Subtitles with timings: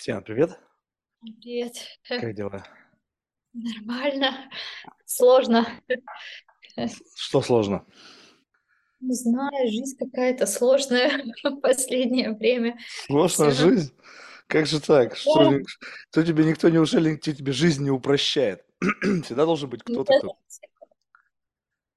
[0.00, 0.58] Татьяна, привет.
[1.20, 1.74] Привет.
[2.08, 2.64] Как дела?
[3.52, 4.50] Нормально.
[5.04, 5.66] Сложно.
[7.14, 7.84] Что сложно?
[9.00, 12.78] Не знаю, жизнь какая-то сложная в последнее время.
[13.08, 13.68] Сложная Все.
[13.68, 13.94] жизнь?
[14.46, 15.16] Как же так?
[15.18, 15.58] Что, Да,
[16.10, 18.64] что тебе никто, неужели никто тебе жизнь не упрощает?
[18.80, 20.38] Всегда должен быть кто-то, нет, кто...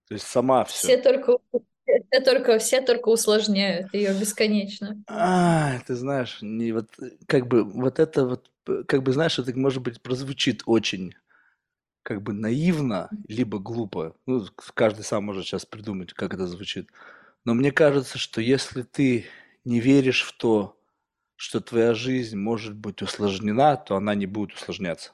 [0.09, 0.87] То есть сама все.
[0.87, 1.37] все только,
[1.85, 5.03] все только, все только усложняют ее бесконечно.
[5.07, 6.89] А, ты знаешь, не вот
[7.27, 8.49] как бы вот это вот,
[8.87, 11.13] как бы знаешь, это может быть прозвучит очень
[12.03, 14.15] как бы наивно, либо глупо.
[14.25, 16.89] Ну, каждый сам может сейчас придумать, как это звучит.
[17.45, 19.25] Но мне кажется, что если ты
[19.63, 20.77] не веришь в то,
[21.35, 25.13] что твоя жизнь может быть усложнена, то она не будет усложняться.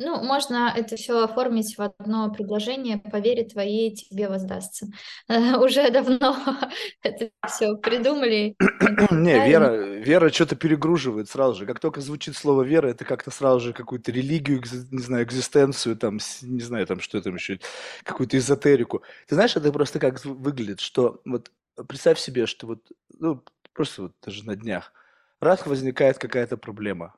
[0.00, 4.86] Ну, можно это все оформить в одно предложение «Поверь, твоей тебе воздастся».
[5.28, 6.36] Э, Уже давно
[7.02, 8.54] это все придумали.
[9.10, 11.66] Не, вера, вера что-то перегруживает сразу же.
[11.66, 14.62] Как только звучит слово вера, это как-то сразу же какую-то религию,
[14.92, 17.58] не знаю, экзистенцию, там, не знаю, там, что там еще,
[18.04, 19.02] какую-то эзотерику.
[19.26, 21.50] Ты знаешь, это просто как выглядит, что вот
[21.88, 22.80] представь себе, что вот,
[23.18, 24.92] ну, просто вот даже на днях,
[25.40, 27.14] раз возникает какая-то проблема.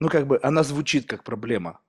[0.00, 1.80] Ну, как бы она звучит как проблема.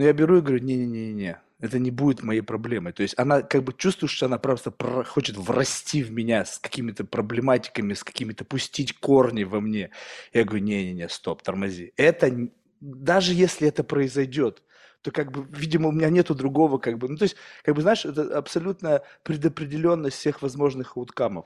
[0.00, 2.94] Но я беру и говорю, не-не-не-не, это не будет моей проблемой.
[2.94, 6.58] То есть она как бы чувствует, что она просто про- хочет врасти в меня с
[6.58, 9.90] какими-то проблематиками, с какими-то пустить корни во мне.
[10.32, 11.92] Я говорю, не-не-не, стоп, тормози.
[11.98, 12.34] Это
[12.80, 14.62] даже если это произойдет,
[15.02, 17.82] то как бы, видимо, у меня нету другого, как бы, ну то есть, как бы,
[17.82, 21.44] знаешь, это абсолютная предопределенность всех возможных ауткамов.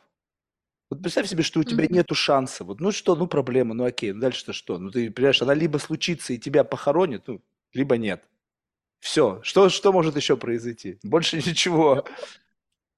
[0.91, 1.94] Вот представь себе, что у тебя Мгм.
[1.97, 2.64] нету шанса.
[2.64, 4.78] Вот, ну что, ну проблема, ну окей, ну дальше-то что?
[4.78, 8.25] Ну ты понимаешь, она либо случится и тебя похоронит, ну, либо нет.
[9.05, 9.41] Все.
[9.42, 10.98] Что, что может еще произойти?
[11.02, 12.06] Больше ничего.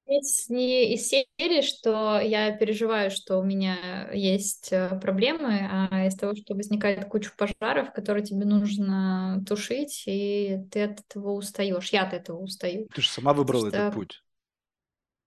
[0.07, 6.15] Здесь не из серии, что я переживаю, что у меня есть э, проблемы, а из
[6.15, 11.89] того, что возникает куча пожаров, которые тебе нужно тушить, и ты от этого устаешь.
[11.89, 12.87] Я от этого устаю.
[12.95, 14.23] Ты же сама выбрала этот что, путь.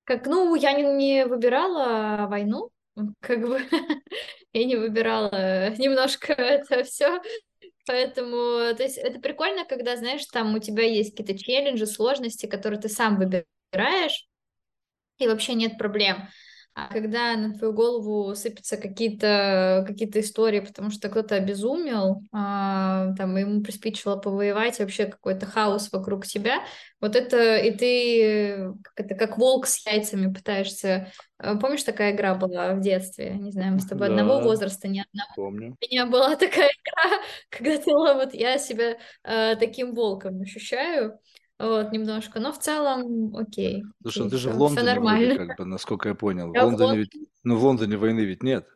[0.06, 2.72] как, ну, я не, не выбирала войну,
[3.20, 3.60] как бы
[4.54, 7.22] я не выбирала немножко это все.
[7.90, 12.80] Поэтому, то есть это прикольно, когда, знаешь, там у тебя есть какие-то челленджи, сложности, которые
[12.80, 14.28] ты сам выбираешь,
[15.18, 16.28] и вообще нет проблем.
[16.88, 23.36] А когда на твою голову сыпятся какие-то какие истории, потому что кто-то обезумел, а, там
[23.38, 26.64] ему приспичило повоевать, вообще какой-то хаос вокруг тебя,
[27.02, 31.12] вот это и ты как это как волк с яйцами пытаешься.
[31.38, 33.32] а, Помнишь, такая игра была в детстве?
[33.36, 35.30] Не знаю, мы с тобой одного Да, возраста, не одного.
[35.36, 35.78] помню.
[35.82, 41.20] У меня была такая игра, когда ты вот я себя э, таким волком ощущаю,
[41.60, 45.00] вот немножко, но в целом окей, Слушай, ну окей, ты же в все, все Лондоне
[45.00, 45.36] вроде нормально.
[45.36, 46.48] как бы, насколько я понял.
[46.54, 47.12] В Я в Лондоне ведь,
[47.44, 48.68] ну в Лондоне войны ведь нет.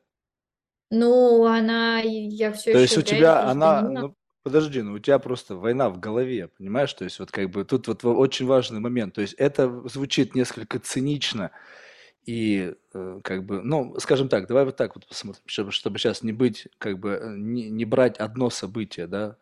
[0.90, 5.18] Ну, она, я все То еще есть у тебя она, ну подожди, ну у тебя
[5.20, 6.94] просто война в голове, понимаешь?
[6.94, 9.14] То есть вот как бы тут вот во- очень важный момент.
[9.16, 11.52] То есть это звучит несколько цинично
[12.26, 16.24] и э, как бы, ну, скажем так, давай вот так вот посмотрим, чтобы, чтобы сейчас
[16.24, 19.38] не быть, как бы, э, не, не брать одно событие, да,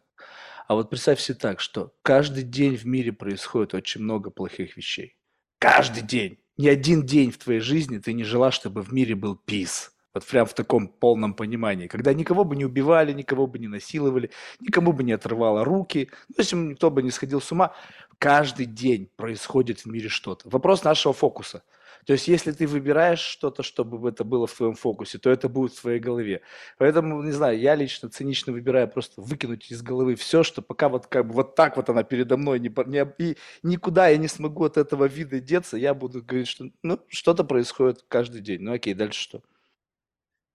[0.71, 5.17] а вот представь себе так, что каждый день в мире происходит очень много плохих вещей.
[5.59, 6.37] Каждый день.
[6.55, 9.91] Ни один день в твоей жизни ты не жила, чтобы в мире был пис.
[10.13, 11.87] Вот прям в таком полном понимании.
[11.87, 16.35] Когда никого бы не убивали, никого бы не насиловали, никому бы не отрывало руки, ну,
[16.37, 17.75] если никто бы не сходил с ума.
[18.17, 20.47] Каждый день происходит в мире что-то.
[20.47, 21.63] Вопрос нашего фокуса.
[22.05, 25.73] То есть, если ты выбираешь что-то, чтобы это было в твоем фокусе, то это будет
[25.73, 26.41] в твоей голове.
[26.77, 31.07] Поэтому, не знаю, я лично цинично выбираю просто выкинуть из головы все, что пока вот
[31.07, 34.65] как бы вот так вот она передо мной, не, не и никуда я не смогу
[34.65, 38.61] от этого вида деться, я буду говорить, что ну, что-то происходит каждый день.
[38.61, 39.41] Ну окей, дальше что?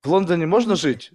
[0.07, 1.11] В Лондоне можно жить,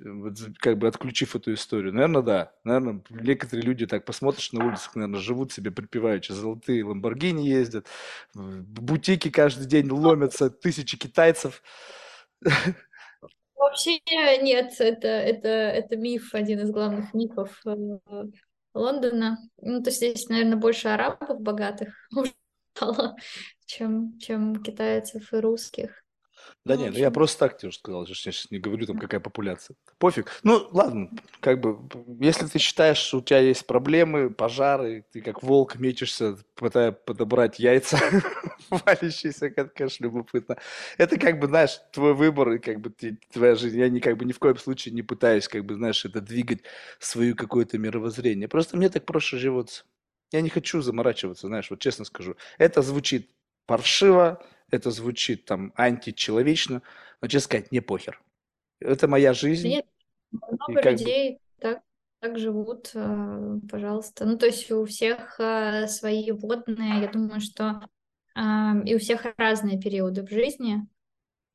[0.59, 1.93] как бы отключив эту историю?
[1.93, 2.51] Наверное, да.
[2.65, 7.87] Наверное, некоторые люди так посмотришь на улицах, наверное, живут себе припеваючи, золотые ламборгини ездят,
[8.33, 11.63] бутики каждый день ломятся, тысячи китайцев.
[13.55, 13.99] Вообще
[14.41, 17.75] нет, это, это, это миф, один из главных мифов э,
[18.73, 19.37] Лондона.
[19.61, 21.93] Ну, то есть здесь, наверное, больше арабов богатых
[22.75, 23.15] стало,
[23.65, 26.03] чем, чем китайцев и русских.
[26.65, 28.85] Да Ну, в не, ну я просто так тебе уже сказал, я сейчас не говорю
[28.85, 29.75] там какая популяция.
[29.97, 30.31] Пофиг.
[30.43, 31.09] Ну ладно,
[31.39, 31.79] как бы,
[32.19, 37.59] если ты считаешь, что у тебя есть проблемы, пожары, ты как волк мечешься, пытаясь подобрать
[37.59, 37.97] яйца,
[38.69, 40.57] валящиеся, это, конечно, любопытно.
[40.97, 43.79] Это как бы, знаешь, твой выбор и как бы ты- твоя жизнь.
[43.79, 46.61] Я ни, как бы ни в коем случае не пытаюсь, как бы, знаешь, это двигать
[46.99, 48.47] свою какое-то мировоззрение.
[48.47, 49.83] Просто мне так проще живется.
[50.31, 52.35] Я не хочу заморачиваться, знаешь, вот честно скажу.
[52.57, 53.29] Это звучит
[53.65, 56.81] паршиво, это звучит там античеловечно,
[57.21, 58.21] но, честно сказать, мне похер.
[58.79, 59.85] Это моя жизнь, нет,
[60.31, 61.81] много как бы, людей так.
[62.19, 64.25] так живут, э, пожалуйста.
[64.25, 67.81] Ну, то есть у всех э, свои водные, я думаю, что
[68.33, 70.87] и у всех разные периоды в жизни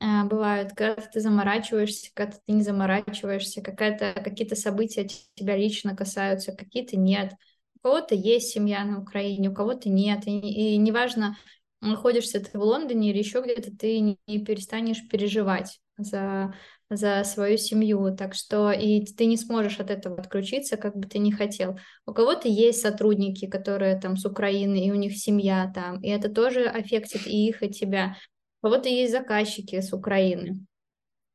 [0.01, 6.99] э, бывают, когда ты заморачиваешься, когда ты не заморачиваешься, какие-то события тебя лично касаются, какие-то
[6.99, 7.33] нет.
[7.77, 10.27] У кого-то есть семья на Украине, у кого-то нет.
[10.27, 11.39] И, и неважно,
[11.81, 16.55] находишься ты в Лондоне или еще где-то, ты не, не перестанешь переживать за
[16.89, 21.19] за свою семью, так что и ты не сможешь от этого отключиться, как бы ты
[21.19, 21.79] ни хотел.
[22.07, 26.29] У кого-то есть сотрудники, которые там с Украины, и у них семья там, и это
[26.29, 28.17] тоже аффектит и их, и тебя.
[28.63, 30.65] У кого-то есть заказчики с Украины.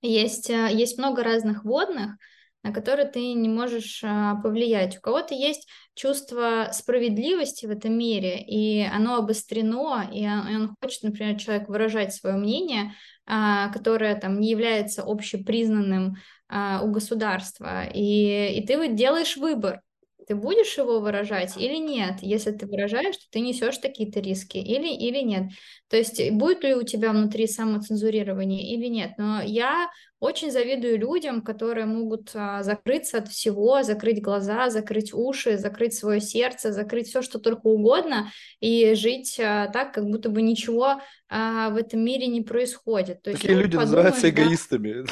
[0.02, 2.16] Есть, э, есть много разных водных,
[2.64, 4.98] на которые ты не можешь а, повлиять.
[4.98, 11.40] У кого-то есть чувство справедливости в этом мире, и оно обострено, и он, хочет, например,
[11.40, 12.94] человек выражать свое мнение,
[13.26, 16.16] а, которое там не является общепризнанным
[16.50, 19.82] а, у государства, и, и ты вот делаешь выбор,
[20.28, 22.20] ты будешь его выражать или нет?
[22.22, 25.52] Если ты выражаешь, то ты несешь какие-то риски или, или нет.
[25.90, 29.12] То есть будет ли у тебя внутри самоцензурирование или нет.
[29.18, 29.90] Но я
[30.22, 36.22] очень завидую людям, которые могут а, закрыться от всего, закрыть глаза, закрыть уши, закрыть свое
[36.22, 41.72] сердце, закрыть все, что только угодно, и жить а, так, как будто бы ничего а,
[41.72, 43.24] в этом мире не происходит.
[43.24, 45.06] То Такие люди называются эгоистами.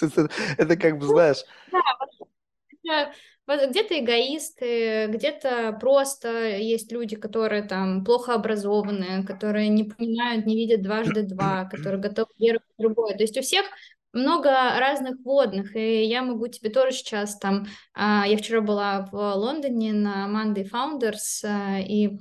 [0.58, 1.44] Это как бы, знаешь...
[2.84, 3.12] Да,
[3.46, 10.82] где-то эгоисты, где-то просто есть люди, которые там плохо образованные, которые не понимают, не видят
[10.82, 13.14] дважды два, которые готовы верить в другое.
[13.14, 13.66] То есть у всех
[14.12, 17.66] много разных водных, и я могу тебе тоже сейчас там...
[17.94, 22.18] А, я вчера была в Лондоне на Monday Founders, а, и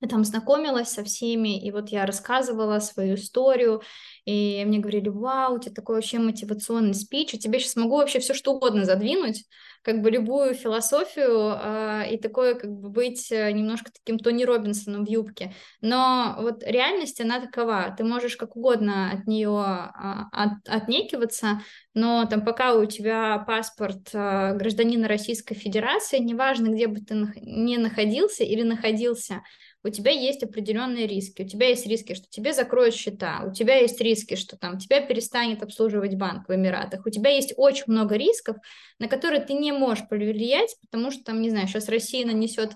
[0.00, 3.82] я там знакомилась со всеми, и вот я рассказывала свою историю,
[4.24, 8.20] и мне говорили, вау, у тебя такой вообще мотивационный спич, у тебя сейчас могу вообще
[8.20, 9.44] все что угодно задвинуть,
[9.82, 15.04] как бы любую философию э, и такое как бы быть э, немножко таким Тони Робинсоном
[15.04, 15.54] в юбке.
[15.80, 17.94] Но вот реальность, она такова.
[17.96, 21.60] Ты можешь как угодно от нее э, от, отнекиваться,
[21.94, 27.78] но там пока у тебя паспорт э, гражданина Российской Федерации, неважно, где бы ты не
[27.78, 29.42] находился или находился,
[29.84, 31.42] у тебя есть определенные риски.
[31.42, 35.00] У тебя есть риски, что тебе закроют счета, у тебя есть риски, что там тебя
[35.00, 38.56] перестанет обслуживать банк в Эмиратах, у тебя есть очень много рисков,
[38.98, 42.72] на которые ты не можешь повлиять, потому что там, не знаю, сейчас Россия нанесет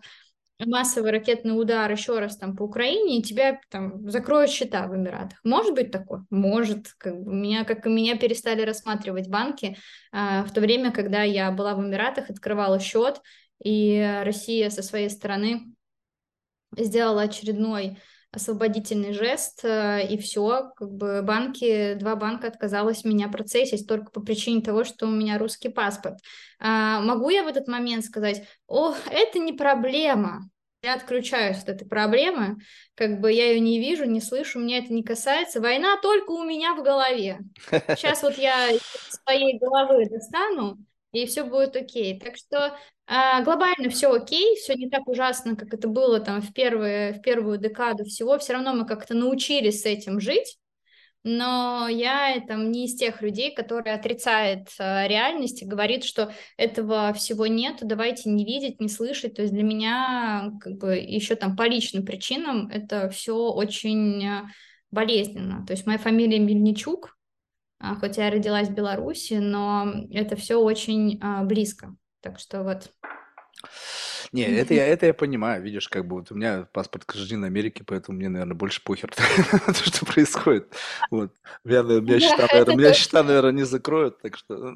[0.64, 5.40] массовый ракетный удар еще раз там по Украине, и тебя там закроют счета в Эмиратах.
[5.44, 6.24] Может быть такое?
[6.30, 6.92] Может.
[6.98, 9.76] Как меня, как и меня перестали рассматривать банки
[10.12, 13.20] а, в то время, когда я была в Эмиратах, открывала счет,
[13.62, 15.74] и Россия со своей стороны
[16.76, 17.98] сделала очередной
[18.32, 24.22] освободительный жест, э, и все, как бы банки, два банка отказалось меня процессить только по
[24.22, 26.18] причине того, что у меня русский паспорт.
[26.58, 30.48] А, могу я в этот момент сказать, о, это не проблема,
[30.82, 32.56] я отключаюсь от этой проблемы,
[32.94, 35.60] как бы я ее не вижу, не слышу, меня это не касается.
[35.60, 37.38] Война только у меня в голове.
[37.70, 38.70] Сейчас вот я
[39.24, 40.78] своей головы достану,
[41.12, 42.18] и все будет окей.
[42.18, 42.76] Так что
[43.06, 47.20] а, глобально все окей, все не так ужасно, как это было там в, первые, в
[47.20, 48.38] первую декаду всего.
[48.38, 50.58] Все равно мы как-то научились с этим жить.
[51.24, 57.12] Но я там не из тех людей, которые отрицает э, реальность и говорит, что этого
[57.12, 59.34] всего нет, давайте не видеть, не слышать.
[59.34, 64.42] То есть для меня как бы еще там по личным причинам это все очень э,
[64.90, 65.64] болезненно.
[65.64, 67.16] То есть моя фамилия Мельничук,
[67.82, 71.96] а, хоть я родилась в Беларуси, но это все очень а, близко.
[72.20, 72.92] Так что вот.
[74.30, 77.82] Не, это я, это я понимаю, видишь, как бы вот у меня паспорт гражданина Америки,
[77.84, 79.12] поэтому мне, наверное, больше похер
[79.66, 80.72] на то, что происходит.
[81.10, 81.34] Вот.
[81.64, 84.74] Меня, меня, счета, наверное, меня счета, наверное, не закроют, так что...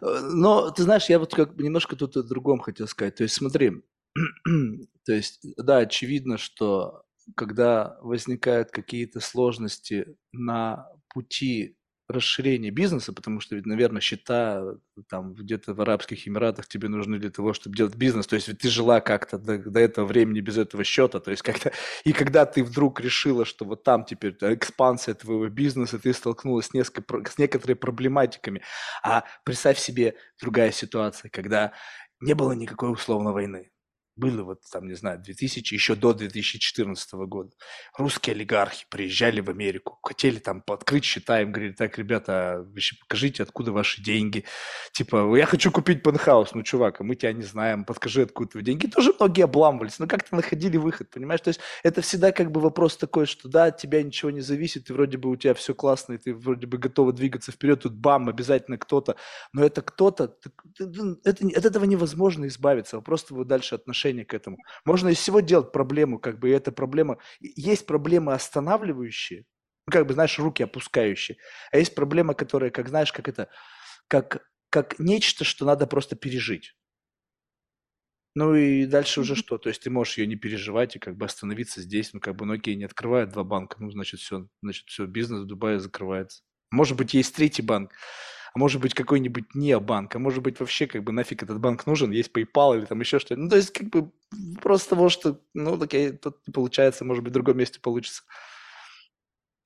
[0.00, 3.14] Но, ты знаешь, я вот как бы немножко тут о другом хотел сказать.
[3.14, 3.82] То есть смотри,
[5.06, 7.04] то есть, да, очевидно, что
[7.36, 11.76] когда возникают какие-то сложности на пути
[12.10, 14.74] расширение бизнеса, потому что ведь, наверное, счета
[15.08, 18.26] там где-то в Арабских Эмиратах тебе нужны для того, чтобы делать бизнес.
[18.26, 21.20] То есть ведь ты жила как-то до, до этого времени без этого счета.
[21.20, 21.72] То есть как-то...
[22.04, 26.74] И когда ты вдруг решила, что вот там теперь экспансия твоего бизнеса, ты столкнулась с,
[26.74, 28.62] несколько, с некоторыми проблематиками.
[29.02, 31.72] А представь себе другая ситуация, когда
[32.20, 33.70] не было никакой условно войны
[34.20, 37.50] было вот там, не знаю, 2000, еще до 2014 года.
[37.96, 43.42] Русские олигархи приезжали в Америку, хотели там открыть счета, им говорили, так, ребята, вы покажите,
[43.42, 44.44] откуда ваши деньги.
[44.92, 48.62] Типа, я хочу купить пентхаус, ну, чувак, а мы тебя не знаем, подскажи, откуда твои
[48.62, 48.86] деньги.
[48.86, 51.40] Тоже многие обламывались, но как-то находили выход, понимаешь?
[51.40, 54.90] То есть это всегда как бы вопрос такой, что да, от тебя ничего не зависит,
[54.90, 57.94] и вроде бы у тебя все классно, и ты вроде бы готова двигаться вперед, тут
[57.94, 59.16] бам, обязательно кто-то,
[59.52, 60.36] но это кто-то,
[60.78, 64.58] это, от этого невозможно избавиться, просто вот дальше отношения отношение к этому.
[64.84, 67.18] Можно из всего делать проблему, как бы, и эта проблема...
[67.40, 69.44] Есть проблемы останавливающие,
[69.86, 71.36] ну, как бы, знаешь, руки опускающие,
[71.72, 73.48] а есть проблема, которая, как знаешь, как это,
[74.08, 76.74] как, как нечто, что надо просто пережить.
[78.36, 79.58] Ну и дальше уже что?
[79.58, 82.12] То есть ты можешь ее не переживать и как бы остановиться здесь.
[82.12, 85.40] Ну как бы, ну окей, не открывают два банка, ну значит все, значит все, бизнес
[85.40, 86.42] в Дубае закрывается.
[86.70, 87.90] Может быть, есть третий банк,
[88.52, 91.86] а может быть какой-нибудь не банк, а может быть вообще как бы нафиг этот банк
[91.86, 93.40] нужен, есть PayPal или там еще что-то.
[93.40, 94.10] Ну, то есть как бы
[94.62, 98.22] просто того, что, ну, окей, тут не получается, может быть, в другом месте получится.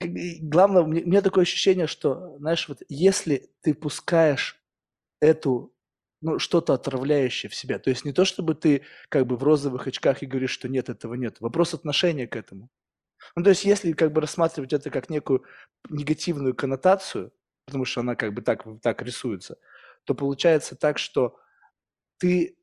[0.01, 4.61] И главное, у меня, такое ощущение, что, знаешь, вот если ты пускаешь
[5.21, 5.73] эту,
[6.21, 9.87] ну, что-то отравляющее в себя, то есть не то, чтобы ты как бы в розовых
[9.87, 12.69] очках и говоришь, что нет, этого нет, вопрос отношения к этому.
[13.37, 15.45] Ну, то есть если как бы рассматривать это как некую
[15.89, 17.33] негативную коннотацию,
[17.67, 19.57] потому что она как бы так, так рисуется,
[20.05, 21.37] то получается так, что
[22.19, 22.57] ты,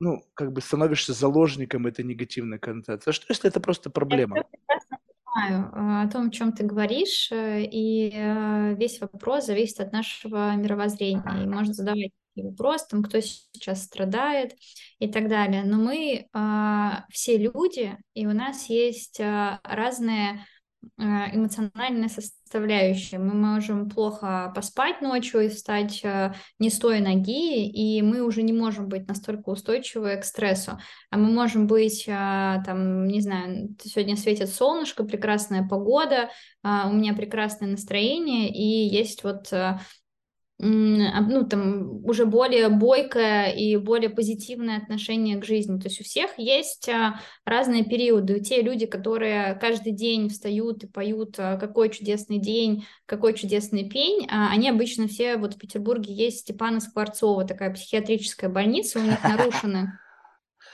[0.00, 3.10] ну, как бы становишься заложником этой негативной коннотации.
[3.10, 4.36] А что, если это просто проблема?
[4.36, 4.44] Я
[5.24, 9.92] понимаю э, о том, о чем ты говоришь, э, и э, весь вопрос зависит от
[9.92, 11.44] нашего мировоззрения.
[11.44, 14.54] И можно задавать вопрос, там, кто сейчас страдает
[14.98, 15.64] и так далее.
[15.64, 20.44] Но мы э, все люди, и у нас есть э, разные
[20.96, 23.18] эмоциональная составляющая.
[23.18, 28.42] Мы можем плохо поспать ночью и встать э, не с той ноги, и мы уже
[28.42, 30.78] не можем быть настолько устойчивы к стрессу.
[31.10, 36.30] А мы можем быть, э, там, не знаю, сегодня светит солнышко, прекрасная погода,
[36.64, 39.52] у меня прекрасное настроение, и есть вот
[40.60, 45.78] ну, там, уже более бойкое и более позитивное отношение к жизни.
[45.78, 48.40] То есть у всех есть а, разные периоды.
[48.40, 54.26] Те люди, которые каждый день встают и поют а, «Какой чудесный день», «Какой чудесный пень»,
[54.28, 59.22] а, они обычно все, вот в Петербурге есть Степана Скворцова, такая психиатрическая больница, у них
[59.22, 60.00] нарушена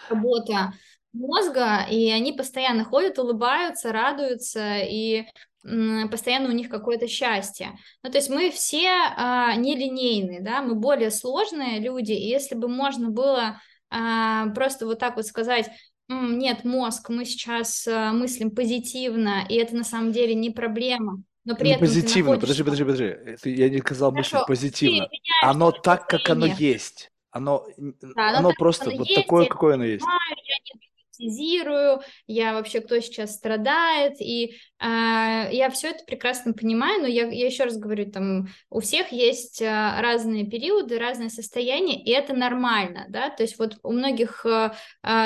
[0.08, 0.72] работа
[1.12, 5.26] мозга, и они постоянно ходят, улыбаются, радуются, и
[6.10, 7.78] постоянно у них какое-то счастье.
[8.02, 12.68] Ну, то есть мы все а, нелинейные, да, мы более сложные люди, и если бы
[12.68, 15.70] можно было а, просто вот так вот сказать,
[16.08, 21.56] нет, мозг, мы сейчас а, мыслим позитивно, и это на самом деле не проблема, но
[21.56, 25.08] при не этом позитивно, подожди, подожди, подожди, это я не сказал мысль позитивно.
[25.42, 27.10] Оно так, как оно есть.
[27.30, 30.04] Оно, да, оно, оно так, просто оно вот есть, такое, какое оно есть.
[30.04, 30.80] Я не
[31.18, 37.26] драматизирую, я вообще кто сейчас страдает, и э, я все это прекрасно понимаю, но я,
[37.26, 39.66] я еще раз говорю, там у всех есть э,
[40.00, 44.70] разные периоды, разные состояния, и это нормально, да, то есть вот у многих э,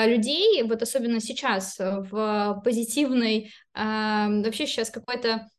[0.07, 5.58] людей, вот особенно сейчас в позитивной, э, вообще сейчас какой-то а,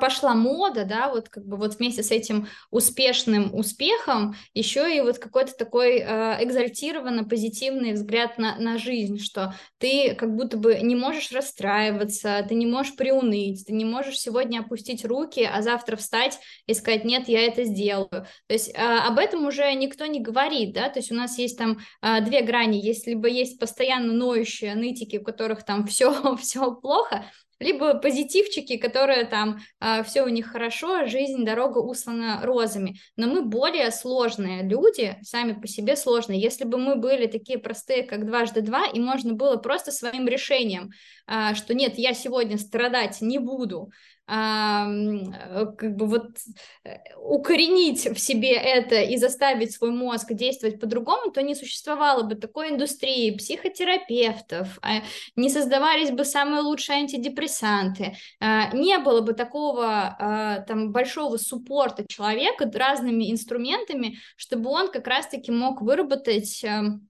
[0.00, 5.18] пошла мода, да, вот как бы вот вместе с этим успешным успехом еще и вот
[5.18, 10.96] какой-то такой э, экзальтированно позитивный взгляд на, на жизнь, что ты как будто бы не
[10.96, 16.38] можешь расстраиваться, ты не можешь приуныть, ты не можешь сегодня опустить руки, а завтра встать
[16.66, 18.08] и сказать, нет, я это сделаю.
[18.10, 21.56] То есть э, об этом уже никто не говорит, да, то есть у нас есть
[21.56, 26.74] там э, две грани, есть либо есть постоянно ноющие нытики, у которых там все, все
[26.74, 27.24] плохо,
[27.60, 32.96] либо позитивчики, которые там э, а, все у них хорошо, жизнь, дорога услана розами.
[33.16, 36.40] Но мы более сложные люди, сами по себе сложные.
[36.40, 40.90] Если бы мы были такие простые, как дважды два, и можно было просто своим решением,
[41.26, 43.90] э, что нет, я сегодня страдать не буду,
[44.28, 46.36] как бы вот
[46.84, 52.34] э, укоренить в себе это и заставить свой мозг действовать по-другому, то не существовало бы
[52.34, 55.02] такой индустрии психотерапевтов, а
[55.34, 62.04] не создавались бы самые лучшие антидепрессанты, а, не было бы такого а, там большого суппорта
[62.06, 67.07] человека разными инструментами, чтобы он как раз-таки мог выработать эм,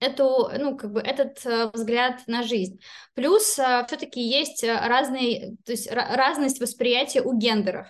[0.00, 2.80] эту, ну, как бы этот э, взгляд на жизнь.
[3.14, 7.88] Плюс э, все-таки есть э, разные, то есть разность восприятия у гендеров.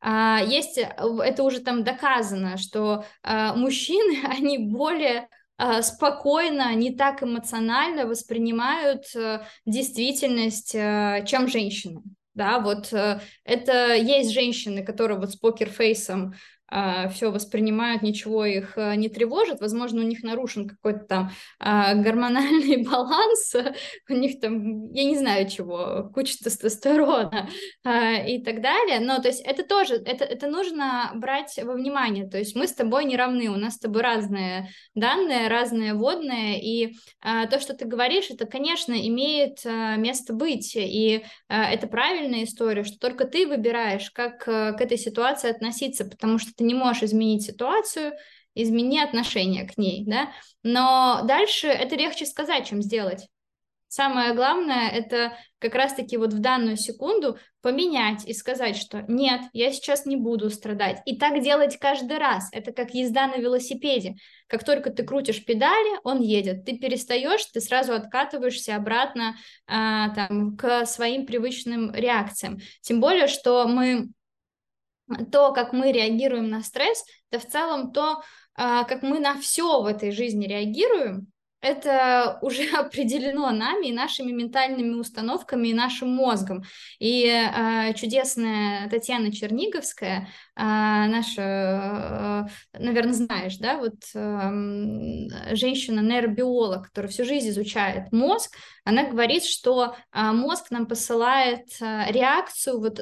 [0.00, 5.28] А, есть, это уже там доказано, что мужчины, они более
[5.80, 9.06] спокойно, не так эмоционально воспринимают
[9.64, 12.02] действительность, чем женщины.
[12.34, 16.34] Да, вот это есть женщины, которые вот с покерфейсом
[16.68, 22.84] все воспринимают, ничего их а, не тревожит, возможно, у них нарушен какой-то там а, гормональный
[22.90, 23.54] баланс,
[24.08, 27.48] у них там, я не знаю чего, куча тестостерона
[27.84, 32.28] а, и так далее, но то есть это тоже, это, это нужно брать во внимание,
[32.28, 36.60] то есть мы с тобой не равны, у нас с тобой разные данные, разные водные,
[36.60, 41.86] и а, то, что ты говоришь, это, конечно, имеет а, место быть, и а, это
[41.86, 46.64] правильная история, что только ты выбираешь, как а, к этой ситуации относиться, потому что ты
[46.64, 48.12] не можешь изменить ситуацию,
[48.54, 50.32] измени отношение к ней, да,
[50.62, 53.28] но дальше это легче сказать, чем сделать.
[53.88, 59.72] Самое главное это как раз-таки вот в данную секунду поменять и сказать, что нет, я
[59.72, 61.00] сейчас не буду страдать.
[61.06, 62.48] И так делать каждый раз.
[62.52, 64.16] Это как езда на велосипеде.
[64.48, 66.64] Как только ты крутишь педали, он едет.
[66.64, 69.36] Ты перестаешь, ты сразу откатываешься обратно
[69.66, 72.58] а, там, к своим привычным реакциям.
[72.82, 74.08] Тем более, что мы
[75.30, 78.22] то, как мы реагируем на стресс, это в целом то,
[78.54, 81.28] а, как мы на все в этой жизни реагируем,
[81.60, 86.62] это уже определено нами и нашими ментальными установками и нашим мозгом.
[86.98, 97.10] И э, чудесная Татьяна Черниговская, э, наша, э, наверное, знаешь, да, вот э, женщина-нейробиолог, которая
[97.10, 103.00] всю жизнь изучает мозг, она говорит, что э, мозг нам посылает э, реакцию, вот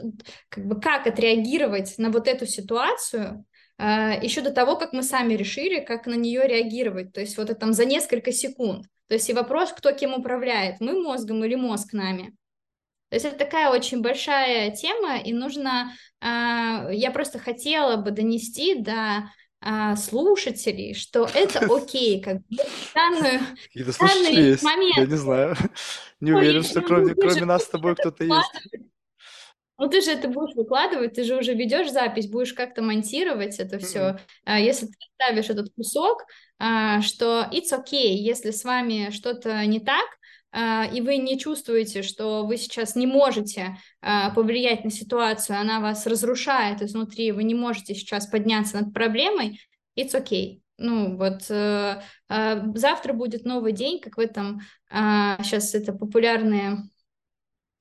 [0.49, 3.45] как бы как отреагировать на вот эту ситуацию,
[3.79, 7.13] еще до того, как мы сами решили, как на нее реагировать.
[7.13, 8.87] То есть вот это там за несколько секунд.
[9.09, 12.35] То есть и вопрос, кто кем управляет, мы мозгом или мозг нами.
[13.11, 18.75] То есть это такая очень большая тема, и нужно, а, я просто хотела бы донести
[18.75, 22.57] до а, слушателей, что это окей, как бы
[22.95, 23.41] данную,
[24.01, 24.97] данный момент.
[24.97, 25.57] Я не знаю,
[26.21, 28.91] не уверен, что кроме, кроме нас с тобой кто-то есть.
[29.77, 33.79] Ну, ты же это будешь выкладывать, ты же уже ведешь запись, будешь как-то монтировать это
[33.79, 34.19] все.
[34.47, 34.63] Mm-hmm.
[34.63, 36.25] Если ты ставишь этот кусок,
[36.59, 40.07] а, что it's okay, если с вами что-то не так,
[40.53, 45.81] а, и вы не чувствуете, что вы сейчас не можете а, повлиять на ситуацию, она
[45.81, 49.61] вас разрушает изнутри, вы не можете сейчас подняться над проблемой,
[49.99, 50.61] it's okay.
[50.77, 56.79] Ну вот э, завтра будет новый день, как в этом сейчас это популярные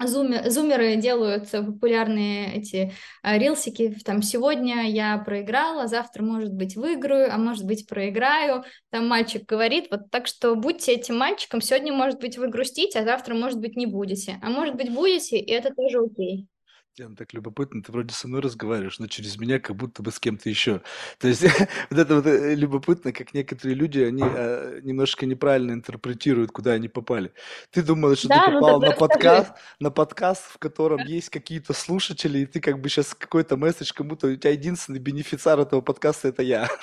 [0.07, 7.33] Зумер, зумеры делают популярные эти а, рилсики, там сегодня я проиграла, завтра, может быть, выиграю,
[7.33, 12.19] а может быть, проиграю, там мальчик говорит, вот так что будьте этим мальчиком, сегодня, может
[12.19, 15.73] быть, вы грустите, а завтра, может быть, не будете, а может быть, будете, и это
[15.73, 16.47] тоже окей.
[16.95, 20.19] Тем так любопытно, ты вроде со мной разговариваешь, но через меня как будто бы с
[20.19, 20.83] кем-то еще.
[21.17, 21.41] То есть
[21.89, 26.89] вот это вот э, любопытно, как некоторые люди, они э, немножко неправильно интерпретируют, куда они
[26.89, 27.33] попали.
[27.71, 31.73] Ты думала, что Да, ты ну попал на подкаст, на подкаст, в котором есть какие-то
[31.73, 36.27] слушатели, и ты как бы сейчас какой-то месседж кому-то, у тебя единственный бенефициар этого подкаста
[36.27, 36.69] это я.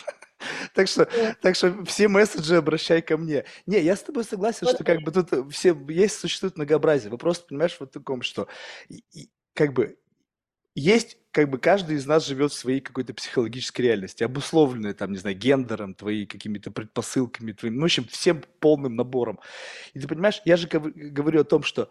[0.72, 1.06] Так что,
[1.42, 3.44] так что все месседжи обращай ко мне.
[3.66, 7.10] Не, я с тобой согласен, что как бы тут все есть, существует многообразие.
[7.10, 8.48] Вопрос, понимаешь, вот в таком, что
[9.52, 9.99] как бы
[10.80, 15.18] есть, как бы каждый из нас живет в своей какой-то психологической реальности, обусловленной, там, не
[15.18, 19.38] знаю, гендером, твоими какими-то предпосылками, твоим, ну, в общем, всем полным набором.
[19.94, 21.90] И ты понимаешь, я же говорю о том, что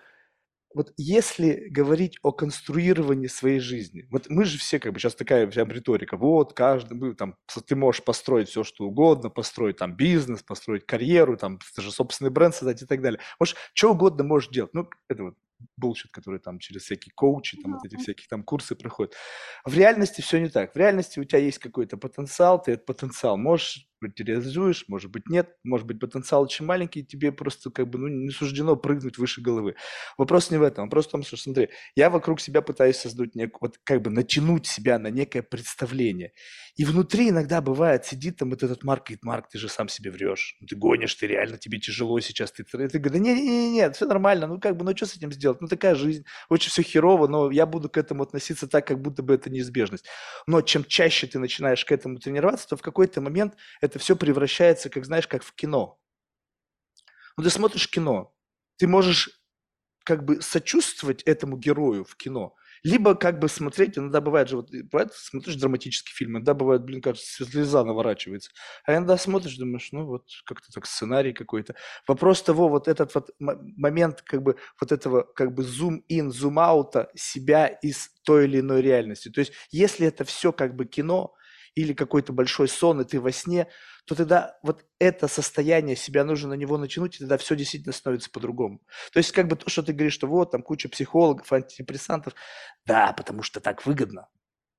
[0.76, 5.48] вот если говорить о конструировании своей жизни, вот мы же все как бы сейчас такая
[5.48, 10.86] прям риторика, вот каждый, там, ты можешь построить все, что угодно, построить там бизнес, построить
[10.86, 13.20] карьеру, там, даже собственный бренд создать и так далее.
[13.40, 14.74] Можешь, что угодно можешь делать.
[14.74, 15.36] Ну, это вот
[15.78, 19.14] bullshit, который там через всякие коучи, там вот эти всякие там курсы проходят.
[19.66, 20.74] В реальности все не так.
[20.74, 25.28] В реальности у тебя есть какой-то потенциал, ты этот потенциал можешь быть, реализуешь, может быть,
[25.30, 29.42] нет, может быть, потенциал очень маленький, тебе просто как бы ну, не суждено прыгнуть выше
[29.42, 29.76] головы.
[30.18, 33.62] Вопрос не в этом, вопрос в том, что, смотри, я вокруг себя пытаюсь создать, нек,
[33.62, 36.34] вот как бы натянуть себя на некое представление.
[36.76, 40.12] И внутри иногда бывает, сидит там вот этот Марк, говорит, Марк, ты же сам себе
[40.12, 44.06] врешь, ну, ты гонишь, ты реально, тебе тяжело сейчас, ты, ты, ты говоришь, нет-нет-нет, все
[44.06, 47.28] нормально, ну как бы, ну что с этим сделать, ну такая жизнь, очень все херово,
[47.28, 50.06] но я буду к этому относиться так, как будто бы это неизбежность.
[50.48, 54.90] Но чем чаще ты начинаешь к этому тренироваться, то в какой-то момент это все превращается,
[54.90, 56.00] как знаешь, как в кино.
[57.38, 58.36] Ну, ты смотришь кино,
[58.78, 59.42] ты можешь
[60.04, 64.72] как бы сочувствовать этому герою в кино, либо как бы смотреть, иногда бывает же, вот,
[64.72, 68.52] бывает, смотришь драматический фильм, иногда бывает, блин, кажется, слеза наворачивается.
[68.86, 71.76] А иногда смотришь, думаешь, ну вот как-то так сценарий какой-то.
[72.08, 77.68] Вопрос того, вот этот вот момент как бы вот этого как бы зум-ин, зум-аута себя
[77.68, 79.30] из той или иной реальности.
[79.30, 81.34] То есть если это все как бы кино,
[81.76, 83.68] или какой-то большой сон, и ты во сне,
[84.06, 88.30] то тогда вот это состояние себя нужно на него натянуть, и тогда все действительно становится
[88.32, 88.82] по-другому.
[89.14, 92.34] То есть как бы то, что ты говоришь, что вот там куча психологов, антидепрессантов,
[92.86, 94.28] да, потому что так выгодно.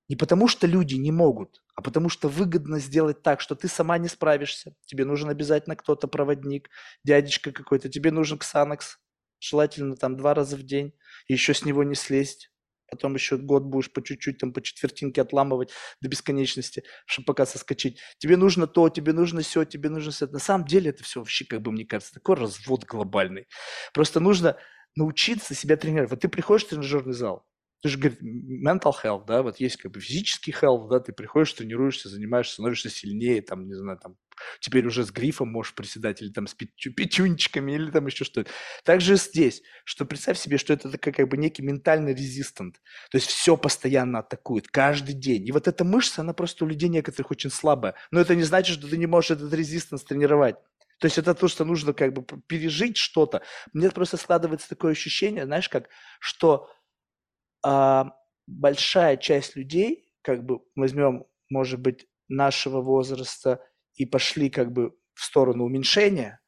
[0.09, 3.96] Не потому что люди не могут, а потому что выгодно сделать так, что ты сама
[3.98, 4.74] не справишься.
[4.85, 6.68] Тебе нужен обязательно кто-то проводник,
[7.05, 8.98] дядечка какой-то, тебе нужен ксанакс,
[9.38, 10.92] желательно там два раза в день,
[11.29, 12.49] и еще с него не слезть.
[12.90, 17.98] Потом еще год будешь по чуть-чуть, там по четвертинке отламывать до бесконечности, чтобы пока соскочить.
[18.18, 20.26] Тебе нужно то, тебе нужно все, тебе нужно все.
[20.26, 23.46] На самом деле это все вообще, как бы мне кажется, такой развод глобальный.
[23.92, 24.57] Просто нужно
[24.96, 26.11] научиться себя тренировать.
[26.11, 27.46] Вот ты приходишь в тренажерный зал,
[27.83, 31.53] ты же говоришь, mental health, да, вот есть как бы физический health, да, ты приходишь,
[31.53, 34.16] тренируешься, занимаешься, становишься сильнее, там, не знаю, там,
[34.61, 38.51] теперь уже с грифом можешь приседать, или там с пятю, пятюнчиками, или там еще что-то.
[38.85, 43.29] Также здесь, что представь себе, что это такой как бы некий ментальный резистант, то есть
[43.29, 45.47] все постоянно атакует, каждый день.
[45.47, 48.79] И вот эта мышца, она просто у людей некоторых очень слабая, но это не значит,
[48.79, 50.57] что ты не можешь этот резистанс тренировать.
[51.01, 53.40] То есть это то, что нужно как бы пережить что-то.
[53.73, 55.88] Мне просто складывается такое ощущение, знаешь, как,
[56.21, 56.69] что
[57.62, 58.12] а,
[58.46, 63.62] большая часть людей, как бы возьмем, может быть, нашего возраста
[63.94, 66.40] и пошли как бы в сторону уменьшения,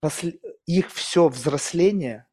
[0.00, 2.26] после, их все взросление,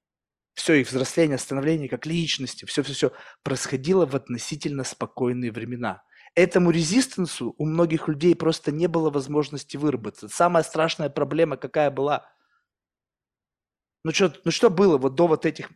[0.54, 3.12] все их взросление, становление как личности, все-все-все
[3.44, 6.04] происходило в относительно спокойные времена.
[6.34, 10.30] Этому резистенсу у многих людей просто не было возможности выработаться.
[10.30, 12.30] Самая страшная проблема какая была–
[14.04, 15.70] ну что, ну что было вот до вот этих,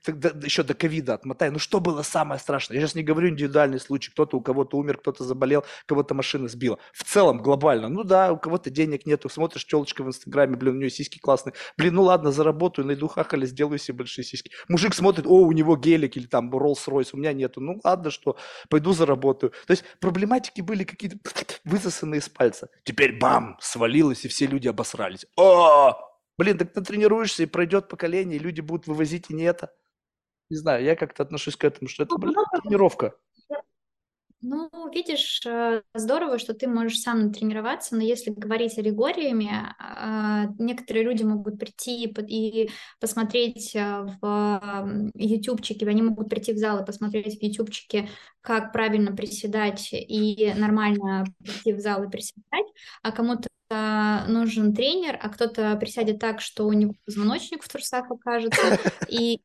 [0.43, 2.75] еще до ковида отмотай, ну что было самое страшное?
[2.75, 6.79] Я сейчас не говорю индивидуальный случай, кто-то у кого-то умер, кто-то заболел, кого-то машина сбила.
[6.93, 10.79] В целом, глобально, ну да, у кого-то денег нету, смотришь телочка в инстаграме, блин, у
[10.79, 11.53] нее сиськи классные.
[11.77, 14.51] Блин, ну ладно, заработаю, найду хахали, сделаю себе большие сиськи.
[14.67, 17.61] Мужик смотрит, о, у него гелик или там Rolls-Royce, у меня нету.
[17.61, 18.37] Ну ладно, что,
[18.69, 19.51] пойду заработаю.
[19.67, 21.17] То есть проблематики были какие-то
[21.63, 22.69] высосанные из пальца.
[22.83, 25.25] Теперь бам, свалилось, и все люди обосрались.
[25.35, 29.73] О, Блин, так ты тренируешься, и пройдет поколение, и люди будут вывозить и не это.
[30.49, 33.15] Не знаю, я как-то отношусь к этому, что это, блин, тренировка.
[34.41, 41.03] Ну, видишь, э, здорово, что ты можешь сам тренироваться, но если говорить аллегориями, а, некоторые
[41.03, 42.69] люди могут прийти и
[42.99, 48.09] посмотреть э, в ютубчике, они могут прийти в зал и посмотреть в ютубчике,
[48.41, 52.67] как правильно приседать и нормально прийти в зал и приседать,
[53.01, 53.47] а кому-то
[54.27, 58.61] нужен тренер, а кто-то присядет так, что у него позвоночник в трусах окажется,
[59.09, 59.41] и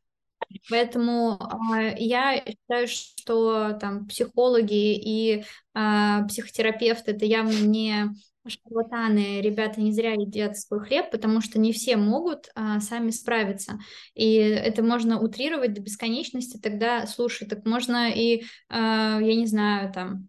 [0.68, 1.38] Поэтому
[1.74, 8.10] э, я считаю, что там психологи и э, психотерапевты это явно не
[8.46, 13.78] шарлатаны, ребята не зря едят свой хлеб, потому что не все могут а, сами справиться.
[14.14, 19.92] И это можно утрировать до бесконечности, тогда, слушай, так можно и, а, я не знаю,
[19.92, 20.28] там,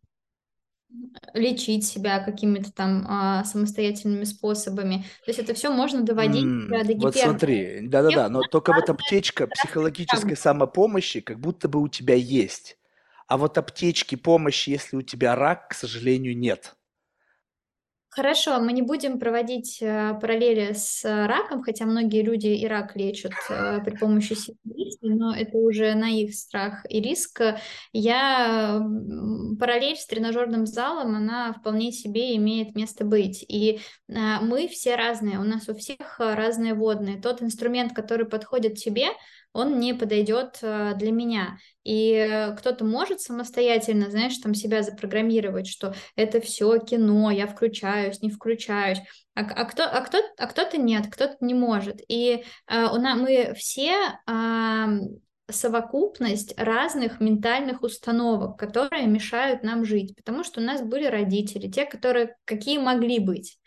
[1.34, 5.06] лечить себя какими-то там а, самостоятельными способами.
[5.26, 7.02] То есть это все можно доводить mm, до гипер...
[7.02, 12.78] Вот смотри, да-да-да, но только вот аптечка психологической самопомощи как будто бы у тебя есть.
[13.28, 16.76] А вот аптечки помощи, если у тебя рак, к сожалению, нет.
[18.14, 22.98] Хорошо, мы не будем проводить э, параллели с э, раком, хотя многие люди и рак
[22.98, 27.42] лечат э, при помощи символизма, но это уже на их страх и риск.
[27.94, 28.86] Я
[29.58, 33.46] параллель с тренажерным залом, она вполне себе имеет место быть.
[33.48, 37.22] И мы все разные, у нас у всех разные водные.
[37.22, 39.08] Тот инструмент, который подходит тебе,
[39.54, 41.58] он не подойдет э, для меня.
[41.84, 48.22] И э, кто-то может самостоятельно, знаешь, там себя запрограммировать, что это все кино, я включаюсь,
[48.22, 49.00] не включаюсь.
[49.34, 52.02] А, а, кто, а, кто, а кто-то нет, кто-то не может.
[52.08, 53.94] И а, у нас, мы все
[54.26, 54.90] а,
[55.50, 61.86] совокупность разных ментальных установок, которые мешают нам жить, потому что у нас были родители, те,
[61.86, 63.58] которые какие могли быть.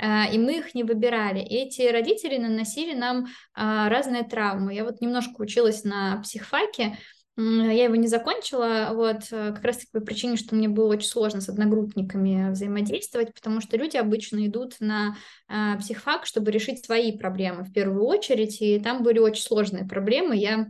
[0.00, 1.40] А, и мы их не выбирали.
[1.40, 4.74] И эти родители наносили нам а, разные травмы.
[4.74, 6.96] Я вот немножко училась на психфаке,
[7.36, 11.40] я его не закончила, вот, э, как раз-таки по причине, что мне было очень сложно
[11.40, 15.16] с одногруппниками взаимодействовать, потому что люди обычно идут на
[15.48, 20.36] э, психфак, чтобы решить свои проблемы в первую очередь, и там были очень сложные проблемы,
[20.36, 20.66] я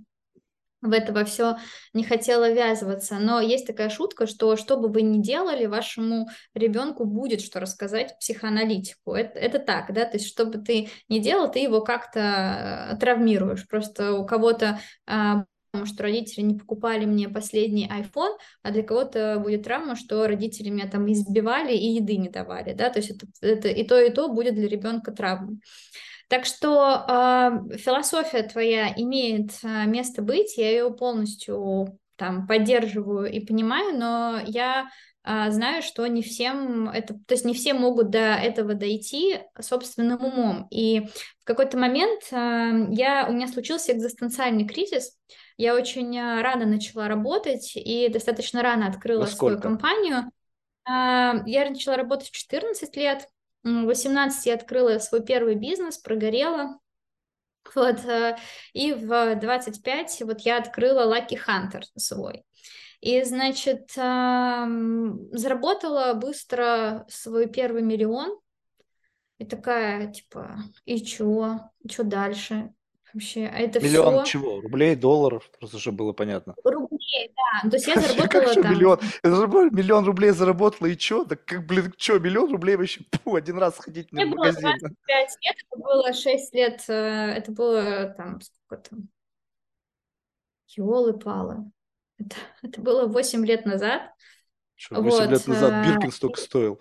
[0.83, 1.57] в это во все
[1.93, 3.19] не хотела ввязываться.
[3.19, 8.19] Но есть такая шутка, что что бы вы ни делали, вашему ребенку будет что рассказать
[8.19, 9.15] психоаналитику.
[9.15, 12.97] Это, это так, да, то есть что бы ты ни делал, ты его как-то э,
[12.99, 13.67] травмируешь.
[13.67, 19.39] Просто у кого-то а, потому что родители не покупали мне последний iPhone, а для кого-то
[19.39, 23.27] будет травма, что родители меня там избивали и еды не давали, да, то есть это,
[23.41, 25.61] это и то, и то будет для ребенка травмой.
[26.31, 33.45] Так что э, философия твоя имеет э, место быть, я ее полностью там поддерживаю и
[33.45, 34.91] понимаю, но я
[35.25, 40.25] э, знаю, что не всем это, то есть не все могут до этого дойти собственным
[40.25, 40.69] умом.
[40.71, 41.09] И
[41.41, 42.37] в какой-то момент э,
[42.93, 45.19] я, у меня случился экзистенциальный кризис,
[45.57, 50.31] я очень рано начала работать и достаточно рано открыла свою компанию.
[50.85, 53.27] А, я начала работать в 14 лет,
[53.65, 56.79] в 18 я открыла свой первый бизнес, прогорела.
[57.75, 58.37] Вот, э,
[58.73, 62.45] и в 25 вот я открыла Lucky Hunter свой.
[63.01, 68.39] И, значит, заработала быстро свой первый миллион.
[69.39, 71.59] И такая, типа, и чё?
[71.83, 72.73] И чё дальше?
[73.13, 74.61] Вообще, а это Миллион все чего?
[74.61, 75.51] Рублей, долларов?
[75.59, 76.55] Просто чтобы было понятно.
[76.65, 77.69] рублей, да.
[77.69, 79.01] То есть я Как заработала что там, миллион?
[79.23, 81.25] Было миллион рублей заработала, и чё?
[81.25, 84.47] Так как, блин, чё, миллион рублей вообще пу, один раз сходить мне в мне было
[84.47, 84.71] магазин.
[84.81, 89.09] 25 лет, это было 6 лет, э, это было там, сколько там,
[90.69, 91.71] елы-палы.
[92.19, 94.03] Это, это было 8 лет назад.
[94.77, 95.31] Что, 8 Вот.
[95.31, 96.81] лет назад э, Биркин столько стоил.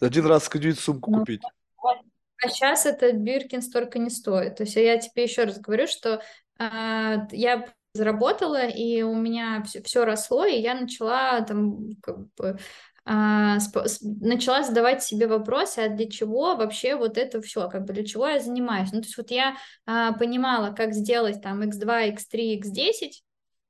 [0.00, 1.42] Один раз сходить сумку Ну, купить.
[1.80, 1.98] вот.
[2.44, 4.56] А сейчас этот Биркин столько не стоит.
[4.56, 6.22] То есть я тебе еще раз говорю, что
[6.58, 12.58] а, я заработала, и у меня все, все росло, и я начала там как бы
[13.04, 13.58] а,
[14.00, 18.28] начала задавать себе вопросы, а для чего вообще вот это все, как бы для чего
[18.28, 18.92] я занимаюсь.
[18.92, 23.10] Ну, то есть вот я а, понимала, как сделать там x2, x3, x10,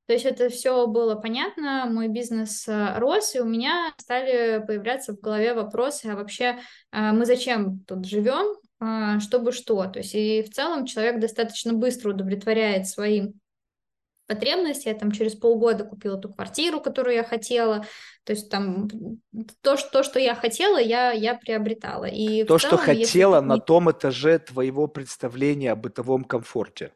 [0.05, 5.13] то есть это все было понятно, мой бизнес э, рос, и у меня стали появляться
[5.13, 6.59] в голове вопросы, а вообще
[6.91, 8.62] э, мы зачем тут живем, а,
[9.19, 9.85] чтобы что?
[9.85, 13.33] То есть и в целом человек достаточно быстро удовлетворяет свои
[14.27, 14.87] потребности.
[14.87, 17.85] Я там через полгода купила ту квартиру, которую я хотела.
[18.23, 18.87] То есть там
[19.61, 22.05] то, что, то, что я хотела, я, я приобретала.
[22.05, 26.91] И То, что целом, если хотела ты на том этаже твоего представления о бытовом комфорте.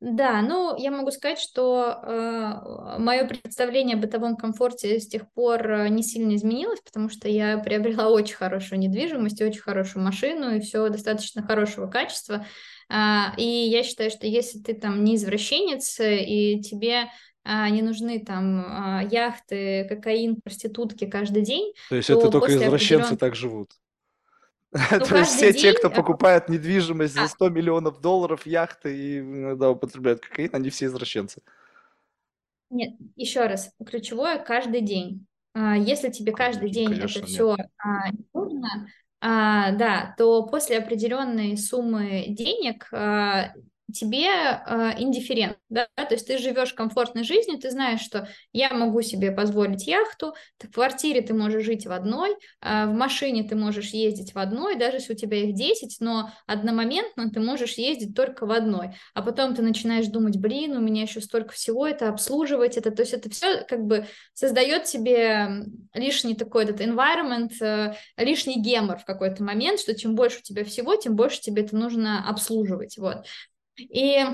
[0.00, 5.70] Да, ну, я могу сказать, что э, мое представление о бытовом комфорте с тех пор
[5.70, 10.60] э, не сильно изменилось, потому что я приобрела очень хорошую недвижимость, очень хорошую машину и
[10.60, 12.46] все достаточно хорошего качества.
[12.88, 17.10] А, и я считаю, что если ты там не извращенец и тебе
[17.44, 22.46] а, не нужны там а, яхты, кокаин, проститутки каждый день, То есть это то только
[22.46, 23.18] после извращенцы определенного...
[23.18, 23.70] так живут.
[24.92, 28.96] Ну, То есть все те, кто э, покупает недвижимость за да, 100 миллионов долларов, яхты
[28.96, 31.42] и иногда употребляют кокаин, они все извращенцы.
[32.70, 35.26] Нет, еще раз, ключевое каждый день.
[35.54, 37.28] А, Если тебе каждый день это Конечно, нет.
[37.28, 37.56] все
[38.32, 38.88] нужно,
[39.20, 43.52] а, да, то после определенной суммы денег а,
[43.92, 49.02] тебе а, индифферент, да, то есть ты живешь комфортной жизнью, ты знаешь, что я могу
[49.02, 53.90] себе позволить яхту, в квартире ты можешь жить в одной, а, в машине ты можешь
[53.90, 58.46] ездить в одной, даже если у тебя их 10, но одномоментно ты можешь ездить только
[58.46, 62.76] в одной, а потом ты начинаешь думать, блин, у меня еще столько всего, это обслуживать,
[62.76, 68.60] это, то есть это все как бы создает себе лишний такой этот environment, э, лишний
[68.60, 72.28] гемор в какой-то момент, что чем больше у тебя всего, тем больше тебе это нужно
[72.28, 73.26] обслуживать, вот.
[73.76, 74.24] И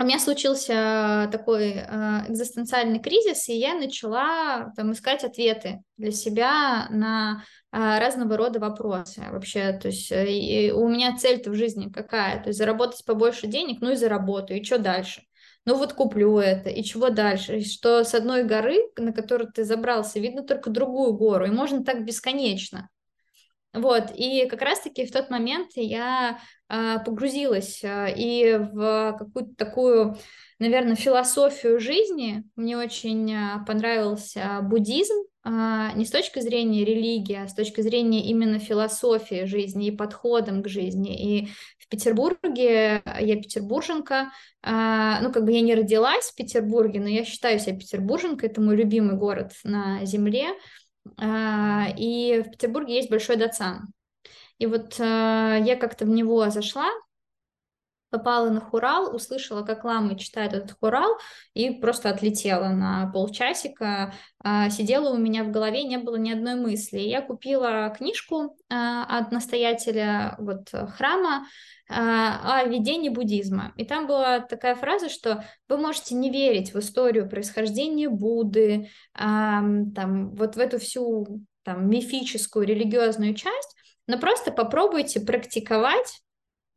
[0.00, 6.86] у меня случился такой э, экзистенциальный кризис, и я начала там искать ответы для себя
[6.88, 9.74] на э, разного рода вопросы вообще.
[9.74, 12.42] То есть э, у меня цель-то в жизни какая?
[12.42, 15.20] То есть заработать побольше денег, ну и заработаю, и что дальше?
[15.66, 17.60] Ну вот куплю это, и чего дальше?
[17.60, 22.06] Что с одной горы, на которую ты забрался, видно только другую гору, и можно так
[22.06, 22.88] бесконечно.
[23.72, 30.16] Вот, и как раз-таки в тот момент я а, погрузилась а, и в какую-то такую,
[30.58, 32.42] наверное, философию жизни.
[32.56, 38.24] Мне очень а, понравился буддизм, а, не с точки зрения религии, а с точки зрения
[38.26, 41.38] именно философии жизни и подходом к жизни.
[41.40, 47.08] И в Петербурге, я петербурженка, а, ну, как бы я не родилась в Петербурге, но
[47.08, 50.48] я считаю себя петербурженкой, это мой любимый город на земле.
[51.18, 53.88] А, И в Петербурге есть большой Датсан.
[54.58, 56.88] И вот а, я как-то в него зашла,
[58.10, 61.16] попала на хурал, услышала, как ламы читают этот хурал,
[61.54, 64.12] и просто отлетела на полчасика.
[64.42, 66.98] А, Сидела у меня в голове, не было ни одной мысли.
[66.98, 71.46] Я купила книжку от настоятеля вот храма
[71.92, 73.72] о ведении буддизма.
[73.76, 79.92] И там была такая фраза, что вы можете не верить в историю происхождения Будды, ам,
[79.92, 83.76] там, вот в эту всю там, мифическую религиозную часть,
[84.06, 86.20] но просто попробуйте практиковать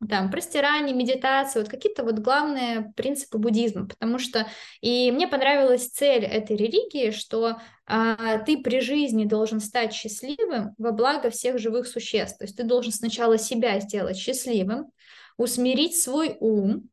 [0.08, 4.46] там, простирание, медитация, вот какие-то вот главные принципы буддизма, потому что
[4.80, 10.92] и мне понравилась цель этой религии, что а, ты при жизни должен стать счастливым во
[10.92, 14.90] благо всех живых существ, то есть ты должен сначала себя сделать счастливым,
[15.36, 16.88] усмирить свой ум,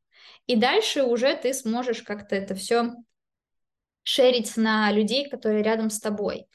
[0.47, 2.93] и дальше уже ты сможешь как-то это все
[4.04, 6.47] шерить на людей, которые рядом с тобой.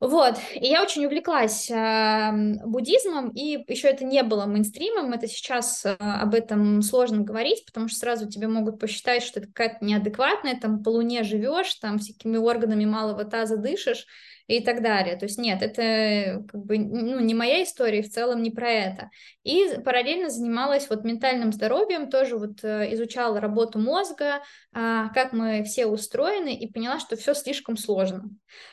[0.00, 2.30] Вот, и я очень увлеклась э,
[2.64, 7.88] буддизмом, и еще это не было мейнстримом, это сейчас э, об этом сложно говорить, потому
[7.88, 12.38] что сразу тебе могут посчитать, что это какая-то неадекватная, там по луне живешь, там всякими
[12.38, 14.06] органами малого таза дышишь,
[14.50, 15.14] и так далее.
[15.16, 19.10] То есть нет, это как бы ну, не моя история, в целом не про это.
[19.44, 25.62] И параллельно занималась вот ментальным здоровьем, тоже вот э, изучала работу мозга, а, как мы
[25.62, 28.24] все устроены, и поняла, что все слишком сложно,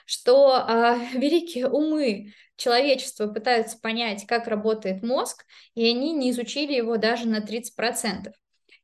[0.05, 6.97] что а, великие умы человечества пытаются понять, как работает мозг, и они не изучили его
[6.97, 8.33] даже на 30%.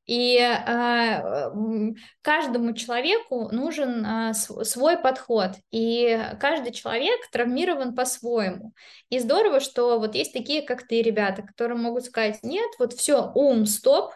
[0.05, 8.73] И э, каждому человеку нужен э, свой подход, и каждый человек травмирован по-своему.
[9.09, 13.31] И здорово, что вот есть такие, как ты, ребята, которые могут сказать, нет, вот все,
[13.33, 14.11] ум, стоп,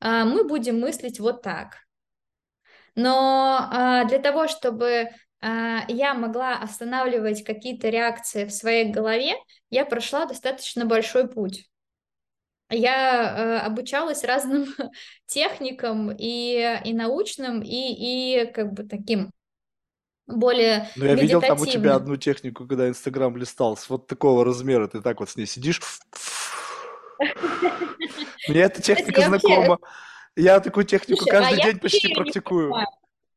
[0.00, 1.76] э, мы будем мыслить вот так.
[2.96, 9.34] Но э, для того, чтобы я могла останавливать какие-то реакции в своей голове,
[9.70, 11.68] я прошла достаточно большой путь
[12.70, 14.66] я э, обучалась разным
[15.26, 19.30] техникам и, и научным, и, и как бы таким
[20.26, 24.44] более Ну, я видел там у тебя одну технику, когда Инстаграм листал, с вот такого
[24.44, 25.80] размера, ты так вот с ней сидишь.
[28.48, 29.78] Мне эта техника знакома.
[30.36, 32.72] Я такую технику а каждый день почти практикую.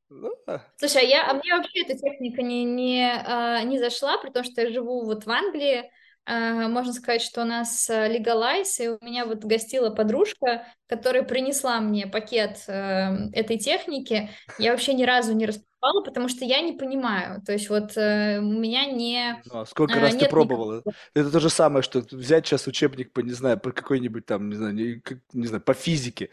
[0.10, 0.36] Ну,
[0.76, 4.62] Слушай, а, я, а мне вообще эта техника не, не, а, не зашла, потому что
[4.62, 5.90] я живу вот в Англии,
[6.28, 12.06] можно сказать, что у нас легалайз, и у меня вот гостила подружка, которая принесла мне
[12.06, 14.30] пакет э, этой техники.
[14.60, 17.42] Я вообще ни разу не распаковала, потому что я не понимаю.
[17.46, 19.42] То есть вот э, у меня не...
[19.46, 20.76] Ну, а сколько э, раз ты пробовала?
[20.76, 20.96] Никакого...
[21.16, 24.56] Это то же самое, что взять сейчас учебник по, не знаю, по какой-нибудь там, не
[24.56, 26.30] знаю, не, не знаю, по физике,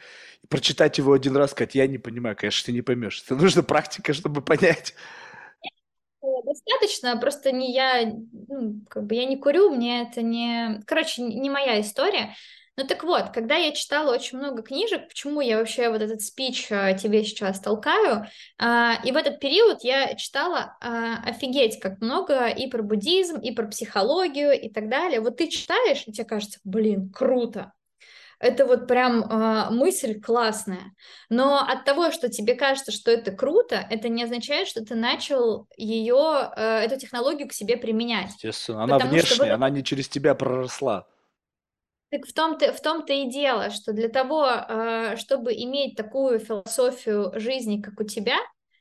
[0.48, 3.22] прочитать его один раз, сказать, я не понимаю, конечно, ты не поймешь.
[3.24, 4.94] Это нужна практика, чтобы понять
[6.48, 8.04] достаточно, просто не я,
[8.48, 12.34] ну, как бы я не курю, мне это не, короче, не моя история.
[12.78, 16.70] Ну так вот, когда я читала очень много книжек, почему я вообще вот этот спич
[16.70, 22.46] а, тебе сейчас толкаю, а, и в этот период я читала а, офигеть как много
[22.46, 25.20] и про буддизм, и про психологию и так далее.
[25.20, 27.72] Вот ты читаешь, и тебе кажется, блин, круто,
[28.40, 30.94] это вот прям э, мысль классная.
[31.29, 35.66] Но от того, что тебе кажется, что это круто, это не означает, что ты начал
[35.77, 38.33] ее, э, эту технологию к себе применять.
[38.35, 39.55] Естественно, она Потому внешняя, что...
[39.55, 41.07] она не через тебя проросла.
[42.11, 47.33] Так в том-то, в том-то и дело, что для того, э, чтобы иметь такую философию
[47.35, 48.38] жизни, как у тебя,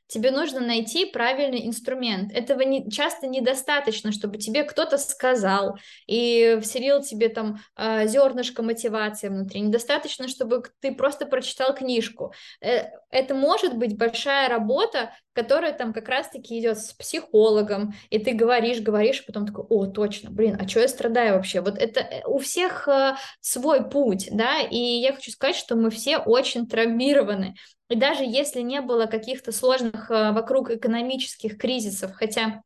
[0.08, 2.32] тебе нужно найти правильный инструмент.
[2.32, 9.28] Этого не, часто недостаточно, чтобы тебе кто-то сказал и вселил тебе там э, зернышко мотивации
[9.28, 9.60] внутри.
[9.60, 12.32] Недостаточно, чтобы ты просто прочитал книжку.
[12.60, 18.32] Э, это может быть большая работа, которая там как раз-таки идет с психологом, и ты
[18.32, 21.60] говоришь, говоришь, а потом такой, о, точно, блин, а что я страдаю вообще?
[21.60, 25.90] Вот это э, у всех э, свой путь, да, и я хочу сказать, что мы
[25.90, 27.54] все очень травмированы,
[27.88, 32.62] и даже если не было каких-то сложных э, вокруг экономических кризисов, хотя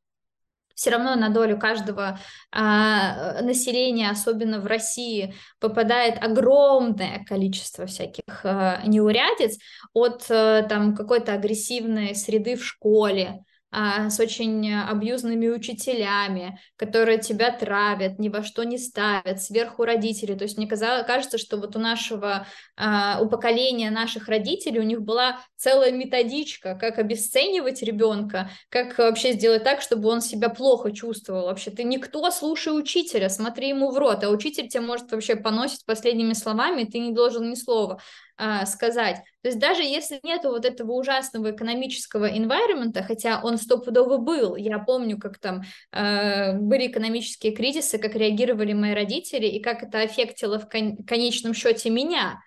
[0.74, 2.18] все равно на долю каждого
[2.50, 9.58] а, населения, особенно в России, попадает огромное количество всяких а, неурядиц
[9.92, 18.18] от а, там какой-то агрессивной среды в школе, с очень абьюзными учителями, которые тебя травят,
[18.18, 20.34] ни во что не ставят, сверху родители.
[20.34, 24.84] То есть мне казалось, кажется, что вот у нашего, а, у поколения наших родителей у
[24.84, 30.92] них была целая методичка, как обесценивать ребенка, как вообще сделать так, чтобы он себя плохо
[30.92, 31.46] чувствовал.
[31.46, 35.86] Вообще ты никто, слушай учителя, смотри ему в рот, а учитель тебя может вообще поносить
[35.86, 38.00] последними словами, и ты не должен ни слова
[38.36, 39.16] а, сказать.
[39.42, 44.78] То есть даже если нету вот этого ужасного экономического environment, хотя он стопудово был, я
[44.78, 50.58] помню, как там э, были экономические кризисы, как реагировали мои родители и как это аффектило
[50.58, 52.40] в кон- конечном счете меня.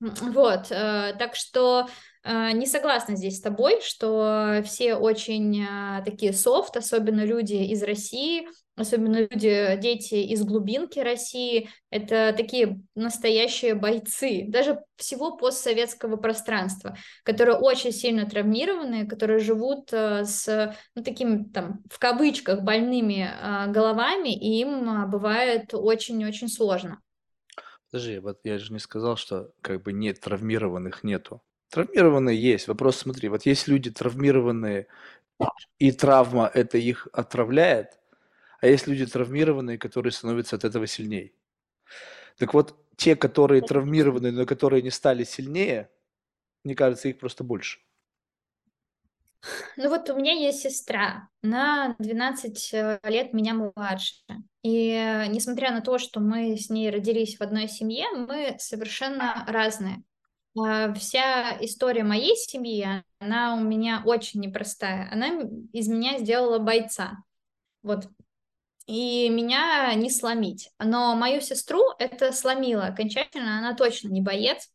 [0.00, 1.88] Вот, э, так что
[2.22, 7.82] э, не согласна здесь с тобой, что все очень э, такие софт, особенно люди из
[7.82, 8.46] России,
[8.76, 17.56] особенно люди, дети из глубинки России, это такие настоящие бойцы, даже всего постсоветского пространства, которые
[17.56, 24.34] очень сильно травмированы, которые живут э, с ну, такими там в кавычках больными э, головами,
[24.34, 27.00] и им э, бывает очень-очень сложно.
[27.90, 31.42] Подожди, вот я же не сказал, что как бы нет травмированных нету.
[31.70, 32.68] Травмированные есть.
[32.68, 34.86] Вопрос, смотри, вот есть люди травмированные,
[35.78, 37.98] и травма это их отравляет,
[38.60, 41.32] а есть люди травмированные, которые становятся от этого сильнее.
[42.38, 45.90] Так вот, те, которые травмированы, но которые не стали сильнее,
[46.64, 47.78] мне кажется, их просто больше.
[49.76, 54.14] Ну вот у меня есть сестра, на 12 э, лет меня младше.
[54.62, 59.44] И э, несмотря на то, что мы с ней родились в одной семье, мы совершенно
[59.46, 60.02] разные.
[60.58, 65.08] А, вся история моей семьи, она у меня очень непростая.
[65.12, 65.42] Она
[65.72, 67.22] из меня сделала бойца.
[67.82, 68.08] Вот.
[68.86, 70.70] И меня не сломить.
[70.78, 73.58] Но мою сестру это сломило окончательно.
[73.58, 74.70] Она точно не боец.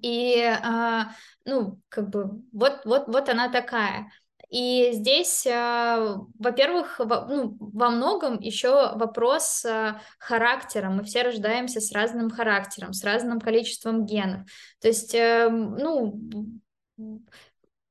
[0.00, 1.10] И, а,
[1.44, 4.10] ну, как бы, вот, вот, вот она такая.
[4.48, 10.88] И здесь, а, во-первых, во, ну, во многом еще вопрос а, характера.
[10.88, 14.48] Мы все рождаемся с разным характером, с разным количеством генов.
[14.80, 16.18] То есть, а, ну,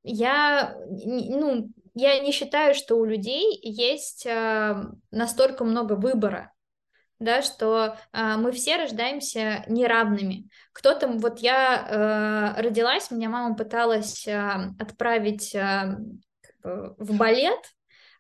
[0.04, 6.54] я, ну, я не считаю, что у людей есть а, настолько много выбора
[7.24, 10.50] да, что э, мы все рождаемся неравными.
[10.74, 15.98] Кто-то, вот я э, родилась, меня мама пыталась э, отправить э,
[16.64, 17.60] в балет,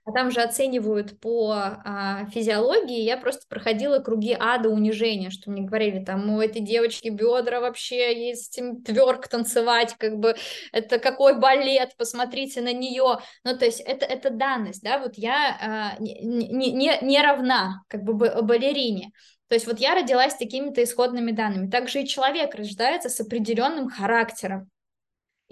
[0.06, 5.64] а там же оценивают по а, физиологии, я просто проходила круги ада унижения, что мне
[5.64, 10.36] говорили, там, у этой девочки бедра вообще есть тверк танцевать, как бы,
[10.72, 15.95] это какой балет, посмотрите на нее, ну, то есть это, это данность, да, вот я
[15.97, 19.12] а, не, не, не равна, как бы, балерине,
[19.47, 21.70] то есть вот я родилась с такими-то исходными данными.
[21.70, 24.72] Также и человек рождается с определенным характером.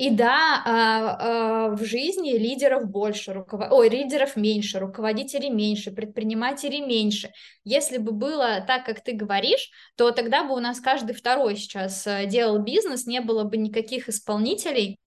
[0.02, 3.62] И да, а, а, в жизни лидеров больше, руков...
[3.70, 7.30] ой, лидеров меньше, руководителей меньше, предпринимателей меньше.
[7.64, 12.08] Если бы было так, как ты говоришь, то тогда бы у нас каждый второй сейчас
[12.08, 14.98] э, делал бизнес, не было бы никаких исполнителей,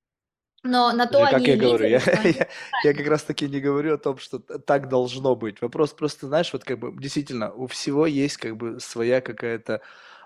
[0.63, 2.49] но на то как они я говорю, я, лидеры, я,
[2.85, 5.61] я как раз таки не говорю о том, что так должно быть.
[5.61, 9.81] Вопрос просто, знаешь, вот как бы действительно у всего есть как бы своя какая-то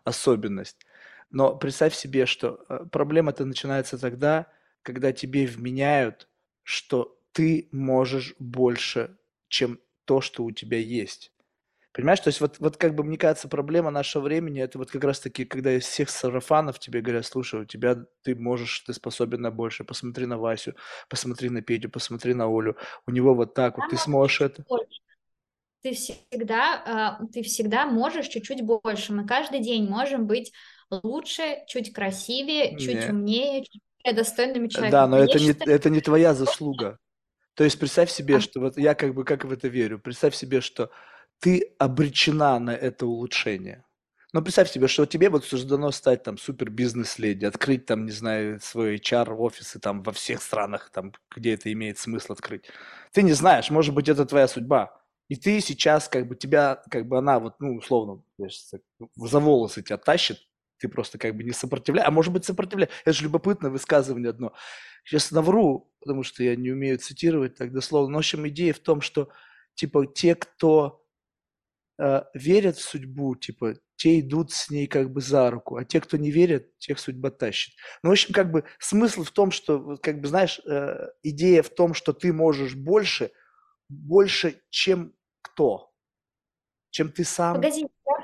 [0.05, 0.85] особенность.
[1.31, 4.49] Но представь себе, что э, проблема-то начинается тогда,
[4.89, 6.31] когда тебе вменяют,
[6.63, 9.19] что ты можешь больше,
[9.49, 11.31] чем то, что у тебя есть.
[11.93, 15.05] Понимаешь, то есть вот, вот как бы мне кажется, проблема нашего времени, это вот как
[15.05, 19.43] раз таки, когда из всех сарафанов тебе говорят, слушай, у тебя, ты можешь, ты способен
[19.43, 20.75] на больше, посмотри на Васю,
[21.11, 22.75] посмотри на Петю, посмотри на Олю,
[23.07, 24.65] у него вот так вот, ты сможешь это.
[25.83, 29.13] Ты всегда, а, ты всегда можешь чуть-чуть больше.
[29.13, 30.51] Мы каждый день можем быть
[30.91, 33.11] лучше, чуть красивее, чуть Не.
[33.11, 33.83] умнее, чуть
[34.13, 34.93] достойными человеком.
[34.93, 36.99] Да, но а это, не, это не твоя заслуга.
[37.55, 38.41] То есть представь себе, а.
[38.41, 39.99] что вот я как бы как в это верю.
[39.99, 40.91] Представь себе, что
[41.41, 43.85] ты обречена на это улучшение.
[44.33, 48.61] Но представь себе, что тебе вот суждено стать там супер бизнес-леди, открыть там, не знаю,
[48.61, 52.67] свой HR-офисы там во всех странах, там, где это имеет смысл открыть.
[53.13, 55.01] Ты не знаешь, может быть, это твоя судьба.
[55.29, 58.23] И ты сейчас, как бы, тебя, как бы она вот, ну, условно,
[59.17, 60.39] за волосы тебя тащит,
[60.79, 62.91] ты просто как бы не сопротивляешь, а может быть сопротивляешь.
[63.05, 64.53] Это же любопытное высказывание одно.
[65.05, 68.13] Сейчас навру, потому что я не умею цитировать так дословно.
[68.13, 69.31] Но, в общем, идея в том, что,
[69.75, 71.05] типа, те, кто
[71.99, 76.01] э, верят в судьбу, типа, те идут с ней как бы за руку, а те,
[76.01, 77.75] кто не верят, тех судьба тащит.
[78.03, 81.71] Ну, в общем, как бы смысл в том, что, как бы, знаешь, э, идея в
[81.71, 83.33] том, что ты можешь больше,
[83.89, 85.93] больше, чем кто?
[86.91, 87.57] Чем ты сам?
[87.57, 88.18] Погоди, я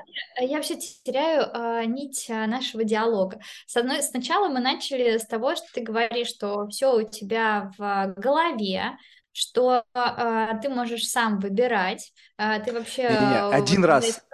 [0.55, 3.39] вообще теряю а, нить а, нашего диалога.
[3.67, 8.13] С одной, сначала мы начали с того, что ты говоришь, что все у тебя в
[8.17, 8.97] голове,
[9.31, 12.13] что а, ты можешь сам выбирать.
[12.37, 13.03] А, ты вообще...
[13.03, 13.53] Не, не, не.
[13.53, 14.25] Один вот, раз,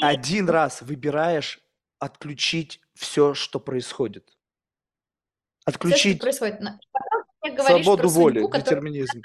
[0.00, 1.60] один раз выбираешь
[1.98, 4.36] отключить все, что происходит.
[5.64, 6.60] Отключить все, что происходит.
[7.64, 9.22] свободу воли, судьбу, детерминизм.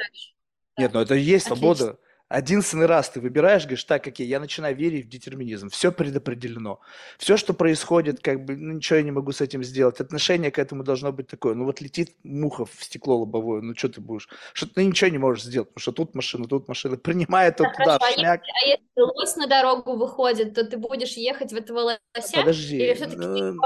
[0.78, 1.76] Нет, ну это и есть Отлично.
[1.76, 1.99] свобода
[2.38, 6.79] единственный раз ты выбираешь, говоришь, так, окей, я начинаю верить в детерминизм, все предопределено.
[7.17, 9.99] Все, что происходит, как бы, ну, ничего я не могу с этим сделать.
[9.99, 11.53] Отношение к этому должно быть такое.
[11.53, 14.27] Ну, вот летит муха в стекло лобовое, ну, что ты будешь?
[14.53, 16.97] Что ты ничего не можешь сделать, потому что тут машина, тут машина.
[17.03, 18.41] Принимай это да, туда, хорошо, шмяк.
[18.41, 21.99] А если, а если лось на дорогу выходит, то ты будешь ехать в этого лося?
[22.34, 22.77] Подожди.
[22.77, 23.59] Или все-таки ну,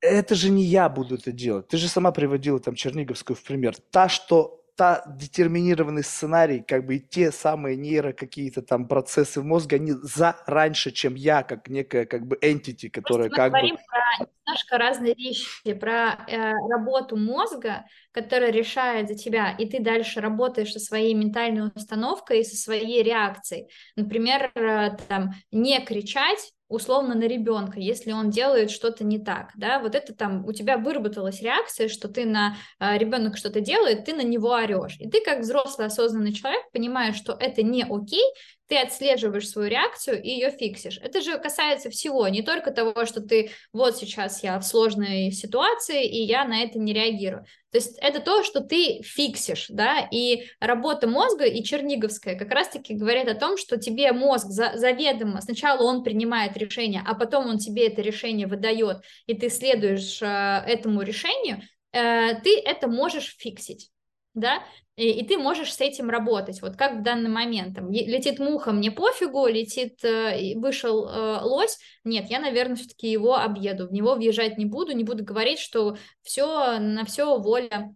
[0.00, 1.68] Это же не я буду это делать.
[1.68, 3.76] Ты же сама приводила там Черниговскую в пример.
[3.90, 9.76] Та, что та детерминированный сценарий, как бы и те самые нейро какие-то там процессы мозга,
[9.76, 13.76] они за раньше, чем я, как некая как бы entity, которая Просто как мы говорим
[13.76, 13.82] бы...
[13.86, 20.20] про немножко разные вещи, про э, работу мозга, которая решает за тебя, и ты дальше
[20.20, 23.68] работаешь со своей ментальной установкой и со своей реакцией.
[23.96, 29.78] Например, э, там, не кричать, условно на ребенка, если он делает что-то не так, да,
[29.78, 34.14] вот это там у тебя выработалась реакция, что ты на э, ребенок что-то делает, ты
[34.14, 38.24] на него орешь, и ты как взрослый осознанный человек понимаешь, что это не окей,
[38.72, 40.98] ты отслеживаешь свою реакцию и ее фиксишь.
[41.02, 46.06] Это же касается всего, не только того, что ты вот сейчас я в сложной ситуации,
[46.06, 47.44] и я на это не реагирую.
[47.70, 52.94] То есть это то, что ты фиксишь, да, и работа мозга и Черниговская как раз-таки
[52.94, 57.58] говорят о том, что тебе мозг за, заведомо, сначала он принимает решение, а потом он
[57.58, 61.60] тебе это решение выдает, и ты следуешь э, этому решению,
[61.92, 63.92] э, ты это можешь фиксить
[64.34, 64.62] да,
[64.96, 68.72] и, и ты можешь с этим работать, вот как в данный момент, там, летит муха,
[68.72, 74.14] мне пофигу, летит, э, вышел э, лось, нет, я, наверное, все-таки его объеду, в него
[74.14, 77.94] въезжать не буду, не буду говорить, что все, на все воля.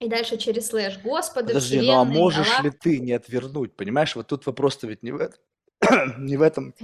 [0.00, 2.64] И дальше через слэш, Господи, Подожди, ну а можешь Аллах...
[2.64, 5.38] ли ты не отвернуть, понимаешь, вот тут вопрос-то ведь не в этом,
[6.18, 6.74] не в этом.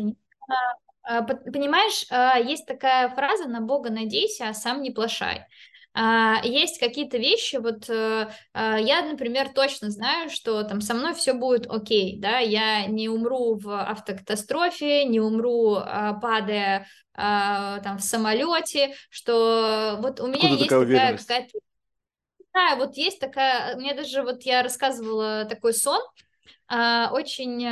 [1.02, 5.44] А, понимаешь, а, есть такая фраза «на Бога надейся, а сам не плашай».
[5.92, 11.14] А, есть какие-то вещи, вот э, а, я, например, точно знаю, что там со мной
[11.14, 18.02] все будет окей, да, я не умру в автокатастрофе, не умру, а, падая там в
[18.02, 21.58] самолете, что вот у меня Откуда есть такая какая-то...
[22.54, 26.00] Да, вот есть такая, мне даже вот я рассказывала такой сон,
[26.66, 27.62] очень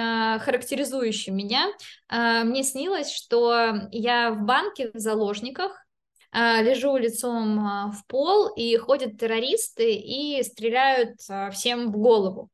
[0.40, 1.66] характеризующий меня.
[2.10, 5.87] Мне снилось, что я в банке в заложниках,
[6.32, 12.50] лежу лицом а, в пол, и ходят террористы и стреляют а, всем в голову.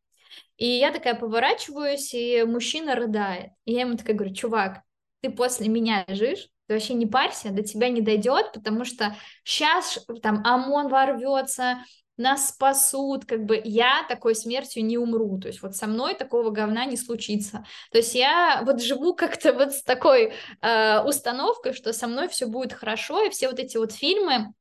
[0.57, 3.51] И я такая поворачиваюсь, и мужчина рыдает.
[3.65, 4.83] И я ему такая говорю, чувак,
[5.21, 10.05] ты после меня лежишь, ты вообще не парься, до тебя не дойдет, потому что сейчас
[10.23, 11.79] там ОМОН ворвется,
[12.17, 16.51] нас спасут, как бы я такой смертью не умру, то есть вот со мной такого
[16.51, 17.65] говна не случится.
[17.91, 22.47] То есть я вот живу как-то вот с такой э, установкой, что со мной все
[22.47, 24.53] будет хорошо, и все вот эти вот фильмы,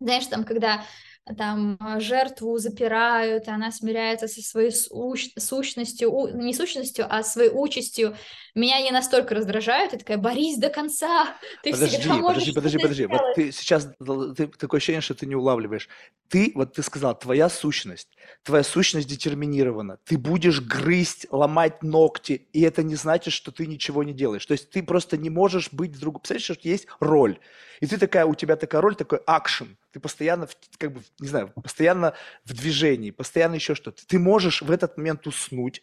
[0.00, 0.84] знаешь, там, когда
[1.38, 7.22] там а, жертву запирают, и она смиряется со своей суч- сущностью, у- не сущностью, а
[7.22, 8.16] своей участью.
[8.54, 12.78] Меня не настолько раздражают, я такая, борись до конца, ты подожди, всегда можешь подожди, подожди,
[12.78, 13.88] подожди, вот ты сейчас,
[14.36, 15.88] ты, такое ощущение, что ты не улавливаешь.
[16.28, 18.08] Ты, вот ты сказал, твоя сущность,
[18.44, 24.04] твоя сущность детерминирована, ты будешь грызть, ломать ногти, и это не значит, что ты ничего
[24.04, 24.46] не делаешь.
[24.46, 26.20] То есть ты просто не можешь быть другом.
[26.20, 27.40] Представляешь, что есть роль,
[27.80, 30.48] и ты такая, у тебя такая роль, такой акшен, ты постоянно,
[30.78, 34.06] как бы, не знаю, постоянно в движении, постоянно еще что-то.
[34.06, 35.82] Ты можешь в этот момент уснуть,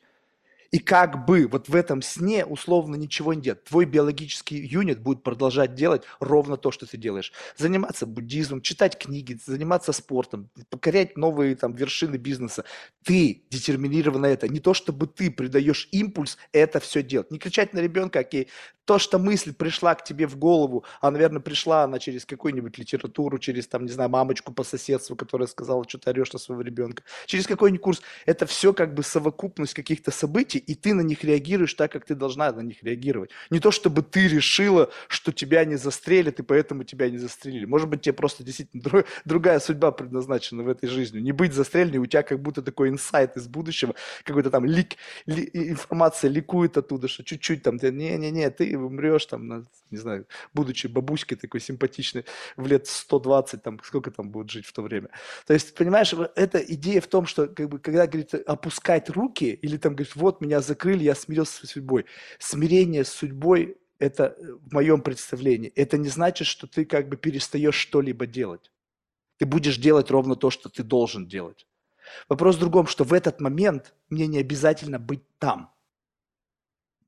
[0.71, 3.63] и как бы вот в этом сне условно ничего не делать.
[3.65, 7.33] Твой биологический юнит будет продолжать делать ровно то, что ты делаешь.
[7.57, 12.63] Заниматься буддизмом, читать книги, заниматься спортом, покорять новые там вершины бизнеса.
[13.03, 14.47] Ты детерминирован на это.
[14.47, 17.31] Не то, чтобы ты придаешь импульс это все делать.
[17.31, 18.47] Не кричать на ребенка, окей,
[18.85, 23.37] то, что мысль пришла к тебе в голову, а, наверное, пришла она через какую-нибудь литературу,
[23.37, 27.03] через, там, не знаю, мамочку по соседству, которая сказала, что ты орешь на своего ребенка,
[27.25, 28.01] через какой-нибудь курс.
[28.25, 32.15] Это все как бы совокупность каких-то событий, и ты на них реагируешь так, как ты
[32.15, 33.31] должна на них реагировать.
[33.49, 37.65] Не то, чтобы ты решила, что тебя не застрелят, и поэтому тебя не застрелили.
[37.65, 41.19] Может быть, тебе просто действительно друг, другая судьба предназначена в этой жизни.
[41.19, 44.95] Не быть застреленной, у тебя как будто такой инсайт из будущего, какой-то там лик,
[45.25, 50.87] ли, информация ликует оттуда, что чуть-чуть там, не-не-не, ты умрешь там, на, не знаю, будучи
[50.87, 52.25] бабуськой такой симпатичной
[52.57, 55.09] в лет 120, там, сколько там будет жить в то время.
[55.45, 59.77] То есть, понимаешь, эта идея в том, что, как бы, когда, говорит, опускать руки, или
[59.77, 62.05] там, говорит, вот, меня закрыли, я смирился с судьбой.
[62.39, 67.15] Смирение с судьбой, это э, в моем представлении, это не значит, что ты как бы
[67.15, 68.71] перестаешь что-либо делать.
[69.37, 71.65] Ты будешь делать ровно то, что ты должен делать.
[72.27, 75.73] Вопрос в другом, что в этот момент мне не обязательно быть там.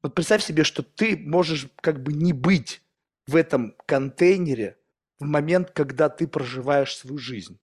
[0.02, 2.82] Вот представь себе, что ты можешь как бы не быть
[3.28, 4.78] в этом контейнере
[5.20, 7.60] в момент, когда ты проживаешь свою жизнь.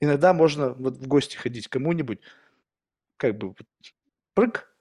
[0.00, 2.20] Иногда можно вот в гости ходить кому-нибудь,
[3.16, 3.54] как бы
[4.34, 4.73] прыг,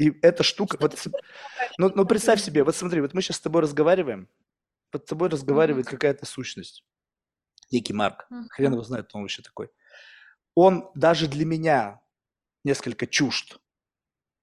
[0.00, 0.96] и эта штука, вот,
[1.76, 4.28] ну, ну представь себе, вот смотри, вот мы сейчас с тобой разговариваем,
[4.90, 5.90] под тобой разговаривает mm-hmm.
[5.90, 6.86] какая-то сущность,
[7.70, 8.46] некий Марк, mm-hmm.
[8.48, 9.68] хрен его знает, он вообще такой.
[10.54, 12.00] Он даже для меня
[12.64, 13.58] несколько чужд.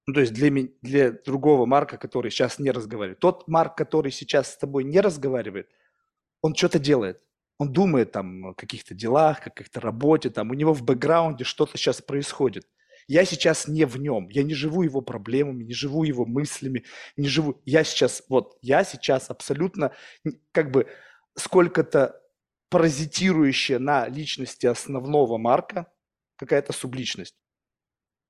[0.06, 0.52] Ну, то есть для,
[0.84, 3.20] для другого Марка, который сейчас не разговаривает.
[3.20, 5.72] Тот Марк, который сейчас с тобой не разговаривает,
[6.44, 7.20] он что-то делает.
[7.58, 12.00] Он думает там о каких-то делах, каких-то работе, там у него в бэкграунде что-то сейчас
[12.00, 12.68] происходит.
[13.08, 16.84] Я сейчас не в нем, я не живу его проблемами, не живу его мыслями,
[17.16, 17.62] не живу.
[17.66, 19.94] Я сейчас, вот, я сейчас абсолютно
[20.52, 20.88] как бы
[21.36, 22.22] сколько-то
[22.70, 25.88] паразитирующая на личности основного Марка,
[26.36, 27.36] какая-то субличность.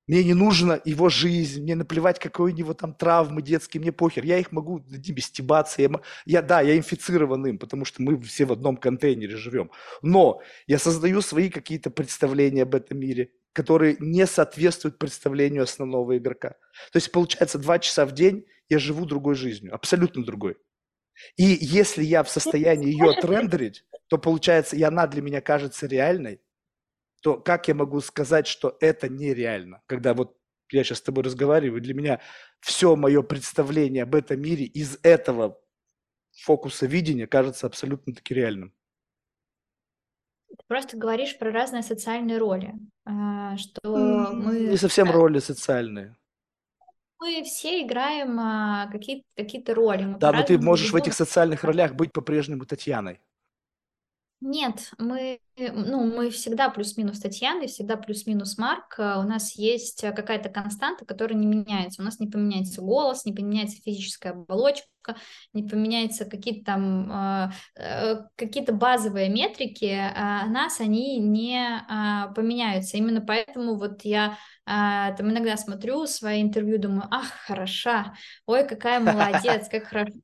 [0.08, 4.24] Мне не нужна его жизнь, мне наплевать, какой у него там травмы детские, мне похер.
[4.24, 4.82] Я их могу
[5.18, 5.82] стебаться.
[5.82, 5.90] Я,
[6.24, 9.70] я, да, я инфицирован им, потому что мы все в одном контейнере живем.
[10.00, 13.32] Но я создаю свои какие-то представления об этом мире.
[13.52, 16.50] Которые не соответствуют представлению основного игрока.
[16.92, 20.56] То есть, получается, два часа в день я живу другой жизнью, абсолютно другой.
[21.36, 26.40] И если я в состоянии ее отрендерить, то получается, и она для меня кажется реальной,
[27.22, 29.82] то как я могу сказать, что это нереально?
[29.86, 30.36] Когда вот
[30.70, 32.20] я сейчас с тобой разговариваю, для меня
[32.60, 35.60] все мое представление об этом мире из этого
[36.42, 38.72] фокуса видения кажется абсолютно таки реальным.
[40.58, 43.80] Ты просто говоришь про разные социальные роли, а, что
[44.32, 44.60] мы...
[44.60, 46.16] Не совсем роли социальные.
[47.20, 50.16] Мы все играем а, какие-то какие роли.
[50.20, 53.20] Да, но ты можешь в этих социальных ролях быть по-прежнему Татьяной.
[54.40, 58.94] Нет, мы, ну, мы всегда плюс-минус Татьяна, всегда плюс-минус Марк.
[58.98, 62.02] А, у нас есть а, какая-то константа, которая не меняется.
[62.02, 64.86] У нас не поменяется голос, не поменяется физическая оболочка,
[65.54, 71.82] не поменяется какие-то там э, какие-то базовые метрики, а нас они не
[72.36, 72.96] поменяются.
[72.96, 78.14] Именно поэтому вот я там иногда смотрю свои интервью, думаю, ах, хороша,
[78.46, 80.20] ой, какая молодец, как хорошо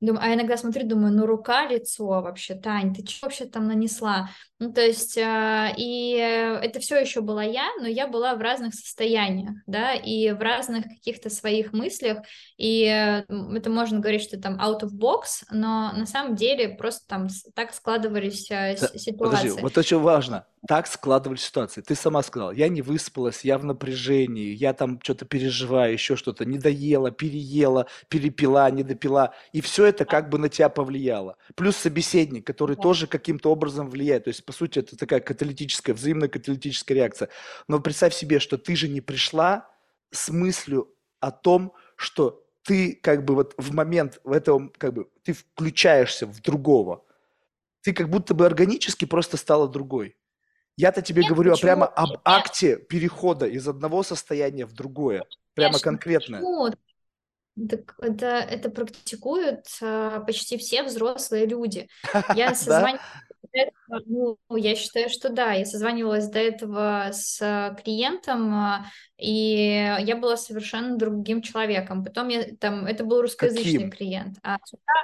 [0.00, 4.30] Думаю, а иногда смотрю, думаю, ну рука, лицо вообще, Тань, ты что вообще там нанесла?
[4.58, 8.74] Ну, то есть, э, и это все еще была я, но я была в разных
[8.74, 12.18] состояниях, да, и в разных каких-то своих мыслях,
[12.58, 17.28] и это можно говорить, что там out of box, но на самом деле просто там
[17.54, 19.48] так складывались э, да, ситуации.
[19.48, 21.80] Подожди, вот очень важно, так складывались ситуации.
[21.80, 26.44] Ты сама сказала, я не выспалась, я в напряжении, я там что-то переживаю, еще что-то,
[26.44, 31.36] не доела, переела, перепила, не допила, и все это как бы на тебя повлияло.
[31.54, 32.82] Плюс собеседник, который да.
[32.82, 34.24] тоже каким-то образом влияет.
[34.24, 37.28] То есть, по сути, это такая каталитическая, взаимная каталитическая реакция.
[37.68, 39.68] Но представь себе, что ты же не пришла
[40.10, 40.88] с мыслью
[41.20, 46.26] о том, что ты как бы вот в момент в этом, как бы, ты включаешься
[46.26, 47.04] в другого.
[47.82, 50.16] Ты как будто бы органически просто стала другой.
[50.76, 51.66] Я-то тебе Нет, говорю почему?
[51.66, 55.24] прямо об акте перехода из одного состояния в другое.
[55.54, 56.36] Прямо Конечно, конкретно.
[56.38, 56.70] Почему?
[57.68, 61.88] Так это, это практикуют а, почти все взрослые люди.
[62.36, 63.00] Я созванивалась
[64.06, 65.52] ну, я считаю, что да.
[65.52, 68.86] Я созванивалась до этого с клиентом, а,
[69.16, 72.04] и я была совершенно другим человеком.
[72.04, 73.90] Потом я там, это был русскоязычный Каким?
[73.90, 74.36] клиент.
[74.42, 74.94] А с утра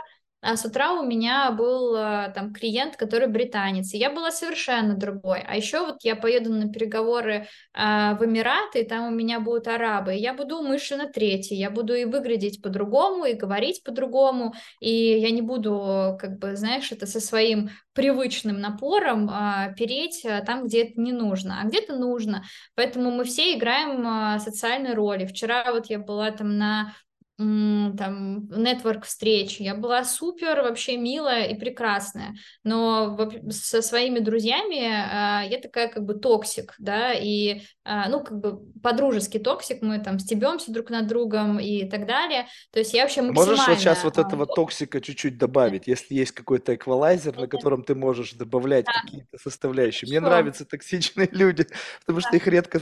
[0.42, 4.94] а с утра у меня был э, там клиент, который британец, и я была совершенно
[4.94, 5.40] другой.
[5.40, 9.66] А еще вот я поеду на переговоры а, в Эмираты, и там у меня будут
[9.66, 14.90] арабы, и я буду умышленно третий, я буду и выглядеть по-другому, и говорить по-другому, и
[14.90, 20.66] я не буду, как бы, знаешь, это со своим привычным напором а, переть а, там,
[20.66, 22.44] где это не нужно, а где-то нужно.
[22.74, 25.24] Поэтому мы все играем а, социальные роли.
[25.26, 26.94] Вчера вот я была там на
[27.38, 29.60] там, network встреч.
[29.60, 32.34] Я была супер, вообще милая и прекрасная.
[32.64, 38.38] Но со своими друзьями э, я такая как бы toxic, да, и, э, ну, как
[38.40, 42.46] бы подружеский toxic, мы там стебемся друг над другом и так далее.
[42.72, 43.50] То есть я вообще максимально...
[43.50, 47.84] Можешь вот сейчас вот этого toxic -а чуть-чуть добавить, если есть какой-то эквалайзер, на котором
[47.84, 48.92] ты можешь добавлять да.
[49.02, 50.08] какие-то составляющие.
[50.08, 50.28] Мне что?
[50.28, 51.66] нравятся токсичные люди,
[52.00, 52.80] потому что их редко,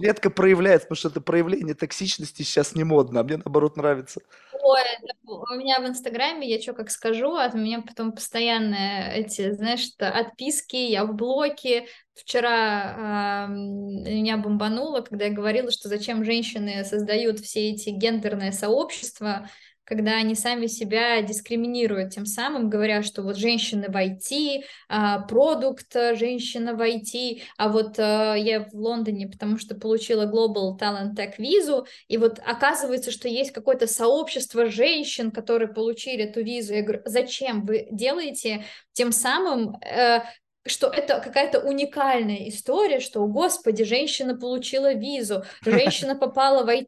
[0.00, 4.20] редко проявляется, потому что это проявление токсичности сейчас не модно, а мне наоборот нравится нравится.
[4.62, 4.80] Ой,
[5.24, 10.76] у меня в Инстаграме, я что как скажу, от меня потом постоянно эти, знаешь, отписки,
[10.76, 11.86] я в блоке.
[12.14, 19.48] Вчера э, меня бомбануло, когда я говорила, что зачем женщины создают все эти гендерные сообщества,
[19.84, 25.94] когда они сами себя дискриминируют, тем самым говоря, что вот женщины в IT, а, продукт
[25.96, 31.14] э, женщина в IT, а вот а, я в Лондоне, потому что получила Global Talent
[31.16, 36.74] Tech визу, и вот оказывается, что есть какое-то сообщество женщин, которые получили эту визу.
[36.74, 38.64] Я говорю, зачем вы делаете?
[38.92, 40.22] Тем самым э,
[40.64, 46.86] что это какая-то уникальная история, что, о господи, женщина получила визу, женщина попала в IT,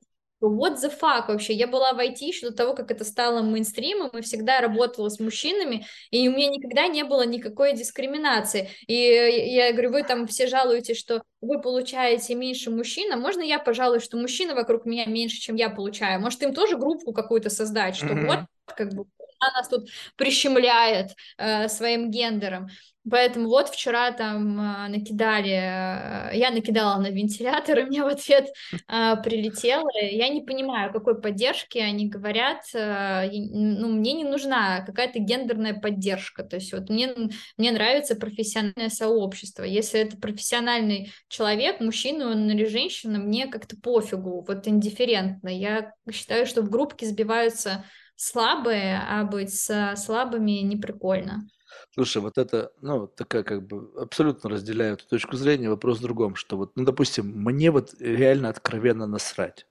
[0.51, 1.53] what the fuck вообще?
[1.55, 5.19] Я была в IT еще до того, как это стало мейнстримом, и всегда работала с
[5.21, 8.71] мужчинами, и у меня никогда не было никакой дискриминации.
[8.87, 13.59] И я говорю, вы там все жалуетесь, что вы получаете меньше мужчин, а можно я
[13.59, 16.21] пожалуй, что мужчины вокруг меня меньше, чем я получаю?
[16.21, 18.27] Может, им тоже группу какую-то создать, что mm-hmm.
[18.27, 18.39] вот
[18.77, 19.07] как бы
[19.39, 22.69] она нас тут прищемляет э, своим гендером.
[23.11, 28.49] Поэтому вот вчера там э, накидали, э, я накидала на вентилятор, и мне в ответ
[28.73, 29.89] э, прилетело.
[30.01, 32.63] Я не понимаю, какой поддержки они говорят.
[32.73, 36.45] Ну, мне не нужна какая-то гендерная поддержка.
[36.45, 37.15] То есть вот мне,
[37.59, 39.65] мне нравится профессиональное сообщество.
[39.65, 45.49] Если это профессиональный человек, мужчина он или женщина, мне как-то пофигу, вот индифферентно.
[45.49, 47.85] Я считаю, что в группке сбиваются
[48.17, 51.47] слабые, а быть с слабыми не прикольно.
[51.93, 55.69] Слушай, вот это, ну, такая как бы абсолютно разделяю эту точку зрения.
[55.69, 59.67] Вопрос в другом, что вот, ну, допустим, мне вот реально откровенно насрать.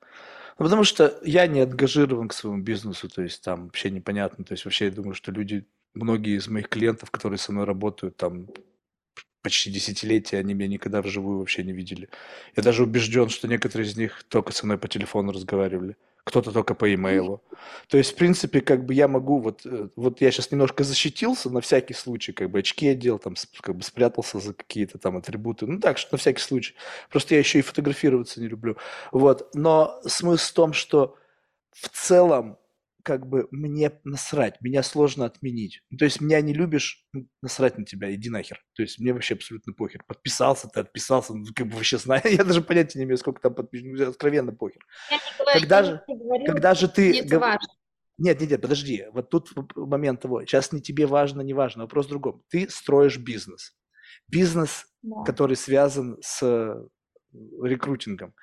[0.59, 4.45] Ну, потому что я не ангажирован к своему бизнесу, то есть там вообще непонятно.
[4.45, 8.17] То есть вообще я думаю, что люди, многие из моих клиентов, которые со мной работают,
[8.17, 8.47] там
[9.43, 12.09] почти десятилетия, они меня никогда вживую вообще не видели.
[12.55, 16.73] Я даже убежден, что некоторые из них только со мной по телефону разговаривали кто-то только
[16.73, 17.41] по имейлу.
[17.87, 21.49] То есть, в принципе, как бы я могу, вот, э, вот я сейчас немножко защитился
[21.49, 25.67] на всякий случай, как бы очки одел, там, как бы спрятался за какие-то там атрибуты,
[25.67, 26.75] ну так, что на всякий случай.
[27.09, 28.77] Просто я еще и фотографироваться не люблю.
[29.11, 31.17] Вот, но смысл в том, что
[31.71, 32.57] в целом
[33.03, 35.81] как бы мне насрать, меня сложно отменить.
[35.89, 38.63] Ну, то есть меня не любишь, ну, насрать на тебя, иди нахер.
[38.73, 40.03] То есть мне вообще абсолютно похер.
[40.07, 43.53] Подписался ты, отписался, ну, как бы вообще знаю, я даже понятия не имею, сколько там
[43.53, 44.81] подписчиков, откровенно похер.
[45.11, 47.23] Я не говорю, когда, я же, говорю, когда же ты...
[47.23, 47.43] Гов...
[48.17, 52.05] нет, нет, нет, подожди, вот тут момент того, сейчас не тебе важно, не важно, вопрос
[52.05, 52.43] в другом.
[52.49, 53.75] Ты строишь бизнес.
[54.29, 55.23] Бизнес, да.
[55.23, 56.87] который связан с
[57.61, 58.33] рекрутингом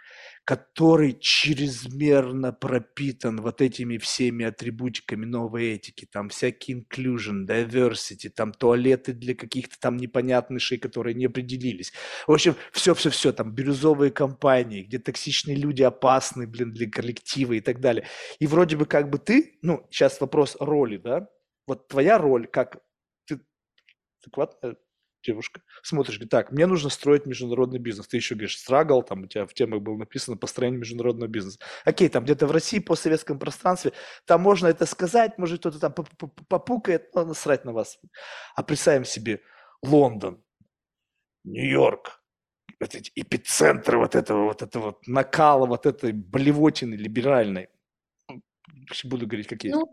[0.45, 9.13] который чрезмерно пропитан вот этими всеми атрибутиками новой этики, там всякий inclusion, diversity, там туалеты
[9.13, 11.93] для каких-то там непонятных шей, которые не определились.
[12.27, 17.81] В общем, все-все-все, там бирюзовые компании, где токсичные люди опасны, блин, для коллектива и так
[17.81, 18.07] далее.
[18.39, 21.29] И вроде бы как бы ты, ну, сейчас вопрос роли, да,
[21.67, 22.79] вот твоя роль как
[23.27, 23.41] ты,
[24.23, 24.75] адекватно
[25.23, 28.09] девушка, смотришь, говорит, так, мне нужно строить международный бизнес.
[28.09, 31.59] Ты еще говоришь, страгал, там у тебя в темах было написано построение международного бизнеса.
[31.85, 33.93] Окей, там где-то в России, по советском пространстве,
[34.27, 35.93] там можно это сказать, может кто-то там
[36.49, 37.99] попукает, но насрать на вас.
[38.55, 39.41] А представим себе
[39.83, 40.43] Лондон,
[41.45, 42.23] Нью-Йорк,
[42.81, 47.69] вот эти эпицентры вот этого вот этого вот накала, вот этой блевотины либеральной.
[49.05, 49.73] Буду говорить, какие.
[49.73, 49.91] Ну,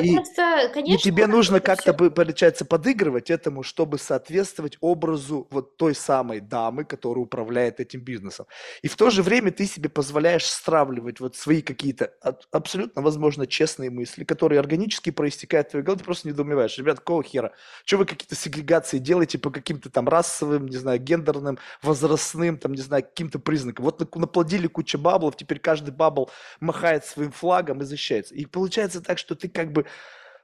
[0.00, 2.10] и, Просто, конечно, и тебе нужно как-то, все...
[2.10, 8.46] получается, подыгрывать этому, чтобы соответствовать образу вот той самой дамы, которая управляет этим бизнесом.
[8.82, 12.12] И в то же время ты себе позволяешь стравливать вот свои какие-то
[12.50, 16.76] абсолютно, возможно, честные мысли, которые органически проистекают в твоей голове, ты просто недоумеваешь.
[16.78, 17.52] Ребят, какого хера?
[17.84, 22.82] Что вы какие-то сегрегации делаете по каким-то там расовым, не знаю, гендерным, возрастным, там, не
[22.82, 23.84] знаю, каким-то признакам?
[23.84, 28.34] Вот наплодили кучу bubble -ов, теперь каждый bubble махает своим флагом и защищается.
[28.34, 29.86] И получается так, что ты как бы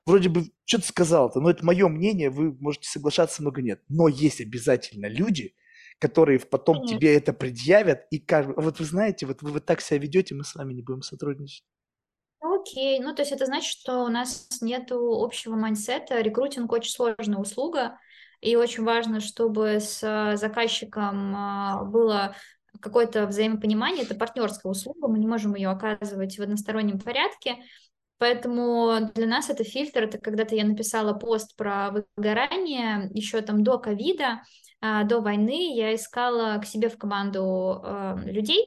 [0.06, 3.82] вроде бы что-то сказал-то, но это мое мнение, вы можете соглашаться, можете нет.
[3.88, 5.54] Но есть обязательно люди,
[5.98, 6.98] которые потом Конечно.
[6.98, 10.44] тебе это предъявят и скажут, вот вы знаете, вот вы вот так себя ведете, мы
[10.44, 11.64] с вами не будем сотрудничать.
[12.40, 16.92] Окей, ну то есть это значит, что у нас нет общего mindset -а, рекрутинг очень
[16.92, 17.98] сложная услуга,
[18.40, 22.36] и очень важно, чтобы с а, заказчиком а, было
[22.80, 27.56] какое-то взаимопонимание, это партнерская услуга, мы не можем ее оказывать в одностороннем порядке,
[28.18, 33.78] Поэтому для нас это фильтр, это когда-то я написала пост про выгорание еще там до
[33.78, 34.42] ковида,
[34.80, 38.66] а, до войны, я искала к себе в команду э, людей,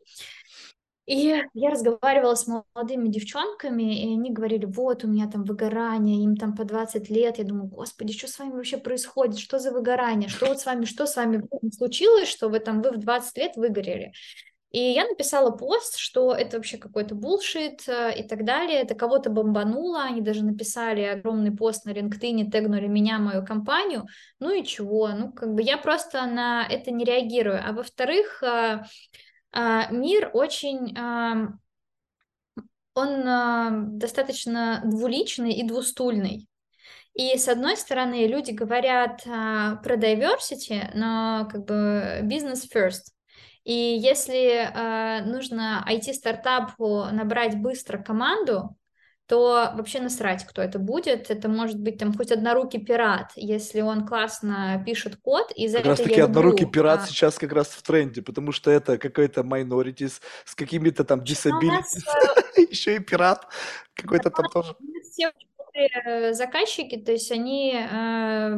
[1.07, 6.37] и я разговаривала с молодыми девчонками, и они говорили, вот, у меня там выгорание, им
[6.37, 7.37] там по 20 лет.
[7.37, 9.39] Я думаю, господи, что с вами вообще происходит?
[9.39, 10.29] Что за выгорание?
[10.29, 11.43] Что вот с вами, что с вами
[11.75, 14.13] случилось, что вы там, вы в 20 лет выгорели?
[14.71, 18.79] И я написала пост, что это вообще какой-то булшит э, и так далее.
[18.79, 20.03] Это кого-то бомбануло.
[20.03, 24.05] Они даже написали огромный пост на LinkedIn, тегнули меня, мою компанию.
[24.39, 25.09] Ну и чего?
[25.09, 27.61] Ну, как бы я просто на это не реагирую.
[27.61, 28.83] А во-вторых, э,
[29.53, 30.97] э, мир очень
[32.93, 36.49] он достаточно двуличный и двустульный.
[37.13, 43.13] И с одной стороны, люди говорят про diversity, но как бы business first.
[43.63, 48.75] И если э, нужно IT-стартапу набрать быстро команду,
[49.31, 51.31] то вообще насрать, кто это будет.
[51.31, 55.53] Это может быть там хоть однорукий пират, если он классно пишет код.
[55.55, 56.81] И за как раз таки однорукий люблю.
[56.81, 57.07] пират а...
[57.07, 62.03] сейчас как раз в тренде, потому что это какой-то minorities с какими-то там disabilities.
[62.05, 62.05] Нас...
[62.57, 63.47] Э, Еще и пират
[63.93, 64.75] какой-то там тоже.
[65.09, 65.31] Все
[65.75, 68.57] э, заказчики, то есть они э,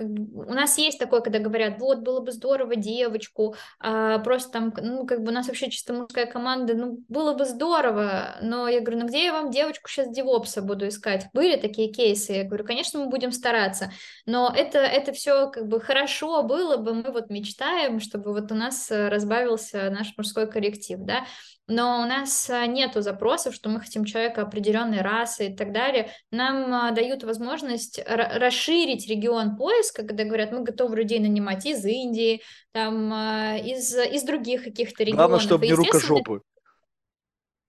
[0.00, 5.06] у нас есть такое, когда говорят, вот, было бы здорово девочку, а, просто там, ну,
[5.06, 9.00] как бы у нас вообще чисто мужская команда, ну, было бы здорово, но я говорю,
[9.00, 11.26] ну, где я вам девочку сейчас девопса буду искать?
[11.32, 12.32] Были такие кейсы?
[12.32, 13.90] Я говорю, конечно, мы будем стараться,
[14.26, 18.54] но это, это все как бы хорошо было бы, мы вот мечтаем, чтобы вот у
[18.54, 21.24] нас разбавился наш мужской коллектив, да,
[21.66, 26.10] но у нас а, нету запросов, что мы хотим человека определенной расы и так далее.
[26.30, 32.42] Нам а, дают возможность расширить регион поиска, когда говорят, мы готовы людей нанимать из Индии,
[32.72, 35.28] там, а, из, из других каких-то регионов.
[35.28, 36.42] Главное, чтобы не рукожопы.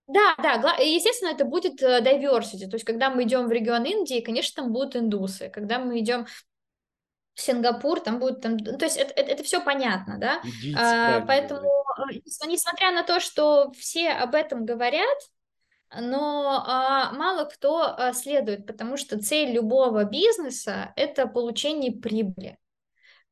[0.07, 4.21] Да, да, естественно, это будет э, diversity, то есть когда мы идем в регион Индии,
[4.21, 6.27] конечно, там будут индусы, когда мы идем
[7.33, 10.77] в Сингапур, там будет, там, ну, то есть это, это, это все понятно, да, Идите,
[10.77, 11.67] а, поэтому,
[12.11, 15.17] э, несмотря на то, что все об этом говорят,
[15.99, 22.57] но а, мало кто а, следует, потому что цель любого бизнеса– это получение прибыли.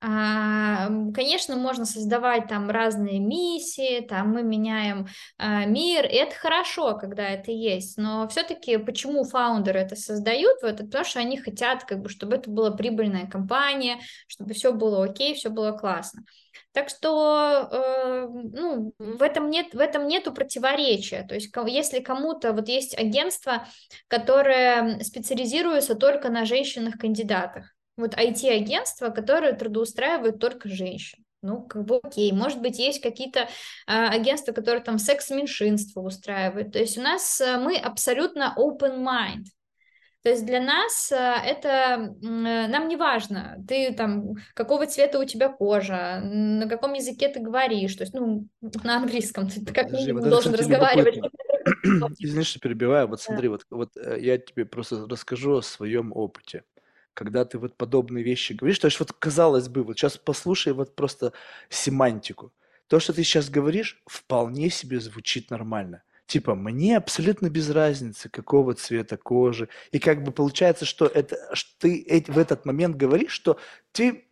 [0.06, 5.08] А, конечно, можно создавать там разные миссии, там мы меняем
[5.38, 10.74] а, мир, и это хорошо, когда это есть, но все-таки почему фаундеры это создают, вот,
[10.74, 15.06] это потому что они хотят, как бы, чтобы это была прибыльная компания, чтобы все было
[15.06, 16.24] окей, все было классно.
[16.74, 21.24] Так что э, ну, в этом нет в этом нету противоречия.
[21.24, 23.68] То есть если кому-то вот есть агентство,
[24.08, 31.24] которое специализируется только на женщинах-кандидатах, вот IT-агентство, которое трудоустраивает только женщин.
[31.44, 32.32] Ну, как бы окей.
[32.32, 33.48] Может быть, есть какие-то э,
[33.86, 36.72] агентства, которые там секс-меньшинство устраивают.
[36.72, 39.44] То есть у нас э, мы абсолютно open mind.
[40.24, 45.26] То есть для нас э, это э, нам не важно, ты там какого цвета у
[45.26, 50.14] тебя кожа, на каком языке ты говоришь, то есть ну на английском ты как Подожди,
[50.14, 51.20] вот это, должен кстати, разговаривать.
[52.20, 53.08] Извини, что перебиваю.
[53.08, 53.26] Вот Да.
[53.26, 56.64] смотри, вот, вот э, я тебе просто расскажу о своем опыте.
[57.14, 60.96] Когда ты вот подобные вещи говоришь, то есть вот казалось бы, вот сейчас послушай вот
[60.96, 61.34] просто
[61.70, 62.54] семантику.
[62.88, 66.04] То, что ты сейчас говоришь, вполне себе звучит нормально.
[66.34, 69.70] Типа, мне абсолютно без разницы, какого цвета кожи.
[69.92, 73.60] И как бы получается, что это, что ты в этот момент говоришь, что
[73.92, 74.26] ты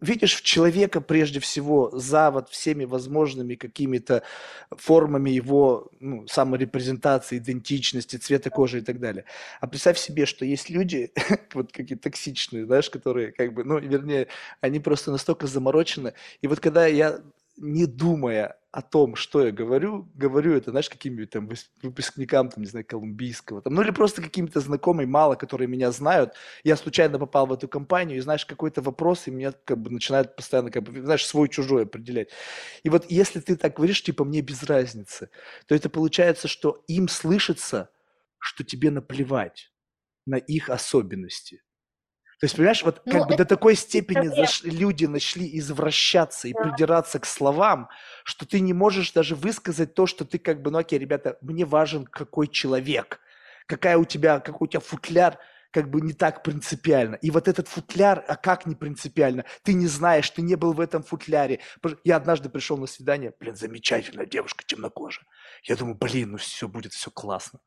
[0.00, 4.22] видишь в человека прежде всего за вот всеми возможными какими-то
[4.70, 9.26] формами его ну, саморепрезентации, идентичности, цвета кожи и так далее.
[9.60, 11.12] А представь себе, что есть люди,
[11.52, 14.28] вот какие токсичные, знаешь, которые как бы, ну, вернее,
[14.62, 16.14] они просто настолько заморочены.
[16.40, 17.20] И вот когда я
[17.58, 21.48] не думая о том, что я говорю, говорю это, знаешь, каким-нибудь там
[21.80, 26.34] выпускникам, там, не знаю, колумбийского, там, ну или просто каким-то знакомым мало, которые меня знают.
[26.64, 30.34] Я случайно попал в эту компанию, и знаешь, какой-то вопрос, и меня как бы начинают
[30.34, 32.30] постоянно, как бы, знаешь, свой-чужой определять.
[32.82, 35.30] И вот если ты так говоришь, типа, мне без разницы,
[35.68, 37.90] то это получается, что им слышится,
[38.40, 39.72] что тебе наплевать
[40.26, 41.62] на их особенности.
[42.44, 46.46] То есть, понимаешь, вот Ну, как бы это до такой степени заш- люди начали извращаться
[46.46, 46.62] и Да.
[46.62, 47.88] придираться к словам,
[48.22, 51.64] что ты не можешь даже высказать то, что ты как бы, ну окей, ребята, мне
[51.64, 53.20] важен какой человек,
[53.64, 55.38] какая у тебя, какой у тебя футляр,
[55.70, 57.14] как бы не так принципиально.
[57.14, 59.46] И вот этот футляр, а как не принципиально?
[59.62, 61.60] Ты не знаешь, ты не был в этом футляре.
[62.04, 65.24] Я однажды пришел на свидание, блин, замечательная девушка, темнокожая.
[65.62, 67.60] Я думаю, блин, ну все, будет все классно.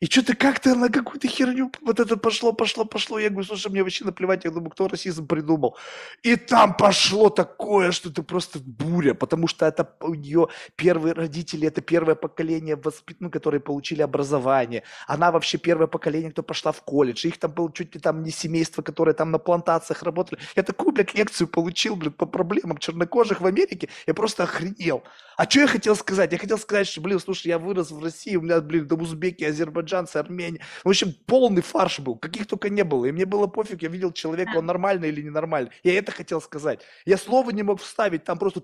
[0.00, 3.18] И что-то как-то на какую-то херню вот это пошло, пошло, пошло.
[3.18, 5.76] Я говорю, слушай, мне вообще наплевать, я думаю, кто расизм придумал.
[6.22, 11.68] И там пошло такое, что это просто буря, потому что это у нее первые родители,
[11.68, 13.18] это первое поколение, воспит...
[13.20, 14.82] ну, которые получили образование.
[15.06, 17.26] Она вообще первое поколение, кто пошла в колледж.
[17.26, 20.40] Их там было чуть ли там не семейство, которое там на плантациях работали.
[20.56, 23.88] Я такую, блядь, лекцию получил, блядь, по проблемам чернокожих в Америке.
[24.06, 25.02] Я просто охренел.
[25.36, 26.32] А что я хотел сказать?
[26.32, 29.44] Я хотел сказать, что, блин, слушай, я вырос в России, у меня, блин, там узбеки,
[29.44, 29.81] азербайджанцы,
[30.20, 30.60] армяне.
[30.84, 33.06] В общем, полный фарш был, каких только не было.
[33.06, 35.70] И мне было пофиг, я видел человека, он нормальный или ненормальный.
[35.82, 36.80] Я это хотел сказать.
[37.04, 38.62] Я слова не мог вставить, там просто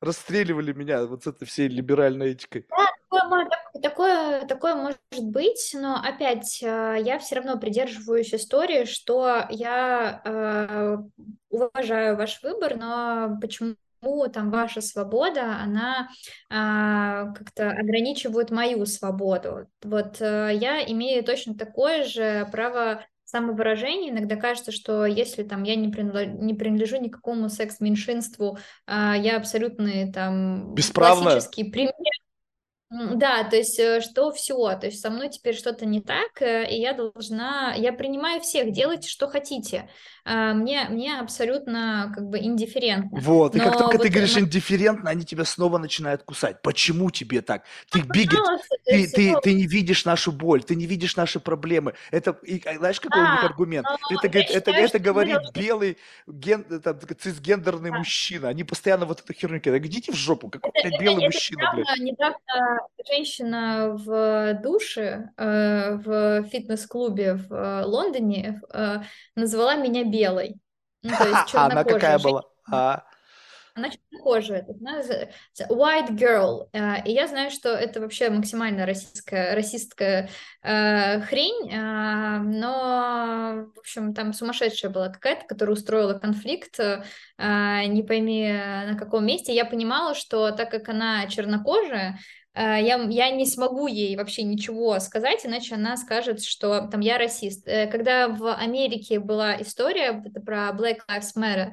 [0.00, 2.62] расстреливали меня вот с этой всей либеральной этикой.
[2.62, 10.20] Так- такое, такое может быть, но опять э, я все равно придерживаюсь истории, что я
[10.24, 10.98] э,
[11.50, 13.76] уважаю ваш выбор, но почему
[14.32, 16.08] там ваша свобода, она
[16.50, 19.66] а, как-то ограничивает мою свободу.
[19.82, 24.10] Вот э, я имею точно такое же право самовыражения.
[24.10, 30.12] Иногда кажется, что если там я не принадлежу, не принадлежу никакому секс-меньшинству, а, я абсолютный
[30.12, 31.32] там Бесправная.
[31.32, 31.94] классический пример
[33.14, 36.68] Да, то есть э, что все, то есть со мной теперь что-то не так, э,
[36.70, 39.88] и я должна, я принимаю всех, делайте, что хотите.
[40.24, 43.18] А, Мне, мне абсолютно как бы индифферентно.
[43.20, 46.62] Вот, и как Но только ты вот, говоришь м, индифферентно, они тебя снова начинают кусать.
[46.62, 47.64] Почему тебе так?
[47.90, 51.40] Ты пожалуйста, то ты, ты, ну, ты не видишь нашу боль, ты не видишь наши
[51.40, 51.94] проблемы.
[52.10, 53.86] Это, и, а знаешь, какой у них аргумент?
[54.10, 57.98] Это, говорит, это, считаю, это что мы говорит должны белый ген, э, такой цисгендерный да.
[57.98, 58.48] мужчина.
[58.48, 59.84] Они постоянно вот эту херню кидают.
[59.84, 61.88] Идите в жопу, какой, Это, блядь, это, белый это мужчина, блядь.
[61.98, 69.02] недавно, недавно женщина в душе э, в фитнес-клубе в э, Лондоне э,
[69.36, 70.56] назвала меня белой.
[71.02, 72.42] Ну, то есть она какая была?
[72.70, 73.04] А,
[73.74, 74.74] Она чернокожая, это
[75.68, 76.68] white girl.
[76.72, 80.30] Э, И я знаю, что это вообще максимально российская, расистская
[80.62, 87.02] э, хрень, э, но, в общем, там сумасшедшая была какая-то, которая устроила конфликт, э,
[87.86, 89.54] не пойми на каком месте.
[89.54, 94.98] Я понимала, что так как она чернокожая, э, я, я не смогу ей вообще ничего
[95.00, 97.66] сказать, иначе она скажет, что там я расист.
[97.66, 100.12] Э, когда в Америке была история
[100.44, 101.72] про Black Lives Matter,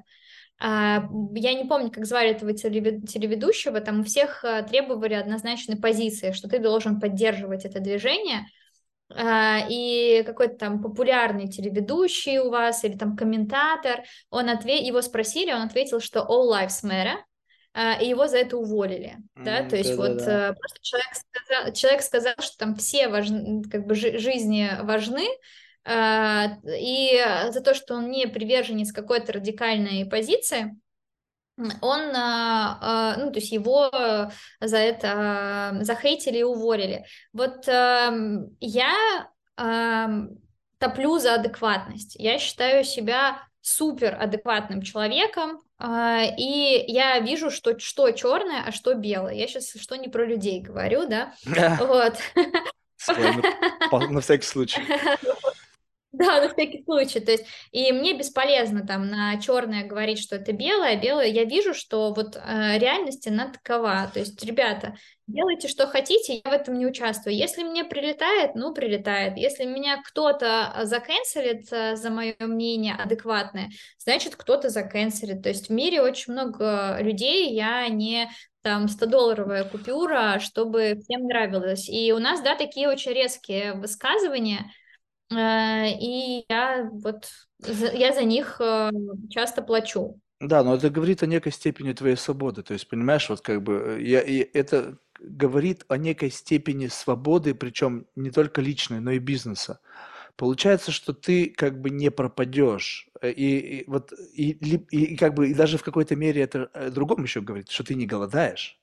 [0.64, 6.34] а, я не помню, как звали этого телеведущего, там у всех э, требовали однозначной позиции,
[6.34, 8.46] что ты должен поддерживать это движение,
[9.10, 14.82] а, и какой-то там популярный телеведущий у вас или там комментатор, он ответ...
[14.82, 17.16] его спросили, он ответил, что all lives matter,
[17.74, 20.54] и его за это уволили, mm, да, то есть да, вот да.
[20.54, 25.26] Просто человек сказал, человек сказал, что там все важны, как бы жизни важны,
[25.84, 30.76] а, и за то, что он не приверженец какой-то радикальной позиции,
[31.82, 33.92] он, ну, то есть его
[34.60, 37.06] за это захейтили и уволили.
[37.34, 39.30] Вот я
[40.82, 42.16] топлю за адекватность.
[42.16, 45.71] Я считаю себя супер адекватным человеком, а,
[46.38, 49.34] и я вижу, что что черное, а что белое.
[49.34, 51.34] Я сейчас что не про людей говорю, да?
[51.80, 52.16] Вот.
[54.10, 54.82] На всякий случай.
[56.14, 57.22] Да, на всякий случай.
[57.22, 61.28] То есть, и мне бесполезно там на черное говорить, что это белое, белое.
[61.28, 64.12] Я вижу, что вот э, реальность она такова.
[64.14, 64.98] То есть, ребята,
[65.32, 67.36] делайте, что хотите, я в этом не участвую.
[67.36, 69.38] Если мне прилетает, ну, прилетает.
[69.38, 75.42] Если меня кто-то заканцелит э, за мое мнение адекватное, значит, кто-то заканцелит.
[75.42, 78.30] То есть, в мире очень много людей, я не
[78.62, 81.90] там 100-долларовая купюра, чтобы всем нравилось.
[81.90, 84.72] И у нас, да, такие очень резкие высказывания,
[85.32, 87.30] и я вот
[87.66, 88.62] я за них
[89.32, 90.20] часто плачу.
[90.42, 92.64] Да, но это говорит о некой степени твоей свободы.
[92.64, 97.54] То есть, понимаешь, вот как бы э, я, и это говорит о некой степени свободы,
[97.54, 99.80] причем не только личной, но и бизнеса.
[100.36, 103.10] Получается, что ты как бы не пропадешь.
[103.22, 104.76] И, и вот и, и,
[105.14, 108.08] и как бы и даже в какой-то мере это другому еще говорит, что ты не
[108.08, 108.81] голодаешь.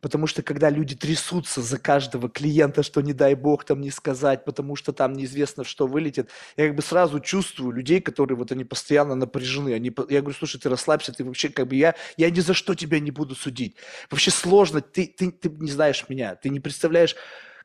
[0.00, 4.44] Потому что когда люди трясутся за каждого клиента, что не дай бог там не сказать,
[4.44, 8.64] потому что там неизвестно, что вылетит, я как бы сразу чувствую людей, которые вот они
[8.64, 9.74] постоянно напряжены.
[9.74, 12.74] Они, я говорю, слушай, ты расслабься, ты вообще как бы я, я ни за что
[12.74, 13.76] тебя не буду судить.
[14.10, 17.14] Вообще сложно, ты, ты, ты не знаешь меня, ты не представляешь,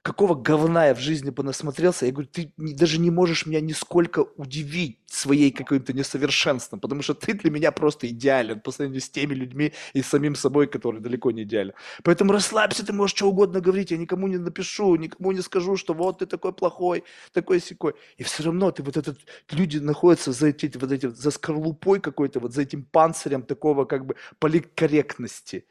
[0.06, 2.06] какого говна я в жизни понасмотрелся.
[2.06, 7.34] Я говорю, ты даже не можешь меня нисколько удивить своей каким-то несовершенством, потому что ты
[7.34, 11.41] для меня просто идеален по сравнению с теми людьми и самим собой, которые далеко не
[11.41, 11.74] идеален.
[12.03, 15.95] Поэтому расслабься, ты можешь что угодно говорить, я никому не напишу, никому не скажу, что
[15.95, 17.03] вот ты такой плохой,
[17.34, 17.93] такой секой.
[18.18, 19.18] И все равно ты вот этот,
[19.49, 24.06] люди находятся за, эти, вот эти, за скорлупой какой-то, вот за этим панцирем такого как
[24.06, 25.66] бы политкорректности.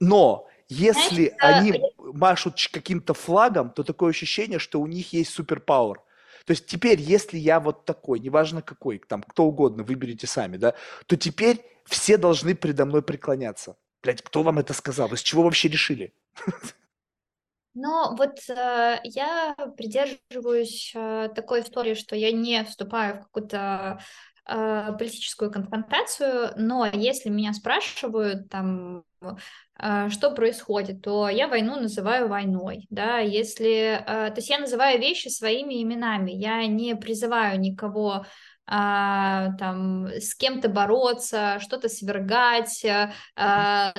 [0.00, 5.98] Но если Знаешь, они машут каким-то флагом, то такое ощущение, что у них есть суперпауэр.
[6.44, 10.74] То есть теперь, если я вот такой, неважно какой, там кто угодно, выберите сами, да,
[11.06, 13.76] то теперь все должны предо мной преклоняться.
[14.02, 15.08] Блять, кто вам это сказал?
[15.08, 16.14] Вы с чего вообще решили?
[17.74, 24.00] Но вот э, я придерживаюсь э, такой истории, что я не вступаю в какую-то
[24.46, 29.04] э, политическую конфронтацию, но если меня спрашивают там
[29.78, 35.28] что происходит, то я войну называю войной, да, если, а, то есть я называю вещи
[35.28, 38.24] своими именами, я не призываю никого
[38.66, 42.84] а, там с кем-то бороться, что-то свергать,
[43.36, 43.92] а,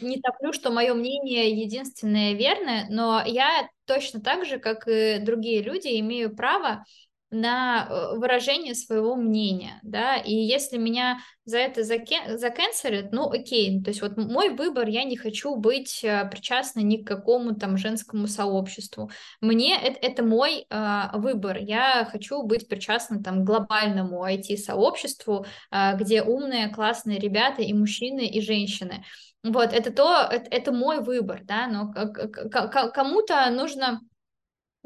[0.00, 5.62] не топлю, что мое мнение единственное верное, но я точно так же, как и другие
[5.62, 6.84] люди, имею право
[7.30, 13.90] на э, выражение своего мнения, да, и если меня за это заканцелят, ну окей, то
[13.90, 18.28] есть вот мой выбор, я не хочу быть э, причастна ни к какому там женскому
[18.28, 19.10] сообществу,
[19.40, 26.22] мне это, это мой э, выбор, я хочу быть причастна там глобальному IT-сообществу, э, где
[26.22, 29.04] умные, классные ребята и мужчины, и женщины,
[29.42, 34.00] вот, это то, это, это мой выбор, да, но кому-то нужно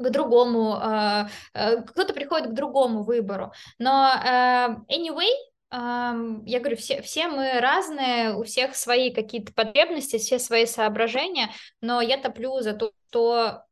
[0.01, 3.51] к другому, а, э, кто-то приходит к другому выбору.
[3.79, 5.29] Но э, anyway,
[5.73, 11.49] я говорю, все, все мы разные, у всех свои какие-то потребности, все свои соображения,
[11.79, 13.63] но я топлю за то, что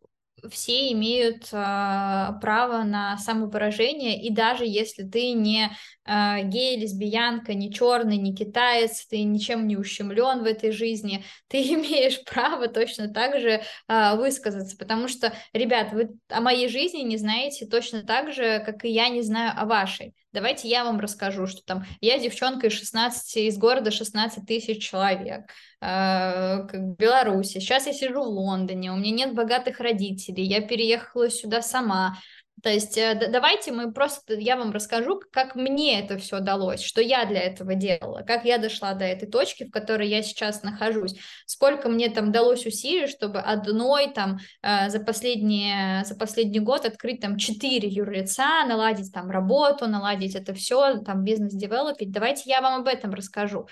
[0.50, 5.72] все имеют э, право на самовыражение, и даже если ты не
[6.10, 11.62] э, гей, лесбиянка, не черный, не китаец, ты ничем не ущемлен в этой жизни, ты
[11.62, 17.18] имеешь право точно так же э, высказаться, потому что, ребят, вы о моей жизни не
[17.18, 20.16] знаете точно так же, как и я не знаю о вашей.
[20.32, 25.50] Давайте я вам расскажу, что там я девчонка из 16, из города 16 тысяч человек,
[25.82, 27.60] э, как Беларуси.
[27.60, 32.18] Сейчас я сижу в Лондоне, у меня нет богатых родителей, я переехала сюда сама.
[32.64, 37.02] То есть э, давайте мы просто, я вам расскажу, как мне это все далось, что
[37.02, 41.16] я для этого делала, как я дошла до этой точки, в которой я сейчас нахожусь,
[41.46, 47.22] сколько мне там далось усилий, чтобы одной там э, за, последние, за последний год открыть
[47.22, 52.12] там четыре юрлица, наладить там работу, наладить это все, там бизнес-девелопить.
[52.12, 53.68] Давайте я вам об этом расскажу.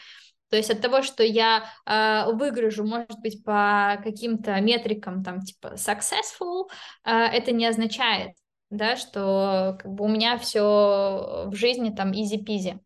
[0.50, 5.74] То есть от того, что я э, выгляжу, может быть, по каким-то метрикам, там, типа
[5.76, 6.70] successful,
[7.04, 8.32] э, это не означает,
[8.70, 12.80] да, что как бы у меня все в жизни там изи-пизи.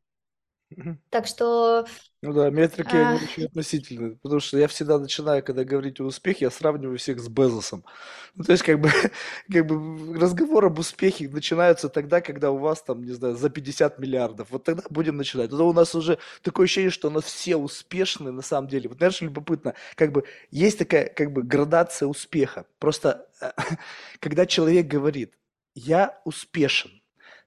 [1.10, 1.86] Так что...
[2.22, 3.10] Ну да, метрики, а...
[3.10, 7.20] они очень относительны, потому что я всегда начинаю, когда говорить о успехе, я сравниваю всех
[7.20, 7.84] с Безосом.
[8.34, 8.90] Ну, то есть, как бы,
[9.52, 14.00] как бы разговор об успехе начинается тогда, когда у вас там, не знаю, за 50
[14.00, 14.48] миллиардов.
[14.52, 15.50] Вот тогда будем начинать.
[15.50, 18.88] Тогда у нас уже такое ощущение, что у нас все успешны на самом деле.
[18.88, 22.66] Вот, знаешь, любопытно, как бы есть такая, как бы, градация успеха.
[22.80, 23.28] Просто,
[24.22, 25.34] когда человек говорит,
[25.76, 27.02] я успешен,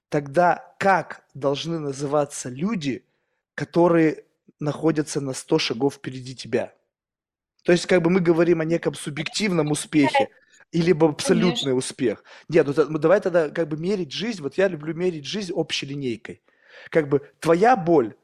[0.09, 3.05] тогда как должны называться люди,
[3.55, 4.25] которые
[4.61, 6.75] находятся на 100 шагов впереди тебя?
[7.65, 10.29] То есть как бы мы говорим о неком субъективном успехе,
[10.73, 11.75] или абсолютный Конечно.
[11.75, 12.25] успех.
[12.49, 16.43] Нет, ну давай тогда как бы мерить жизнь, вот я люблю мерить жизнь общей линейкой.
[16.91, 18.17] Как бы твоя боль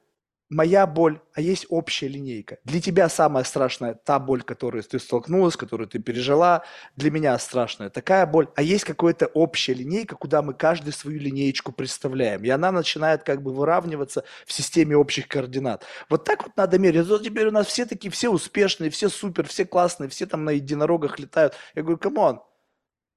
[0.50, 2.58] моя боль, а есть общая линейка.
[2.64, 6.64] Для тебя самая страшная та боль, которую ты столкнулась, которую ты пережила.
[6.96, 8.48] Для меня страшная такая боль.
[8.56, 12.44] А есть какая-то общая линейка, куда мы каждый свою линеечку представляем.
[12.44, 15.84] И она начинает как бы выравниваться в системе общих координат.
[16.08, 17.06] Вот так вот надо мерить.
[17.06, 20.50] Вот теперь у нас все такие, все успешные, все супер, все классные, все там на
[20.50, 21.54] единорогах летают.
[21.74, 22.40] Я говорю, come on,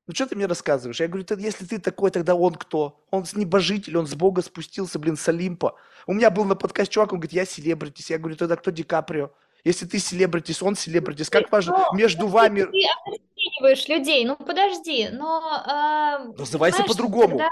[0.06, 1.00] ну что ты мне рассказываешь?
[1.00, 3.04] Я говорю, ты, если ты такой, тогда он кто?
[3.10, 5.76] Он с небожитель, он с Бога спустился, блин, с Олимпа.
[6.08, 8.10] У меня был на подкасте чувак, он говорит, я селебритис.
[8.10, 9.32] Я говорю, тогда кто Ди Каприо?
[9.64, 12.64] Если ты селебритис, он селебритис, как важно но, между вами...
[12.64, 15.64] Ты обесцениваешь людей, ну подожди, но...
[15.66, 17.38] Э, Называйся по-другому.
[17.38, 17.50] Когда...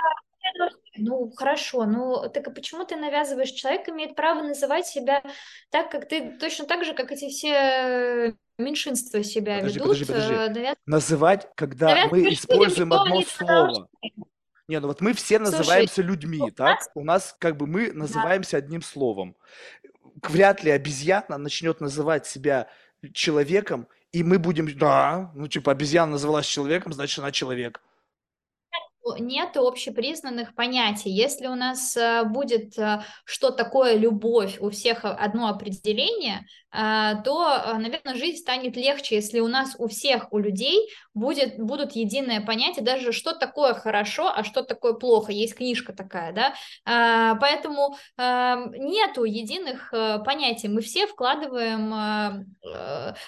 [0.97, 3.51] Ну, хорошо, ну так а почему ты навязываешь?
[3.51, 5.23] Человек имеет право называть себя
[5.69, 9.87] так, как ты, точно так же, как эти все меньшинства себя подожди, ведут.
[9.99, 10.33] Подожди, подожди.
[10.33, 10.75] Э, навяз...
[10.85, 12.11] Называть, когда навяз...
[12.11, 13.87] мы используем одно слово.
[14.67, 16.79] Не, ну вот мы все называемся Слушай, людьми, так?
[16.95, 18.57] У нас как бы мы называемся да.
[18.59, 19.35] одним словом.
[20.23, 22.67] Вряд ли обезьяна начнет называть себя
[23.13, 27.81] человеком, и мы будем, да, ну типа обезьяна называлась человеком, значит она человек
[29.19, 31.09] нет общепризнанных понятий.
[31.09, 37.75] Если у нас э, будет, э, что такое любовь, у всех одно определение, э, то,
[37.79, 42.85] наверное, жизнь станет легче, если у нас у всех, у людей будет, будут единое понятие,
[42.85, 45.31] даже что такое хорошо, а что такое плохо.
[45.31, 46.53] Есть книжка такая, да?
[47.39, 49.93] Поэтому нету единых
[50.25, 50.69] понятий.
[50.69, 52.45] Мы все вкладываем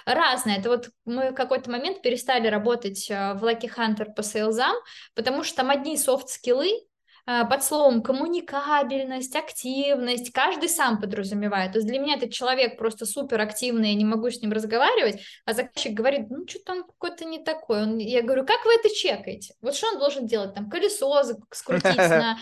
[0.06, 0.58] разное.
[0.58, 4.76] Это вот мы в какой-то момент перестали работать в Lucky Hunter по сейлзам,
[5.16, 6.84] потому что там одни софт-скиллы, а,
[7.26, 11.72] под словом коммуникабельность, активность, каждый сам подразумевает.
[11.72, 15.22] То есть для меня этот человек просто супер активный, я не могу с ним разговаривать,
[15.46, 17.84] а заказчик говорит, ну что-то он какой-то не такой.
[17.84, 19.56] Он, я говорю, как вы это чекаете?
[19.62, 20.54] Вот что он должен делать?
[20.54, 22.38] Там колесо скрутить на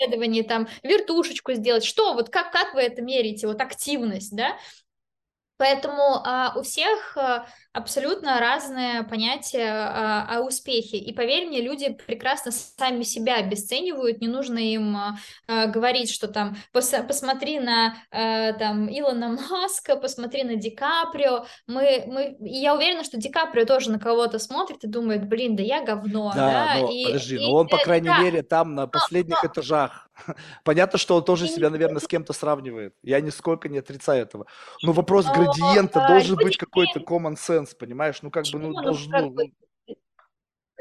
[0.00, 1.84] исследовании, там вертушечку сделать.
[1.84, 2.14] Что?
[2.14, 3.46] Вот как, как вы это мерите?
[3.46, 4.56] Вот активность, да?
[5.56, 10.96] Поэтому а, у всех а, абсолютно разное понятие а, о успехе.
[10.96, 14.20] И поверь мне, люди прекрасно сами себя обесценивают.
[14.20, 15.16] Не нужно им а,
[15.46, 21.46] а, говорить, что там пос, посмотри на а, там Илона Маска, посмотри на Ди Каприо.
[21.66, 25.54] Мы, мы, и я уверена, что Ди Каприо тоже на кого-то смотрит и думает, блин,
[25.54, 26.32] да я говно.
[26.34, 26.80] Да, да?
[26.80, 28.18] но и, подожди, и, но он, по крайней да.
[28.18, 30.10] мере, там на последних но, этажах
[30.64, 32.94] Понятно, что он тоже себя, наверное, с кем-то сравнивает.
[33.02, 34.46] Я нисколько не отрицаю этого.
[34.82, 38.22] Но вопрос Но, градиента должен быть какой-то common sense, понимаешь?
[38.22, 39.10] Ну, как бы, ну, должен...
[39.12, 39.36] Ну,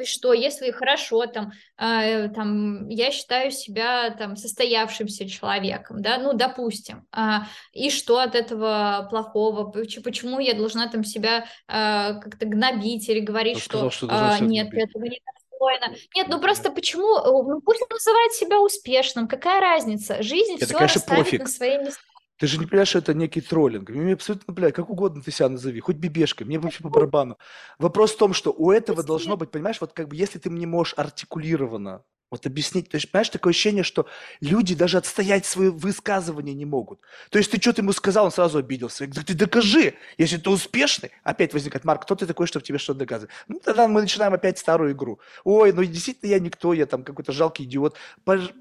[0.06, 7.06] что если хорошо там, э, там я считаю себя там состоявшимся человеком, да, ну допустим,
[7.16, 7.40] э,
[7.74, 13.60] и что от этого плохого, почему я должна там себя э, как-то гнобить или говорить,
[13.60, 14.90] что, что э, нет, гнобить.
[14.90, 15.22] этого не
[15.60, 15.96] спокойно.
[16.16, 17.18] Нет, ну просто почему?
[17.26, 19.28] Ну пусть он называет себя успешным.
[19.28, 20.22] Какая разница?
[20.24, 21.42] Жизнь это, все конечно, расставит пофиг.
[21.42, 22.02] на свои места.
[22.40, 23.90] Ты же не понимаешь, что это некий троллинг.
[23.90, 27.38] Мне абсолютно, блядь, как угодно ты себя назови, хоть бибешкой, мне вообще по барабану.
[27.78, 30.66] Вопрос в том, что у этого должно быть, понимаешь, вот как бы если ты мне
[30.66, 32.90] можешь артикулированно вот объяснить.
[32.90, 34.06] То есть, понимаешь, такое ощущение, что
[34.40, 37.02] люди даже отстоять свои высказывания не могут.
[37.30, 39.06] То есть ты что-то ему сказал, он сразу обиделся.
[39.08, 41.12] Говорю, ты докажи, если ты успешный.
[41.24, 43.34] Опять возникает, Марк, кто ты такой, чтобы тебе что-то доказывать?
[43.48, 45.20] Ну, тогда мы начинаем опять старую игру.
[45.44, 47.98] Ой, ну действительно я никто, я там какой-то жалкий идиот.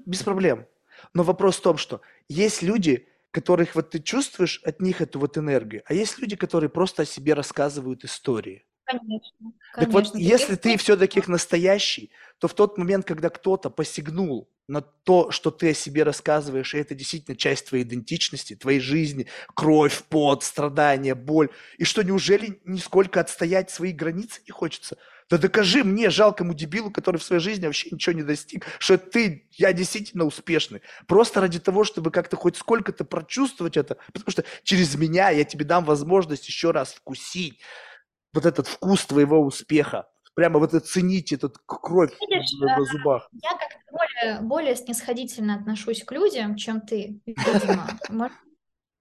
[0.05, 0.65] Без проблем.
[1.13, 5.37] Но вопрос в том, что есть люди, которых вот ты чувствуешь от них эту вот
[5.37, 8.65] энергию, а есть люди, которые просто о себе рассказывают истории.
[8.85, 13.69] Конечно, Так вот, конечно, если таких ты все-таки настоящий, то в тот момент, когда кто-то
[13.69, 18.79] посягнул на то, что ты о себе рассказываешь, и это действительно часть твоей идентичности, твоей
[18.81, 24.97] жизни, кровь, пот, страдания, боль, и что неужели нисколько отстоять свои границы не хочется?
[25.29, 29.47] Да докажи мне, жалкому дебилу, который в своей жизни вообще ничего не достиг, что ты,
[29.51, 30.81] я действительно успешный.
[31.07, 35.65] Просто ради того, чтобы как-то хоть сколько-то прочувствовать это, потому что через меня я тебе
[35.65, 37.59] дам возможность еще раз вкусить
[38.33, 40.07] вот этот вкус твоего успеха.
[40.33, 43.29] Прямо вот это ценить этот кровь Видишь, в, в зубах.
[43.43, 47.87] я как-то более, более снисходительно отношусь к людям, чем ты, видимо.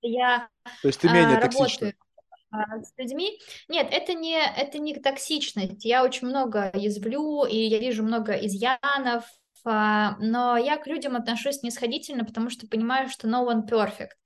[0.01, 0.49] Я
[0.83, 1.67] То есть ты менее токсична.
[1.67, 2.08] работаю а,
[2.51, 3.39] с людьми.
[3.69, 5.85] Нет, это не, это не токсичность.
[5.85, 9.25] Я очень много язвлю, и я вижу много изъянов,
[9.65, 14.17] а, но я к людям отношусь снисходительно, потому что понимаю, что no one perfect.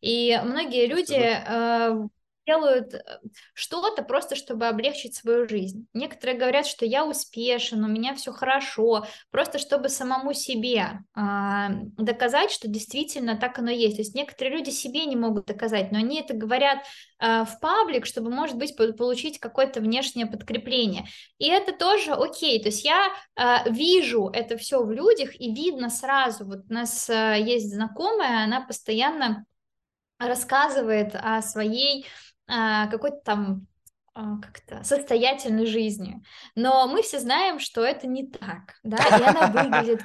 [0.00, 2.08] И многие люди э,
[2.46, 3.00] делают э,
[3.54, 5.86] что-то просто, чтобы облегчить свою жизнь.
[5.92, 11.20] Некоторые говорят, что я успешен, у меня все хорошо, просто чтобы самому себе э,
[11.96, 13.96] доказать, что действительно так оно есть.
[13.96, 16.78] То есть некоторые люди себе не могут доказать, но они это говорят
[17.18, 21.06] э, в паблик, чтобы, может быть, получить какое-то внешнее подкрепление.
[21.38, 22.60] И это тоже окей.
[22.60, 26.44] То есть я э, вижу это все в людях, и видно сразу.
[26.44, 29.44] Вот у нас э, есть знакомая, она постоянно
[30.18, 32.06] рассказывает о своей
[32.90, 33.66] какой-то там
[34.14, 36.22] а, как-то состоятельной жизнью.
[36.54, 40.02] Но мы все знаем, что это не так, да, и она выглядит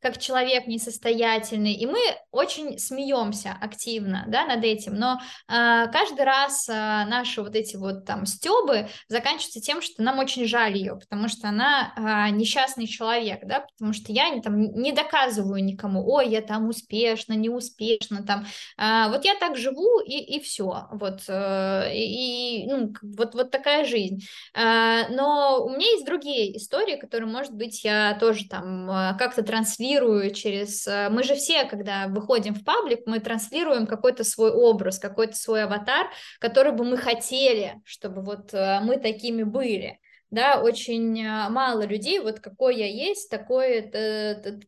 [0.00, 2.00] как человек несостоятельный, и мы
[2.30, 8.04] очень смеемся активно, да, над этим, но э, каждый раз э, наши вот эти вот
[8.04, 13.40] там стебы заканчиваются тем, что нам очень жаль ее, потому что она э, несчастный человек,
[13.44, 18.46] да, потому что я там не доказываю никому, ой, я там успешно, неуспешно, там,
[18.78, 23.84] э, вот я так живу и, и все, вот, э, и, ну, вот, вот такая
[23.84, 24.20] жизнь,
[24.54, 30.32] э, но у меня есть другие истории, которые, может быть, я тоже там как-то транслирую
[30.32, 30.86] через...
[30.86, 35.64] Э, мы же все, когда выходим в паблик, мы транслируем какой-то свой образ, какой-то свой
[35.64, 36.08] аватар,
[36.40, 39.98] который бы мы хотели, чтобы вот э, мы такими были
[40.32, 43.82] да, очень э, мало людей, вот какой я есть, такое,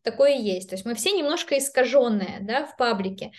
[0.03, 0.69] такое есть.
[0.69, 3.31] То есть мы все немножко искаженные, да, в паблике.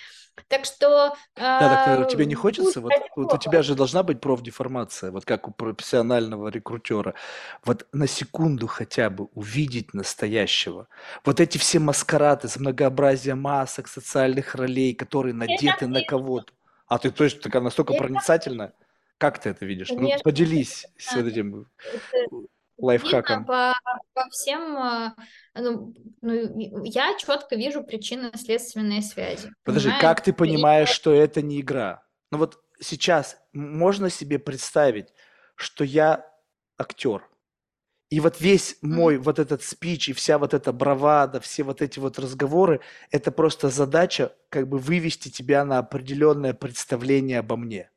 [0.48, 1.14] Так что...
[1.36, 5.46] Да, так тебе не хочется, вот, вот у тебя же должна быть профдеформация, вот как
[5.48, 7.14] у профессионального рекрутера,
[7.64, 10.88] вот на секунду хотя бы увидеть настоящего.
[11.24, 16.52] Вот эти все маскарады с многообразием масок, социальных ролей, которые надеты на кого-то.
[16.88, 18.72] А ты то есть такая настолько проницательная?
[19.18, 19.90] Как ты это видишь?
[19.90, 21.66] Ну, поделись с этим
[22.78, 23.46] лайфхаком.
[23.46, 23.74] По,
[24.12, 25.14] по всем, а,
[25.54, 29.50] ну, ну, я четко вижу причинно-следственные связи.
[29.64, 30.02] Подожди, понимаешь?
[30.02, 30.92] как ты понимаешь, И...
[30.92, 32.02] что это не игра?
[32.30, 35.14] Ну вот сейчас можно себе представить,
[35.54, 36.30] что я
[36.78, 37.26] актер,
[38.08, 39.20] и вот весь мой mm-hmm.
[39.20, 42.80] вот этот спич и вся вот эта бравада, все вот эти вот разговоры,
[43.10, 47.90] это просто задача как бы вывести тебя на определенное представление обо мне.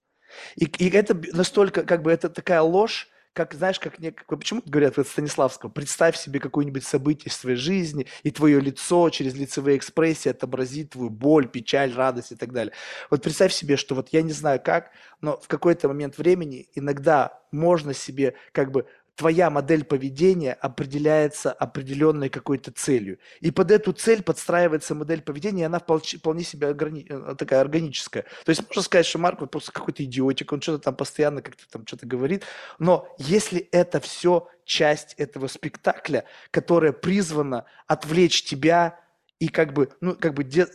[0.56, 4.98] И, и это настолько, как бы, это такая ложь, как, знаешь, как, не, почему говорят
[4.98, 10.30] от Станиславского, представь себе какое-нибудь событие из своей жизни, и твое лицо через лицевые экспрессии
[10.30, 12.74] отобразит твою боль, печаль, радость и так далее.
[13.10, 14.92] Вот представь себе, что вот я не знаю как,
[15.22, 18.88] но в какой-то момент времени иногда можно себе как бы
[19.20, 23.20] твоя модель поведения определяется определенной какой-то целью.
[23.42, 27.06] И под эту цель подстраивается модель поведения, и она вполне себе органи...
[27.10, 28.24] Э, такая органическая.
[28.46, 31.70] То есть можно сказать, что Марк вот просто какой-то идиотик, он что-то там постоянно как-то
[31.70, 32.46] там что-то говорит.
[32.80, 39.02] Но если это все часть этого спектакля, которая призвана отвлечь тебя
[39.40, 40.68] и как бы, ну, как бы, де,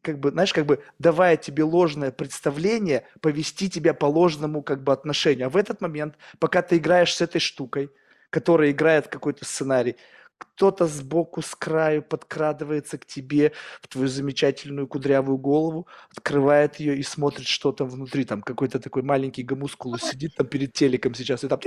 [0.00, 4.92] как бы, знаешь, как бы давая тебе ложное представление, повести тебя по ложному как бы
[4.92, 5.48] отношению.
[5.48, 7.90] А в этот момент, пока ты играешь с этой штукой,
[8.30, 9.96] которая играет какой-то сценарий,
[10.38, 17.02] кто-то сбоку, с краю подкрадывается к тебе в твою замечательную кудрявую голову, открывает ее и
[17.02, 18.24] смотрит, что там внутри.
[18.24, 21.60] Там какой-то такой маленький гомускулус сидит там перед телеком сейчас и там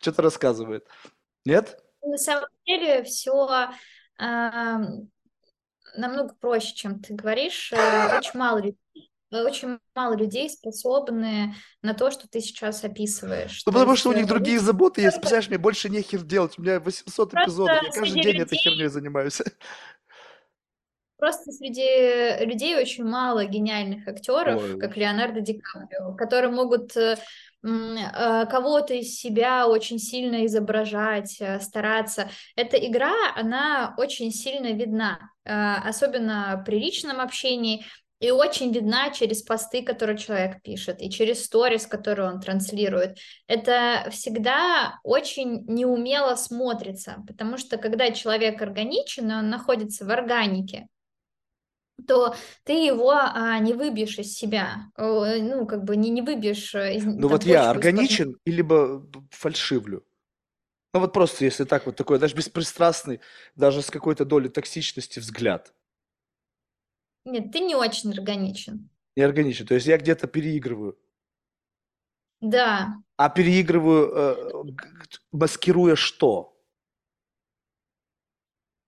[0.00, 0.86] что-то рассказывает.
[1.44, 1.80] Нет?
[2.02, 3.68] На самом деле все
[5.96, 7.72] намного проще, чем ты говоришь.
[7.72, 8.78] Э, очень мало людей
[9.42, 13.62] очень мало людей способны на то, что ты сейчас описываешь.
[13.66, 15.16] Ну, потому есть, что у них э, другие заботы есть.
[15.16, 16.58] Представляешь, мне больше нехер делать.
[16.58, 17.82] У меня 800 Просто эпизодов.
[17.82, 18.42] Я каждый день людей...
[18.42, 19.40] этой херней занимаюсь.
[21.16, 24.78] Просто среди людей очень мало гениальных актеров, Ой.
[24.78, 27.16] как Леонардо Ди Каприо, которые могут э, э,
[27.64, 32.28] кого-то из себя очень сильно изображать, э, стараться.
[32.56, 37.84] Эта игра, она очень сильно видна, особенно при личном общении.
[38.20, 43.18] и очень видна через посты, которые человек пишет, и через сторис, которые он транслирует.
[43.48, 50.86] Это всегда очень неумело смотрится, потому что когда человек органичен, он находится в органике,
[52.06, 52.34] то
[52.64, 57.04] ты его а, не выбьешь из себя, ну, как бы не, не выбьешь э, из
[57.04, 60.04] Ну вот я органичен и либо фальшивлю.
[60.92, 63.20] Ну вот просто, если так вот такой, даже беспристрастный,
[63.56, 65.74] даже с какой-то долей токсичности взгляд.
[67.24, 68.90] Нет, ты не очень органичен.
[69.16, 70.98] Не органичен, то есть я где-то переигрываю.
[72.40, 72.96] Да.
[73.16, 74.72] А переигрываю, э,
[75.32, 76.53] маскируя что?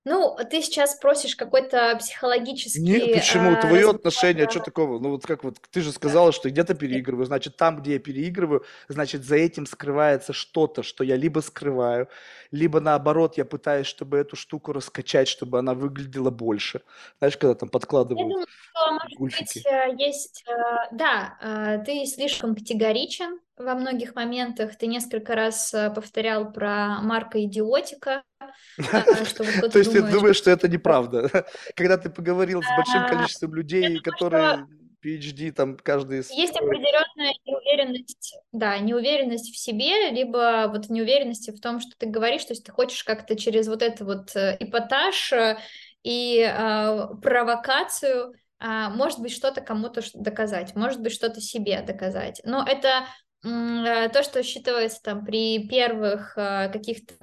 [0.06, 2.80] Ну, ты сейчас просишь какой-то психологический...
[2.80, 3.54] Нет, почему?
[3.54, 5.00] А, Твое отношение, что такого?
[5.00, 7.26] Ну, вот как вот, ты же сказала, что где-то переигрываю.
[7.26, 12.08] Значит, там, где я переигрываю, значит, за этим скрывается что-то, что я либо скрываю,
[12.52, 16.82] либо наоборот, я пытаюсь, чтобы эту штуку раскачать, чтобы она выглядела больше.
[17.18, 19.58] Знаешь, когда там подкладывают Я думаю, что, может гульфики.
[19.58, 20.44] быть, э, есть...
[20.46, 24.76] Э, да, э, ты слишком категоричен во многих моментах.
[24.76, 28.22] Ты несколько раз повторял про Марка Идиотика,
[28.76, 31.46] То есть ты думаешь, что это неправда?
[31.74, 34.66] Когда ты поговорил с большим а, количеством людей, которые
[35.02, 36.18] PhD, там каждый...
[36.18, 42.44] Есть определенная неуверенность, да, неуверенность в себе, либо вот неуверенность в том, что ты говоришь,
[42.44, 45.58] то есть ты хочешь как-то через вот это вот э, эпатаж э,
[46.02, 52.40] и э, провокацию, э, может быть, что-то кому-то доказать, может быть, что-то себе доказать.
[52.44, 53.02] Но это э,
[53.42, 57.14] то, что считывается там при первых э, каких-то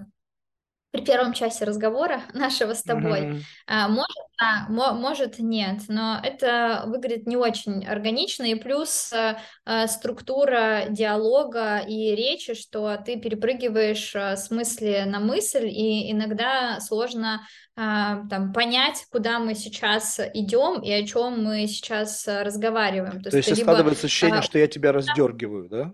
[0.93, 3.21] при первом часе разговора нашего с тобой.
[3.67, 3.87] Mm-hmm.
[3.89, 11.79] Может, да, может, нет, но это выглядит не очень органично, и плюс а, структура диалога
[11.79, 17.41] и речи, что ты перепрыгиваешь с мысли на мысль, и иногда сложно
[17.75, 23.21] а, там, понять, куда мы сейчас идем и о чем мы сейчас разговариваем.
[23.23, 25.93] То, То есть, есть складывается ощущение, а, что я тебя раздергиваю, да?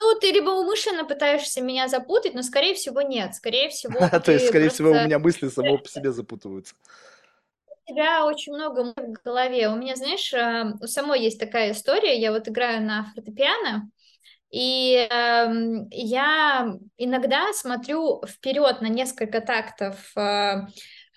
[0.00, 3.34] Ну, ты либо умышленно пытаешься меня запутать, но, скорее всего, нет.
[3.34, 6.74] Скорее всего, То есть, скорее всего, у меня мысли само по себе запутываются.
[7.86, 9.68] У тебя очень много в голове.
[9.68, 12.18] У меня, знаешь, э, у самой есть такая история.
[12.18, 13.90] Я вот играю на фортепиано,
[14.50, 15.48] и э,
[15.90, 20.66] я иногда смотрю вперед на несколько тактов, э,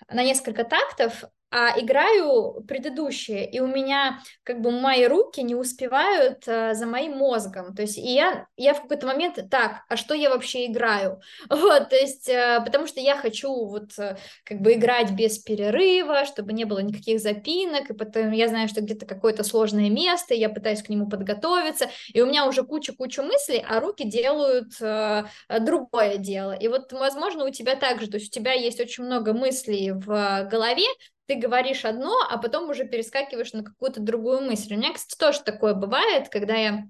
[0.08, 6.48] на несколько тактов, а играю предыдущие, и у меня как бы мои руки не успевают
[6.48, 10.14] а, за моим мозгом, то есть и я, я в какой-то момент, так, а что
[10.14, 11.20] я вообще играю?
[11.62, 16.24] Вот, то есть, а, потому что я хочу вот а, как бы играть без перерыва,
[16.24, 20.48] чтобы не было никаких запинок, и потом я знаю, что где-то какое-то сложное место, я
[20.48, 25.26] пытаюсь к нему подготовиться, и у меня уже куча-куча мыслей, а руки делают а,
[25.60, 29.34] другое дело, и вот, возможно, у тебя также, то есть у тебя есть очень много
[29.34, 30.86] мыслей в голове,
[31.26, 34.74] ты говоришь одно, а потом уже перескакиваешь на какую-то другую мысль.
[34.74, 36.84] У меня, кстати, тоже такое бывает, когда я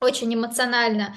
[0.00, 1.14] очень эмоционально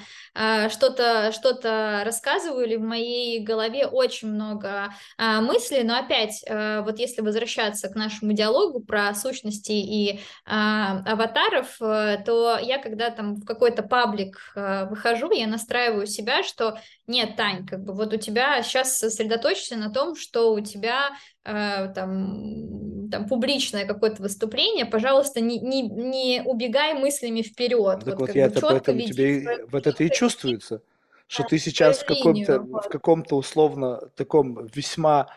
[0.70, 1.58] что-то что
[2.04, 7.88] рассказываю, или в моей голове очень много э, мыслей, но опять, э, вот если возвращаться
[7.88, 14.52] к нашему диалогу про сущности и аватаров, э, то я когда там в какой-то паблик
[14.54, 19.76] э, выхожу, я настраиваю себя, что нет, Тань, как бы вот у тебя сейчас сосредоточься
[19.76, 21.10] на том, что у тебя
[21.44, 28.00] э, там, там публичное какое-то выступление, пожалуйста, не, не, не убегай мыслями вперед.
[28.04, 30.82] Так вот, вот я это поэтому тебе вот это и чувствуется,
[31.26, 32.84] что ты сейчас в каком-то, вот.
[32.84, 35.28] в каком-то условно таком весьма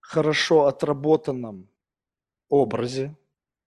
[0.00, 1.68] хорошо отработанном
[2.48, 3.14] образе,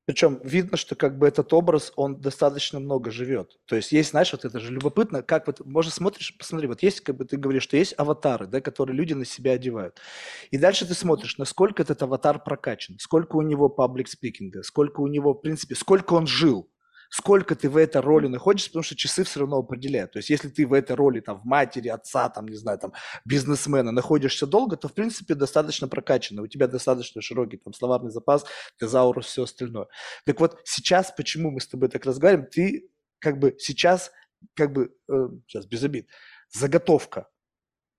[0.05, 3.59] причем видно, что как бы этот образ, он достаточно много живет.
[3.65, 7.01] То есть есть, знаешь, вот это же любопытно, как вот, можно смотришь, посмотри, вот есть,
[7.01, 10.01] как бы ты говоришь, что есть аватары, да, которые люди на себя одевают.
[10.49, 15.07] И дальше ты смотришь, насколько этот аватар прокачан, сколько у него паблик спикинга, сколько у
[15.07, 16.67] него, в принципе, сколько он жил
[17.11, 20.13] сколько ты в этой роли находишься, потому что часы все равно определяют.
[20.13, 22.93] То есть если ты в этой роли, там, в матери, отца, там, не знаю, там,
[23.25, 28.45] бизнесмена находишься долго, то, в принципе, достаточно прокачано, у тебя достаточно широкий там словарный запас,
[28.79, 29.87] тезаурус, все остальное.
[30.25, 32.89] Так вот, сейчас, почему мы с тобой так разговариваем, ты
[33.19, 34.11] как бы сейчас,
[34.55, 36.07] как бы, э, сейчас без обид,
[36.49, 37.27] заготовка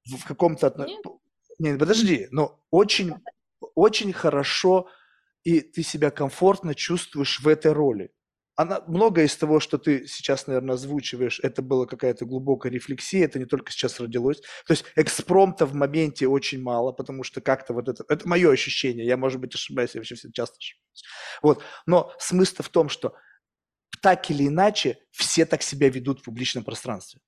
[0.07, 0.69] в каком-то...
[0.69, 0.87] Отно...
[1.59, 3.13] Не, подожди, но очень,
[3.75, 4.89] очень хорошо
[5.45, 8.11] и ты себя комфортно чувствуешь в этой роли
[8.57, 13.39] она, многое из того, что ты сейчас, наверное, озвучиваешь, это была какая-то глубокая рефлексия, это
[13.39, 14.41] не только сейчас родилось.
[14.67, 19.07] То есть экспромта в моменте очень мало, потому что как-то вот это, это мое ощущение,
[19.07, 21.03] я, может быть, ошибаюсь, я вообще часто ошибаюсь.
[21.43, 21.63] Вот.
[21.87, 23.15] Но смысл в том, что
[24.03, 27.21] так или иначе все так себя ведут в публичном пространстве.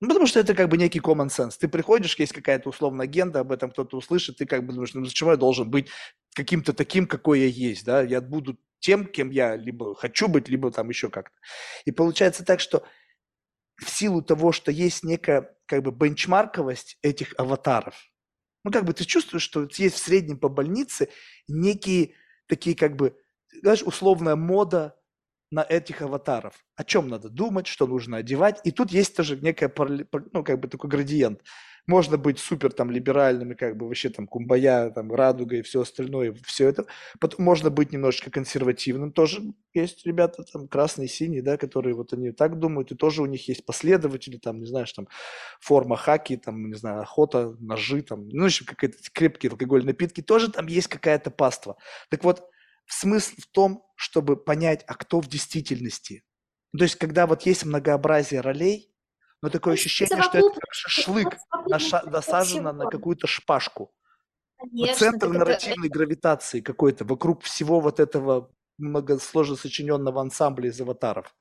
[0.00, 1.52] Ну, потому что это как бы некий common sense.
[1.60, 5.04] Ты приходишь, есть какая-то условная агenda, об этом кто-то услышит, ты как бы думаешь, ну,
[5.04, 5.90] зачем я должен быть
[6.34, 8.02] каким-то таким, какой я есть, да?
[8.02, 11.36] Я буду тем, кем я либо хочу быть, либо там еще как-то.
[11.86, 12.84] И получается так, что
[13.76, 17.94] в силу того, что есть некая как бы бенчмарковость этих аватаров,
[18.64, 21.08] ну как бы ты чувствуешь, что есть в среднем по больнице
[21.48, 22.14] некие
[22.46, 23.16] такие как бы,
[23.62, 24.96] знаешь, условная мода
[25.50, 26.64] на этих аватаров.
[26.76, 28.60] О чем надо думать, что нужно одевать.
[28.64, 29.72] И тут есть тоже некая,
[30.32, 31.42] ну, как бы такой градиент.
[31.86, 35.82] Можно быть супер там либеральным и как бы вообще там кумбая, там радуга и все
[35.82, 36.86] остальное, все это.
[37.20, 39.12] Потом можно быть немножечко консервативным.
[39.12, 39.42] Тоже
[39.74, 43.48] есть ребята там красные, синие, да, которые вот они так думают, и тоже у них
[43.48, 45.08] есть последователи, там, не знаешь, там
[45.60, 50.20] форма хаки, там, не знаю, охота, ножи, там, ну, в общем, какие-то крепкие алкогольные напитки.
[50.20, 51.76] Тоже там есть какая-то паства.
[52.10, 52.48] Так вот,
[52.86, 56.22] Смысл в том, чтобы понять, а кто в действительности.
[56.76, 58.91] То есть, когда вот есть многообразие ролей,
[59.42, 61.36] но такое ощущение, что это как шашлык
[62.06, 63.92] насажено на какую-то шпажку.
[64.56, 65.98] Конечно, центр нарративной это...
[65.98, 71.34] гравитации какой-то вокруг всего вот этого многосложно сочиненного ансамбля из аватаров.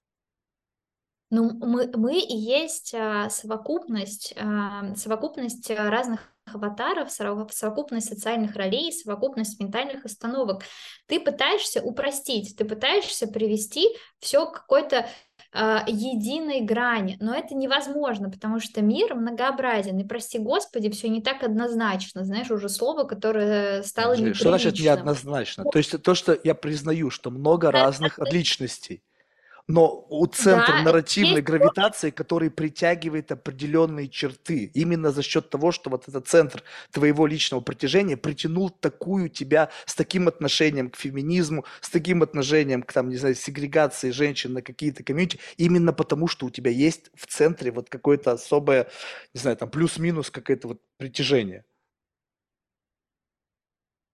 [1.29, 9.57] Ну, мы, мы и есть а, совокупность, а, совокупность разных аватаров, совокупность социальных ролей, совокупность
[9.59, 10.63] ментальных остановок.
[11.07, 13.87] Ты пытаешься упростить, ты пытаешься привести
[14.19, 15.07] все к какой-то
[15.53, 21.21] э, единой грани, но это невозможно, потому что мир многообразен, и прости господи, все не
[21.21, 24.35] так однозначно, знаешь, уже слово, которое стало неприличным.
[24.35, 25.63] Что значит неоднозначно?
[25.63, 29.03] То есть то, что я признаю, что много разных личностей,
[29.67, 31.43] но у центра да, нарративной есть...
[31.43, 37.61] гравитации, который притягивает определенные черты, именно за счет того, что вот этот центр твоего личного
[37.61, 43.17] притяжения притянул такую тебя с таким отношением к феминизму, с таким отношением к, там, не
[43.17, 47.89] знаю, сегрегации женщин на какие-то комьюнити, именно потому, что у тебя есть в центре вот
[47.89, 48.89] какое-то особое,
[49.33, 51.65] не знаю, там плюс-минус какое-то вот притяжение.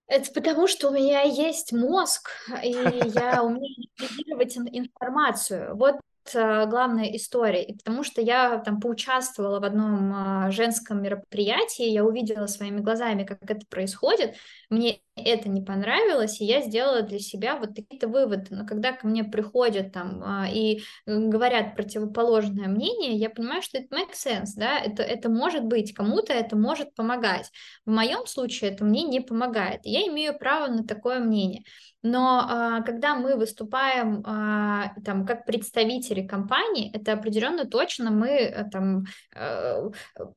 [0.07, 2.29] Это потому, что у меня есть мозг,
[2.63, 5.75] и я умею анализировать информацию.
[5.75, 5.97] Вот
[6.35, 7.63] Э, главная история.
[7.63, 13.23] И потому что я там поучаствовала в одном а, женском мероприятии, я увидела своими глазами,
[13.23, 14.35] как это происходит,
[14.69, 18.47] мне это не понравилось, и я сделала для себя вот такие-то выводы.
[18.49, 23.95] Но когда ко мне приходят там а, и говорят противоположное мнение, я понимаю, что это
[23.95, 27.51] makes sense, да, это, это может быть, кому-то это может помогать.
[27.85, 29.81] В моем случае это мне не помогает.
[29.83, 31.63] Я имею право на такое мнение.
[32.03, 38.69] Но а, когда мы выступаем а, там как представители компании, это определенно точно мы э,
[38.69, 39.89] там а,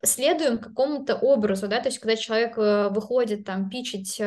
[0.03, 4.21] следуем какому-то образу, да, то есть когда человек а, выходит там пичить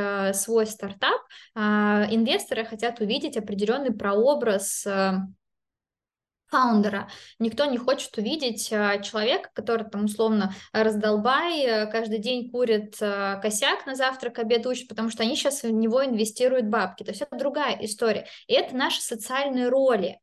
[0.44, 1.22] свой стартап,
[1.56, 5.28] а, инвесторы хотят увидеть определенный прообраз а,
[6.54, 7.10] фаундера.
[7.40, 13.38] Никто не хочет увидеть а, человека, который там условно раздолбай, э, каждый день курит а,
[13.38, 17.04] косяк на завтрак, обед, ужин, потому что они сейчас в него инвестируют бабки.
[17.04, 18.28] То есть это другая история.
[18.48, 20.20] И это наши социальные роли.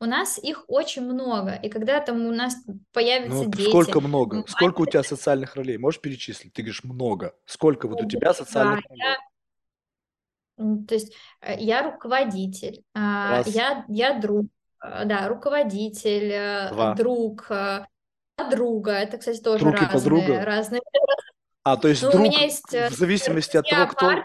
[0.00, 2.56] У нас их очень много, и когда там у нас
[2.92, 3.68] появятся ну, дети...
[3.68, 4.38] Сколько много?
[4.38, 4.48] Мы...
[4.48, 5.78] Сколько у тебя социальных ролей?
[5.78, 6.52] Можешь перечислить?
[6.52, 7.32] Ты говоришь много.
[7.46, 9.02] Сколько вот у тебя социальных да, ролей?
[9.02, 9.16] Я...
[10.88, 13.48] То есть э, я руководитель, а, Раз.
[13.48, 14.46] я, я друг,
[14.84, 16.94] Э, да, руководитель, э, Два.
[16.94, 17.86] друг, э,
[18.36, 18.92] подруга.
[18.92, 20.44] Это, кстати, тоже друг разные, подруга?
[20.44, 20.82] разные.
[21.62, 24.06] А, то есть ну, друг у меня есть в зависимости от того, кто...
[24.06, 24.24] Парни,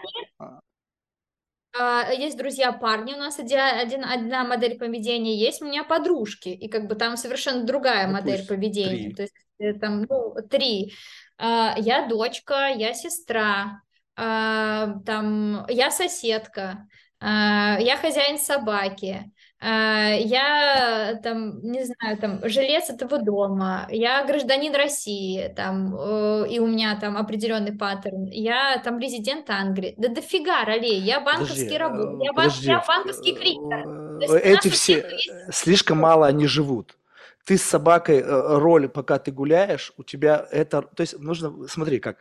[1.78, 6.68] а, есть друзья парни, у нас один, одна модель поведения есть, у меня подружки, и
[6.68, 9.14] как бы там совершенно другая ну, модель поведения, три.
[9.14, 10.92] то есть там ну, три.
[11.38, 13.80] А, я дочка, я сестра, а,
[14.20, 16.86] там я соседка,
[17.20, 19.30] я хозяин собаки,
[19.62, 26.58] а, я там, не знаю, там, жилец этого дома, я гражданин России, там, э, и
[26.60, 32.24] у меня там определенный паттерн, я там резидент Англии, да дофига ролей, я банковский работник,
[32.24, 34.38] я, подожди, я банковский кредитор.
[34.42, 35.30] Эти все, есть...
[35.52, 36.96] слишком мало они живут.
[37.44, 41.98] Ты с собакой э, роли, пока ты гуляешь, у тебя это, то есть нужно, смотри,
[41.98, 42.16] как,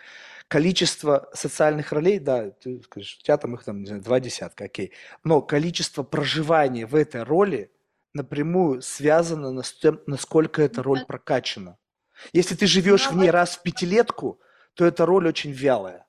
[0.50, 4.66] количество социальных ролей, да, ты скажешь, у тебя там их там, не знаю, два десятка,
[4.66, 4.92] окей,
[5.24, 7.72] но количество проживания в этой роли
[8.14, 11.78] напрямую связано с тем, насколько эта роль прокачана.
[12.34, 14.42] Если ты живешь в ней раз в пятилетку,
[14.74, 16.08] то эта роль очень вялая.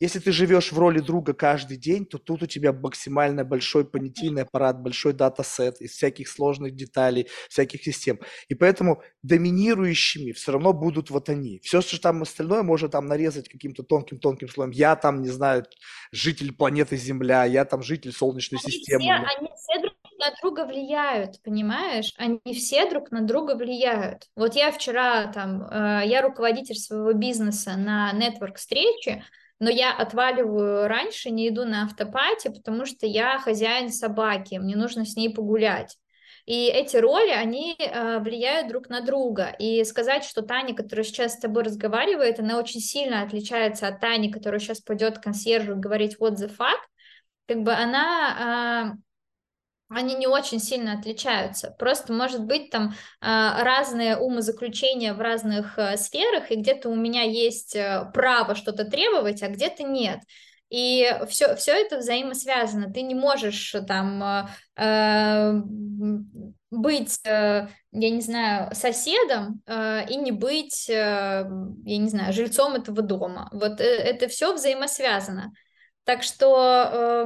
[0.00, 4.42] Если ты живешь в роли друга каждый день, то тут у тебя максимально большой понятийный
[4.42, 8.20] аппарат, большой датасет из всяких сложных деталей, всяких систем.
[8.48, 11.60] И поэтому доминирующими все равно будут вот они.
[11.64, 14.70] Все, что там остальное, можно там нарезать каким-то тонким-тонким слоем.
[14.70, 15.64] Я там, не знаю,
[16.12, 19.02] житель планеты Земля, я там житель Солнечной они системы.
[19.02, 22.12] Все, они все друг на друга влияют, понимаешь?
[22.16, 24.28] Они все друг на друга влияют.
[24.36, 29.24] Вот я вчера там, э, я руководитель своего бизнеса на нетворк встрече,
[29.60, 35.04] но я отваливаю раньше, не иду на автопати, потому что я хозяин собаки, мне нужно
[35.04, 35.96] с ней погулять.
[36.46, 39.54] И эти роли, они э, влияют друг на друга.
[39.58, 44.32] И сказать, что Таня, которая сейчас с тобой разговаривает, она очень сильно отличается от Тани,
[44.32, 46.78] которая сейчас пойдет к консьержу говорить what the fuck,
[47.46, 48.94] как бы она...
[48.94, 49.07] Э,
[49.88, 51.74] они не очень сильно отличаются.
[51.78, 52.92] Просто, может быть, там э,
[53.22, 59.42] разные умозаключения в разных э, сферах, и где-то у меня есть э, право что-то требовать,
[59.42, 60.20] а где-то нет.
[60.68, 62.92] И все, все это взаимосвязано.
[62.92, 64.48] Ты не можешь э, там
[66.70, 73.48] быть, я не знаю, соседом и не быть, я не знаю, жильцом этого дома.
[73.52, 75.52] Вот это все взаимосвязано.
[76.08, 76.56] Так что,
[76.90, 77.24] э,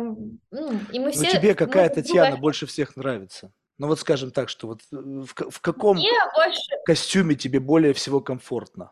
[0.50, 1.30] ну, и мы Но все...
[1.30, 3.52] тебе какая мы Татьяна друга- больше всех нравится?
[3.78, 6.72] Ну вот скажем так, что вот э, в, в каком Мне больше...
[6.84, 8.90] костюме тебе более всего комфортно?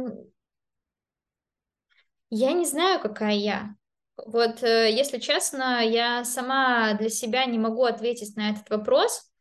[2.30, 3.74] не знаю, какая я.
[4.16, 9.32] Вот, э, если честно, я сама для себя не могу ответить на этот вопрос,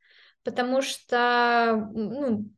[0.44, 2.50] потому что, ну,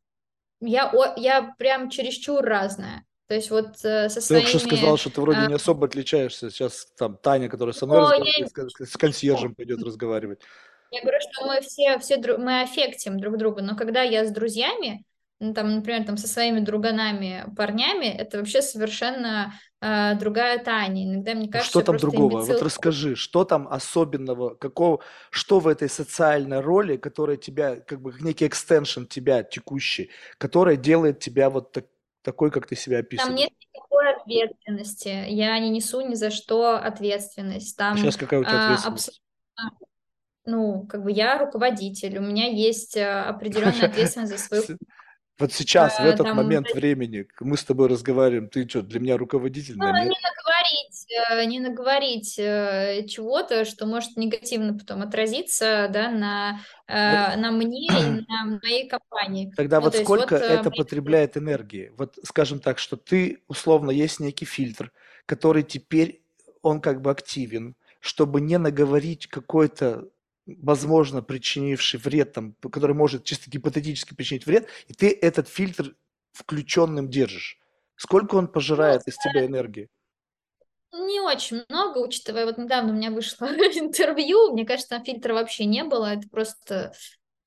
[0.60, 3.05] я, я прям чересчур разная.
[3.28, 4.96] То есть вот э, со Ты только что сказал, своими...
[4.98, 6.50] что ты вроде а, не особо отличаешься.
[6.50, 10.40] Сейчас там Таня, которая со мной но разговаривает, я, с консьержем пойдет разговаривать.
[10.90, 15.04] я говорю, что мы все, все мы аффектим друг друга, но когда я с друзьями,
[15.38, 21.04] ну, там, например, там со своими друганами, парнями, это вообще совершенно э, другая Таня.
[21.04, 22.40] Иногда мне Ну кажется, что там другого?
[22.40, 28.00] Вот имбецил расскажи, что там особенного, какого, что в этой социальной роли, которая тебя, как
[28.00, 31.86] бы как некий экстеншн тебя текущий, которая делает тебя вот так-
[32.26, 33.38] такой, как ты себя Там описываешь?
[33.38, 35.08] нет никакой ответственности.
[35.28, 37.78] Я не несу ни за что ответственность.
[37.78, 39.22] А Там сейчас какая у тебя а, ответственность?
[39.56, 39.86] абсолютно,
[40.44, 44.62] ну, как бы я руководитель, у меня есть а, определенная ответственность за свою...
[45.38, 49.00] Вот сейчас, в а, этот там, момент времени, мы с тобой разговариваем, ты что, для
[49.00, 49.74] меня руководитель?
[49.76, 50.04] ну, нет.
[50.04, 56.94] не наговорить, э, не наговорить э, чего-то, что может негативно потом отразиться, да, на, Вот
[56.96, 57.90] э, на мне и
[58.28, 59.52] на моей компании.
[59.54, 61.92] Тогда Ну, вот то сколько вот это мои потребляет энергии?
[61.98, 64.90] Вот скажем так, что ты, условно, есть некий фильтр,
[65.26, 66.22] который теперь,
[66.62, 70.08] он как бы активен, чтобы не наговорить какой-то,
[70.46, 75.96] возможно, причинивший вред, там, который может чисто гипотетически причинить вред, и ты этот фильтр
[76.32, 77.58] включенным держишь.
[77.96, 79.88] Сколько он пожирает из тебя энергии?
[80.92, 85.64] Не очень много, учитывая, вот недавно у меня вышло интервью, мне кажется, там фильтра вообще
[85.64, 86.92] не было, это просто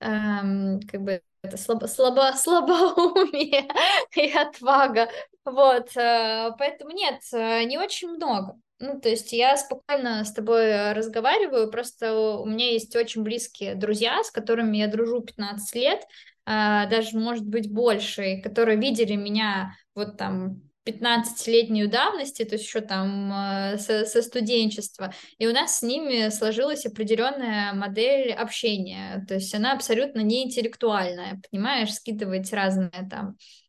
[0.02, 3.68] эм, как бы это слабо, слабо, слабоумие
[4.16, 5.10] и отвага,
[5.46, 8.60] вот, э, поэтому нет, э, не очень много.
[8.80, 14.24] Ну, то есть я спокойно с тобой разговариваю, просто у меня есть очень близкие друзья,
[14.24, 16.02] с которыми я дружу 15 лет,
[16.46, 22.82] а, даже, может быть, больше, которые видели меня вот там 15-летнюю давности, то есть еще
[22.82, 29.36] там э, со, со студенчества, и у нас с ними сложилась определенная модель общения, то
[29.36, 33.36] есть она абсолютно не интеллектуальная, понимаешь, скидывать разные там
[33.68, 33.69] а,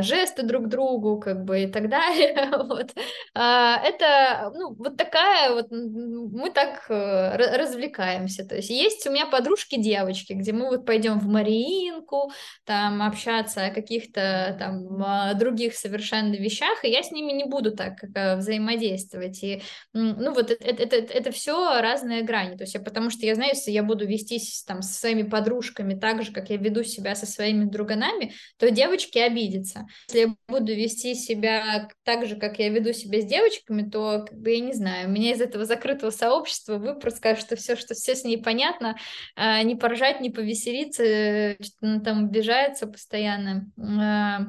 [0.00, 2.50] жесты друг другу, как бы и так далее.
[2.66, 2.92] Вот.
[3.34, 8.44] А, Это, ну, вот такая вот, мы так э, ра- развлекаемся.
[8.44, 12.32] То есть есть у меня подружки-девочки, где мы вот пойдем в Мариинку,
[12.64, 17.72] там общаться о каких-то там а, других совершенно вещах, и я с ними не буду
[17.76, 19.42] так э, взаимодействовать.
[19.42, 19.62] И,
[19.92, 22.56] ну, вот это, это, это, все разные грани.
[22.56, 25.94] То есть я, потому что я знаю, если я буду вестись там со своими подружками
[25.94, 29.65] так же, как я веду себя со своими друганами, то девочки обидятся.
[30.08, 34.38] Если я буду вести себя так же, как я веду себя с девочками, то, как
[34.38, 38.14] бы, я не знаю, меня из этого закрытого сообщества выпрут, скажут, что все, что все
[38.14, 38.96] с ней понятно,
[39.34, 44.46] а, не поржать, не повеселиться, э, что она там обижается постоянно, а,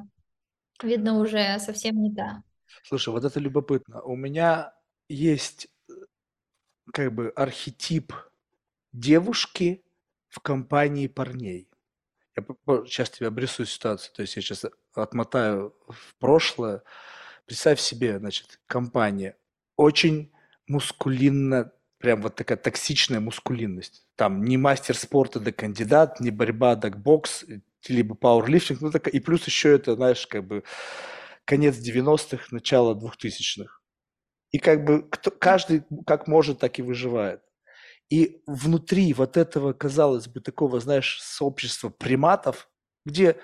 [0.84, 2.44] видно, уже совсем не та.
[2.84, 4.02] Слушай, вот это любопытно.
[4.02, 4.74] У меня
[5.10, 5.94] есть э,
[6.94, 8.14] как бы архетип
[8.94, 9.84] девушки
[10.30, 11.70] в компании парней.
[12.38, 12.44] Я
[12.86, 14.14] сейчас тебе обрисую ситуацию.
[14.16, 16.84] То есть я сейчас отмотаю в прошлое.
[17.46, 19.38] Представь себе, значит, компания
[19.76, 20.32] очень
[20.68, 24.06] мускулинно, прям вот такая токсичная мускулинность.
[24.16, 27.46] Там не мастер спорта да кандидат, не борьба да бокс,
[27.88, 30.64] либо пауэрлифтинг, ну такая, и плюс еще это, знаешь, как бы
[31.46, 33.80] конец 90-х, начало 2000-х.
[34.52, 37.42] И как бы кто, каждый как может, так и выживает.
[38.10, 42.70] И внутри вот этого, казалось бы, такого, знаешь, сообщества приматов,
[43.06, 43.38] где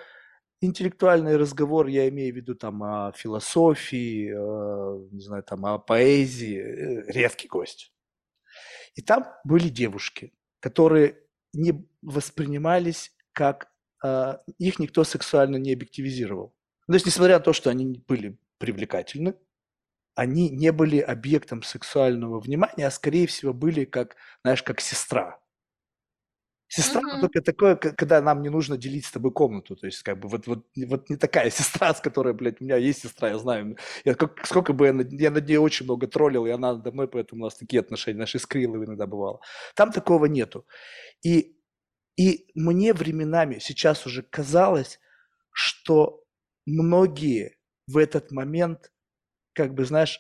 [0.61, 6.57] интеллектуальный разговор, я имею в виду там о философии, э, не знаю, там о поэзии,
[6.57, 7.94] э, редкий гость.
[8.95, 11.18] И там были девушки, которые
[11.53, 13.72] не воспринимались как,
[14.03, 16.56] э, их никто сексуально не объективизировал.
[16.88, 19.35] То есть, несмотря на то, что они были привлекательны,
[20.15, 25.40] они не были объектом сексуального внимания, а скорее всего были как, знаешь, как сестра.
[26.68, 27.22] Сестра Мгм.
[27.22, 29.76] только такое, когда нам не нужно делить с тобой комнату.
[29.76, 32.77] То есть, как бы, вот, вот, вот не такая сестра, с которой, блядь, у меня
[32.77, 33.77] есть сестра, я знаю.
[34.06, 36.91] Я, как, сколько бы я над, я над ней очень много троллил, и она надо
[36.91, 39.40] мной, поэтому у нас такие отношения, наши скрилы иногда бывало.
[39.76, 40.65] Там такого нету.
[41.23, 41.57] И,
[42.18, 44.99] и мне временами сейчас уже казалось,
[45.52, 46.23] что
[46.68, 47.57] многие
[47.88, 48.93] в этот момент,
[49.54, 50.20] как бы, знаешь,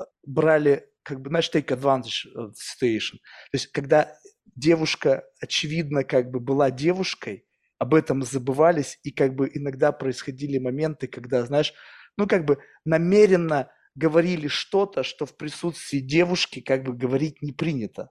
[0.00, 3.18] э, брали, как бы, знаешь, take advantage of the situation.
[3.50, 4.16] То есть, когда
[4.54, 7.46] девушка, очевидно, как бы была девушкой,
[7.78, 11.72] об этом забывались, и как бы иногда происходили моменты, когда, знаешь,
[12.18, 18.10] ну, как бы намеренно говорили что-то, что в присутствии девушки как бы говорить не принято.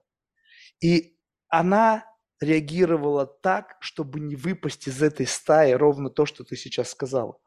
[0.82, 1.16] И
[1.48, 2.04] она
[2.40, 7.38] реагировала так, чтобы не выпасть из этой стаи ровно то, что ты сейчас сказала.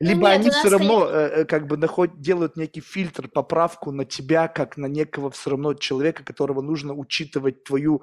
[0.00, 2.20] Ну Либо нет, они все равно конечно, э, э, как бы наход...
[2.20, 7.64] делают некий фильтр, поправку на тебя, как на некого все равно человека, которого нужно учитывать
[7.64, 8.02] твою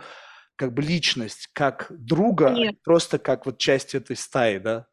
[0.57, 4.87] как бы личность как друга, а не конечно, просто как вот часть этой стаи, да?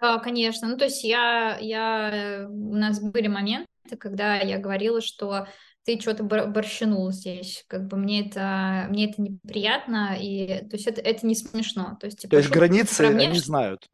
[0.00, 0.68] да, конечно.
[0.68, 3.68] Ну, то есть я, я, э, у нас были моменты,
[3.98, 5.46] когда я говорила, что
[5.84, 11.00] ты что-то борщанул здесь, как бы мне это, мне это неприятно, и то есть это,
[11.00, 11.96] это не смешно.
[11.98, 13.88] То есть, То типа, есть шутки про границы они внешность, знают.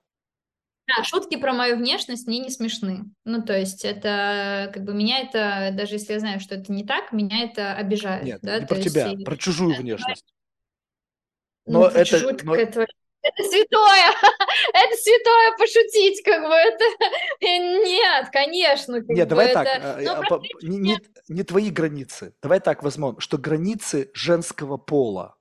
[0.87, 3.05] Да, шутки про мою внешность мне не смешны.
[3.25, 6.85] Ну, то есть это, как бы, меня это, даже если я знаю, что это не
[6.85, 10.27] так, меня это обижает, Нет, да, не то про есть, тебя, и, про чужую внешность.
[11.67, 12.87] ну, Но про это, чужую, так но это,
[13.23, 14.11] это святое,
[14.75, 16.85] это святое пошутить, как бы, это,
[17.41, 20.99] нет, конечно, Нет, давай так, это, а, ну, а, просто не, не-
[21.29, 22.35] не твои границы.
[22.43, 25.37] Давай так возьмем, что границы женского пола.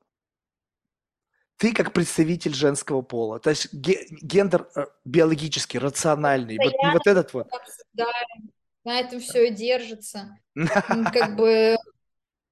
[1.64, 7.34] Ты как представитель женского пола, то есть ге- гендер э, биологический, рациональный, вот вот этот
[7.34, 7.48] вот.
[7.54, 8.52] обсуждаем,
[8.84, 11.78] на этом все и держится, как бы,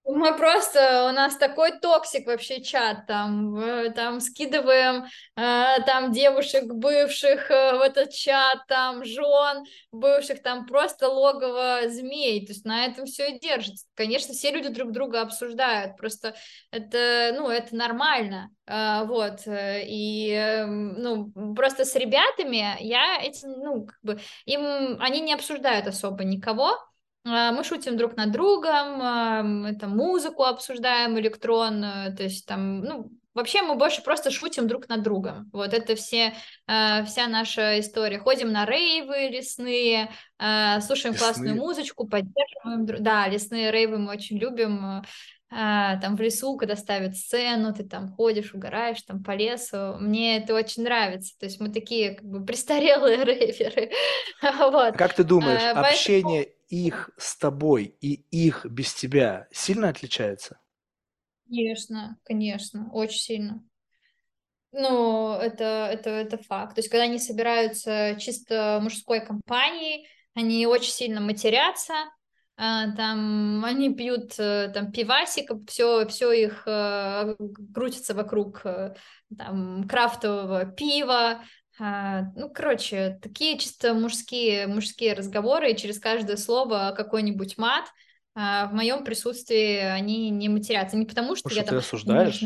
[0.03, 3.55] Мы просто, у нас такой toxic вообще чат, там,
[3.93, 5.05] там скидываем
[5.35, 12.45] э, там девушек бывших э, в этот чат, там жен бывших, там просто логово змей,
[12.45, 13.85] то есть на этом все и держится.
[13.93, 16.35] Конечно, все люди друг друга обсуждают, просто
[16.71, 23.85] это, ну, это нормально, э, вот, и, э, ну, просто с ребятами я эти, ну,
[23.85, 26.75] как бы, им, они не обсуждают особо никого,
[27.23, 33.61] Мы шутим друг над другом, а, там музыку обсуждаем электронную, то есть там, ну, вообще
[33.61, 35.47] мы больше просто шутим друг над другом.
[35.53, 36.33] Вот это все,
[36.67, 38.17] а, вся наша история.
[38.17, 41.61] Ходим на рейвы лесные, а, слушаем классную Лесные.
[41.67, 42.85] музычку, поддерживаем.
[43.03, 45.03] Да, лесные рейвы мы очень любим.
[45.53, 49.97] а, Там в лесу, когда ставят сцену, ты там ходишь, угораешь там по лесу.
[49.99, 51.37] Мне это очень нравится.
[51.37, 53.91] То есть мы такие как бы престарелые рейверы.
[54.41, 54.95] А Вот.
[54.97, 60.59] как ты думаешь, А, Поэтому общение их с тобой и их без тебя сильно отличается?
[61.45, 63.63] Конечно, конечно, очень сильно.
[64.71, 66.75] Ну, это, это, это факт.
[66.75, 71.93] То есть, когда они собираются чисто мужской компанией, они очень сильно матерятся,
[72.63, 77.35] а, там они пьют э, там пивасик, все, все их э,
[77.73, 78.93] крутится вокруг э,
[79.35, 81.43] там крафтового пива.
[81.83, 87.85] А, ну, короче, такие чисто мужские, мужские разговоры, и через каждое слово какой-нибудь мат.
[88.35, 90.95] А, в моем присутствии они не матерятся.
[90.95, 92.43] Не потому, что что, я ты там осуждаешь?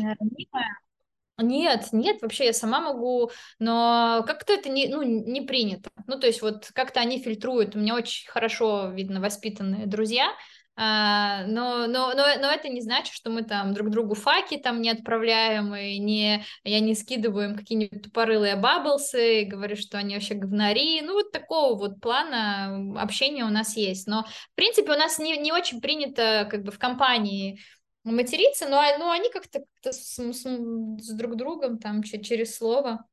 [1.38, 5.90] нет, нет, вообще я сама могу, но как-то это не, ну, не принято.
[6.06, 7.76] Ну, то есть вот как-то они фильтруют.
[7.76, 10.32] У меня очень хорошо, видно, воспитанные друзья,
[10.76, 14.90] но, но, но, но это не значит, что мы там друг другу факи там не
[14.90, 20.34] отправляем, и не, я не скидываю им какие-нибудь тупорылые баблсы, и говорю, что они вообще
[20.34, 21.00] говнари.
[21.02, 24.06] Ну, вот такого вот плана общения у нас есть.
[24.06, 27.60] Но, в принципе, у нас не, не очень принято как бы в компании
[28.04, 32.56] материться, но, а- но они как-то как с, с- с друг другом там че- через
[32.56, 33.04] слово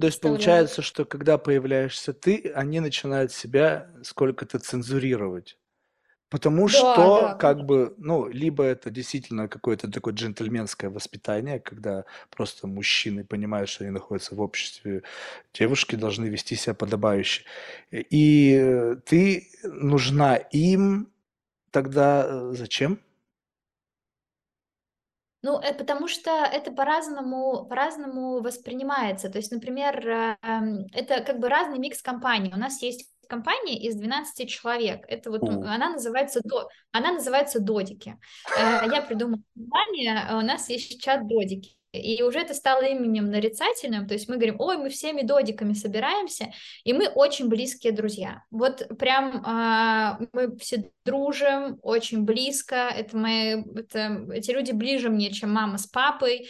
[0.00, 5.58] То есть получается, что когда появляешься ты, они начинают себя сколько-то цензурировать.
[6.28, 12.04] Потому Да, что, да, как бы, ну, либо это действительно какое-то такое джентльменское воспитание, когда
[12.30, 15.04] просто мужчины понимают, что они находятся в обществе,
[15.54, 17.44] девушки должны вести себя подобающе.
[17.92, 21.12] И э, ты нужна им
[21.72, 23.00] тогда э, зачем?
[25.42, 29.28] Ну, это потому что это по-разному, по-разному воспринимается.
[29.30, 32.52] То есть, например, э, эм, это как бы разный микс компаний.
[32.54, 35.04] У нас есть компания из 12 человек.
[35.08, 35.62] Это вот, У.
[35.62, 38.16] она называется, до, она называется Додики.
[38.58, 41.76] Э, Я придумала название, а у нас есть чат Додики.
[41.92, 46.52] и уже это стало именем нарицательным, то есть мы говорим, ой, мы всеми додиками собираемся,
[46.84, 48.42] и мы очень близкие друзья.
[48.50, 55.32] Вот прям а, мы все дружим очень близко, это мои, это, эти люди ближе мне,
[55.32, 56.48] чем мама с папой,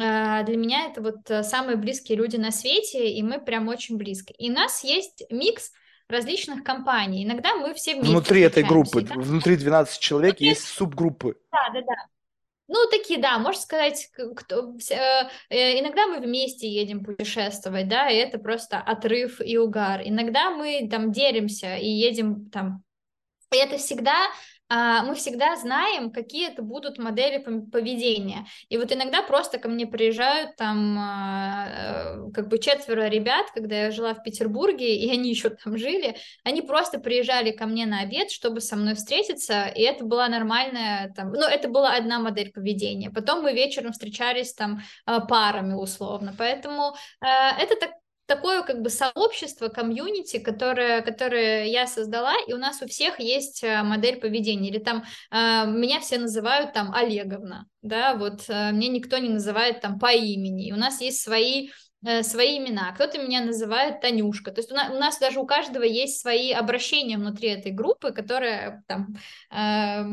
[0.00, 3.96] а, для меня это вот э, самые близкие люди на свете, и мы прям очень
[3.96, 4.32] близко.
[4.38, 5.72] И у нас есть микс
[6.08, 7.24] различных компаний.
[7.24, 9.20] Иногда мы все вместе Внутри этой группы, там...
[9.20, 10.48] внутри 12 человек внутри...
[10.48, 11.36] есть субгруппы.
[11.52, 11.94] Да, да, да.
[12.70, 18.16] Ну, такие, да, можно сказать, кто, э, э, иногда мы вместе едем путешествовать, да, и
[18.16, 20.02] это просто отрыв и угар.
[20.04, 22.82] Иногда мы там делимся и едем там,
[23.52, 24.28] и это всегда
[24.70, 28.46] мы всегда знаем, какие это будут модели поведения.
[28.68, 33.84] И вот иногда просто ко мне приезжают там а, э, как бы четверо ребят, когда
[33.84, 38.00] я жила в Петербурге, и они еще там жили, они просто приезжали ко мне на
[38.00, 42.52] обед, чтобы со мной встретиться, и это была нормальная, там, ну, это была одна модель
[42.52, 43.10] поведения.
[43.10, 46.34] Потом мы вечером встречались там а, парами условно.
[46.36, 47.90] Поэтому это так
[48.28, 53.64] такое как бы сообщество, комьюнити, которое, которое я создала, и у нас у всех есть
[53.64, 54.68] э, модель поведения.
[54.68, 59.80] Или там э, меня все называют там Олеговна, да, вот э, мне никто не называет
[59.80, 60.68] там по имени.
[60.68, 61.70] И у нас есть свои
[62.06, 65.46] э, свои имена, кто-то меня называет Танюшка, то есть у нас, у нас даже у
[65.46, 69.16] каждого есть свои обращения внутри этой группы, которые там
[69.50, 70.04] э,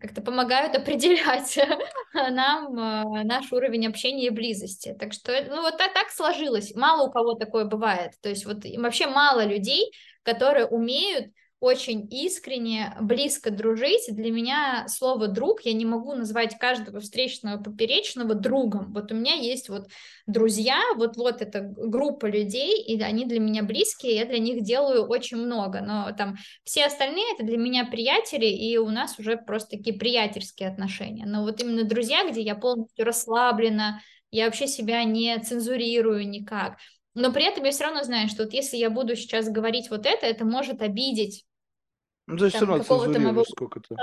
[0.00, 1.58] как-то помогают определять
[2.14, 4.96] нам э, наш уровень общения и близости.
[4.98, 6.74] Так что, ну вот так, так сложилось.
[6.74, 8.12] Мало у кого такое бывает.
[8.20, 14.06] То есть вот вообще мало людей, которые умеют очень искренне, близко дружить.
[14.08, 18.94] Для меня слово «друг» я не могу назвать каждого встречного поперечного другом.
[18.94, 19.88] Вот у меня есть вот
[20.26, 25.36] друзья, вот-вот это группа людей, и они для меня близкие, я для них делаю очень
[25.36, 29.98] много, но там все остальные это для меня приятели, и у нас уже просто такие
[29.98, 31.26] приятельские отношения.
[31.26, 34.00] Но вот именно друзья, где я полностью расслаблена,
[34.30, 36.78] я вообще себя не цензурирую никак.
[37.14, 40.06] Но при этом я все равно знаю, что вот если я буду сейчас говорить вот
[40.06, 41.44] это, это может обидеть
[42.30, 43.96] ну, то есть все равно цензурируешь сколько-то.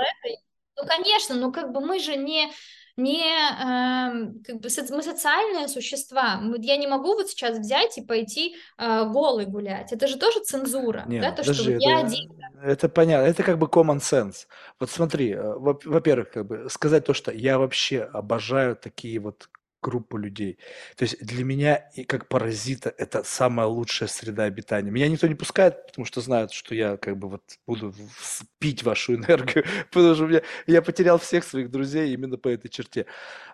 [0.80, 2.52] Ну, конечно, но как бы мы же не,
[2.96, 6.40] не э, как бы мы социальные существа.
[6.58, 9.92] Я не могу вот сейчас взять и пойти э, голый гулять.
[9.92, 12.32] Это же тоже цензура, Нет, да, то, подожди, что это, я один.
[12.62, 14.46] Это понятно, это как бы common sense.
[14.78, 19.48] Вот смотри, э, во-первых, как бы сказать то, что я вообще обожаю такие вот
[19.80, 20.58] группу людей.
[20.96, 24.90] То есть для меня, и как паразита, это самая лучшая среда обитания.
[24.90, 27.94] Меня никто не пускает, потому что знают, что я как бы вот буду
[28.58, 33.06] пить вашу энергию, потому что меня, я потерял всех своих друзей именно по этой черте.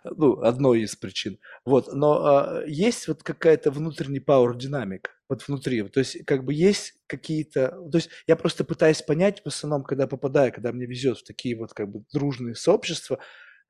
[0.05, 1.39] Ну, одной из причин.
[1.65, 5.83] Вот, но а, есть вот какая-то внутренний power динамик вот внутри.
[5.89, 7.71] То есть как бы есть какие-то...
[7.91, 11.57] То есть я просто пытаюсь понять в основном, когда попадаю, когда мне везет в такие
[11.57, 13.19] вот как бы дружные сообщества,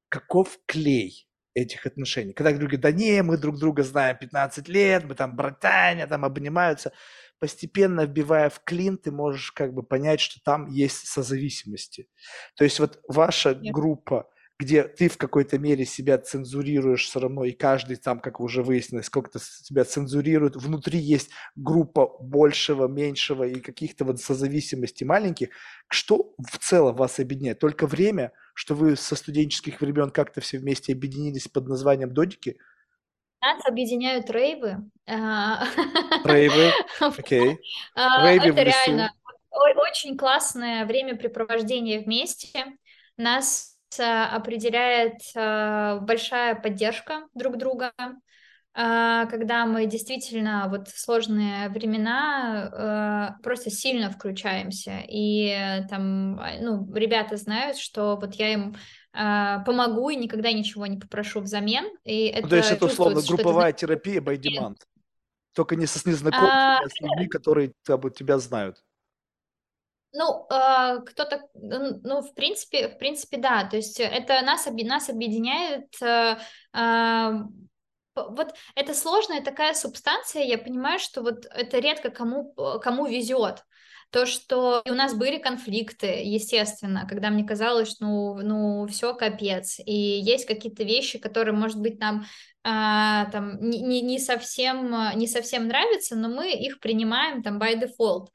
[0.09, 2.32] каков клей этих отношений.
[2.32, 6.24] Когда люди говорят, да не, мы друг друга знаем 15 лет, мы там братания, там
[6.24, 6.93] обнимаются,
[7.39, 12.09] постепенно вбивая в клин, ты можешь как бы понять, что там есть созависимости.
[12.56, 13.72] То есть вот ваша Нет.
[13.72, 14.28] группа,
[14.65, 19.07] где ты в какой-то мере себя цензурируешь все равно, и каждый там, как уже выяснилось,
[19.07, 25.49] сколько-то себя цензурирует, внутри есть группа большего, меньшего и каких-то вот созависимостей маленьких.
[25.89, 27.61] Что в целом вас объединяет?
[27.61, 32.57] Только время– что вы со студенческих времен как-то все вместе объединились под названием Додики?
[33.43, 34.91] Нас объединяют рейвы.
[35.07, 35.66] А,
[36.24, 37.59] рейвы, окей.
[37.95, 39.12] А, Рейвы Это реально
[39.51, 42.65] очень классное времяпрепровождение вместе.
[43.16, 45.21] Нас определяет
[46.05, 47.93] большая поддержка друг друга.
[48.77, 54.99] А, когда мы действительно вот в сложные времена э, просто сильно включаемся.
[55.09, 55.57] И
[55.89, 58.75] там, а, ну, ребята знают, что вот я им
[59.12, 61.85] а, помогу и никогда ничего не попрошу взамен.
[62.03, 64.77] И это ну, то есть это условно групповая терапия by demand.
[65.55, 68.83] Только не с незнакомыми, а, а с людьми, которые тебя знают.
[70.16, 73.65] Ну, э, кто-то, ну, в принципе, в принципе, да.
[73.65, 76.36] То есть это нас, нас объединяет э,
[78.15, 83.65] вот это сложная такая субстанция, я понимаю, что вот это редко кому, кому везет.
[84.11, 89.81] То, что у нас были конфликты, естественно, когда мне казалось, ну, ну, все капец.
[89.85, 92.24] И есть какие-то вещи, которые, может быть, нам
[92.62, 97.74] а, там не, не, не, совсем, не совсем нравятся, но мы их принимаем там by
[97.74, 98.28] default.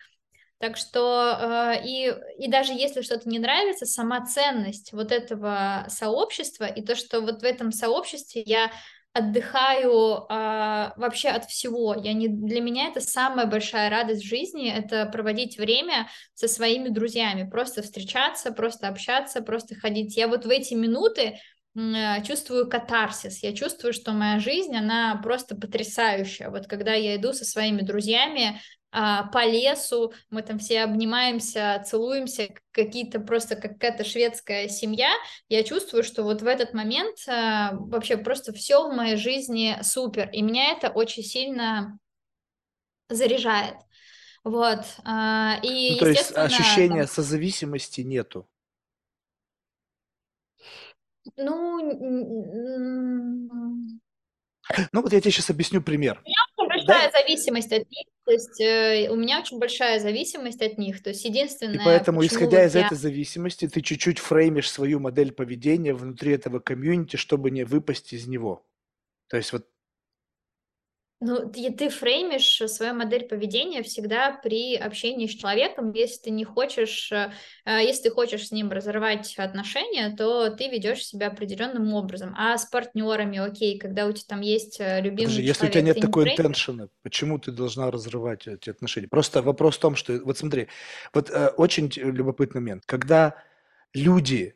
[0.60, 6.66] Так что э, и, и даже если что-то не нравится, сама ценность вот этого сообщества
[6.66, 8.70] и то, что вот в этом сообществе я
[9.14, 11.96] отдыхаю а, вообще от всего.
[11.96, 16.90] Я не, для меня это самая большая радость в жизни, это проводить время со своими
[16.90, 20.16] друзьями, просто встречаться, просто общаться, просто ходить.
[20.16, 21.40] Я вот в эти минуты
[21.76, 26.50] э, чувствую катарсис, я чувствую, что моя жизнь, она просто потрясающая.
[26.50, 28.58] Вот когда я иду со своими друзьями а,
[28.92, 35.12] по лесу, мы там все обнимаемся, целуемся, какие-то просто какая-то шведская семья,
[35.48, 40.30] я чувствую, что вот в этот момент а, вообще просто все в моей жизни супер,
[40.32, 42.00] и меня это очень сильно
[43.10, 43.76] заряжает.
[44.44, 44.86] Вот.
[45.04, 47.08] А, и, ну, то есть ощущения там...
[47.08, 48.48] созависимости нету.
[51.36, 51.80] Ну,
[54.92, 56.24] ну вот я тебе сейчас объясню пример.
[56.58, 57.20] Очень большая да?
[57.20, 61.26] зависимость от них, то есть э, у меня очень большая зависимость от них, то есть
[61.26, 61.76] единственное...
[61.76, 62.86] И поэтому, исходя из я...
[62.86, 68.28] этой зависимости, ты чуть-чуть фреймишь свою модель поведения внутри этого комьюнити, чтобы не выпасть из
[68.28, 68.66] него.
[69.30, 69.66] То есть вот
[71.22, 75.92] ну, ты, ты фреймишь свою модель поведения всегда при общении с человеком.
[75.92, 77.34] Если ты не хочешь, э,
[77.66, 82.34] э, если ты хочешь с ним разорвать отношения, то ты ведешь себя определенным образом.
[82.38, 85.70] А с партнерами, окей, когда у тебя там есть э, любимый Подожди, человек, если у
[85.70, 89.10] тебя нет такой не интеншена, почему ты должна разрывать эти отношения?
[89.10, 90.70] Просто вопрос в том, что, вот смотри,
[91.14, 93.36] вот э, очень любопытный момент, когда
[93.94, 94.56] люди,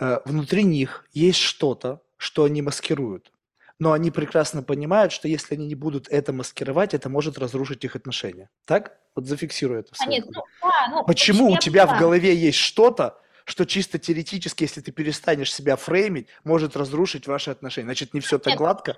[0.00, 3.32] э, внутри них есть что-то, что они маскируют
[3.78, 7.96] но они прекрасно понимают, что если они не будут это маскировать, это может разрушить их
[7.96, 8.48] отношения.
[8.64, 8.98] Так?
[9.14, 9.92] Вот зафиксируй это.
[9.98, 14.64] А нет, ну, да, ну, Почему у тебя в голове есть что-то, что чисто теоретически,
[14.64, 17.86] если ты перестанешь себя фреймить, может разрушить ваши отношения.
[17.86, 18.96] Значит, не все так нет, гладко?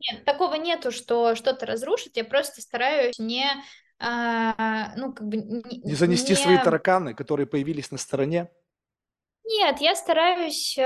[0.00, 2.16] Нет, такого нету, что что-то разрушит.
[2.16, 3.46] Я просто стараюсь не,
[3.98, 5.38] а, ну, как бы...
[5.38, 6.36] Не, не занести не...
[6.36, 8.50] свои тараканы, которые появились на стороне?
[9.50, 10.82] Нет, я стараюсь, э,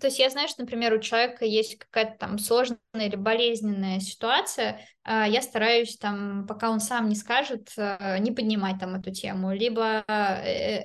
[0.00, 4.80] то есть я знаю, что, например, у человека есть какая-то там сложная или болезненная ситуация,
[5.04, 9.52] э, я стараюсь там, пока он сам не скажет, э, не поднимать там эту тему,
[9.52, 10.02] либо,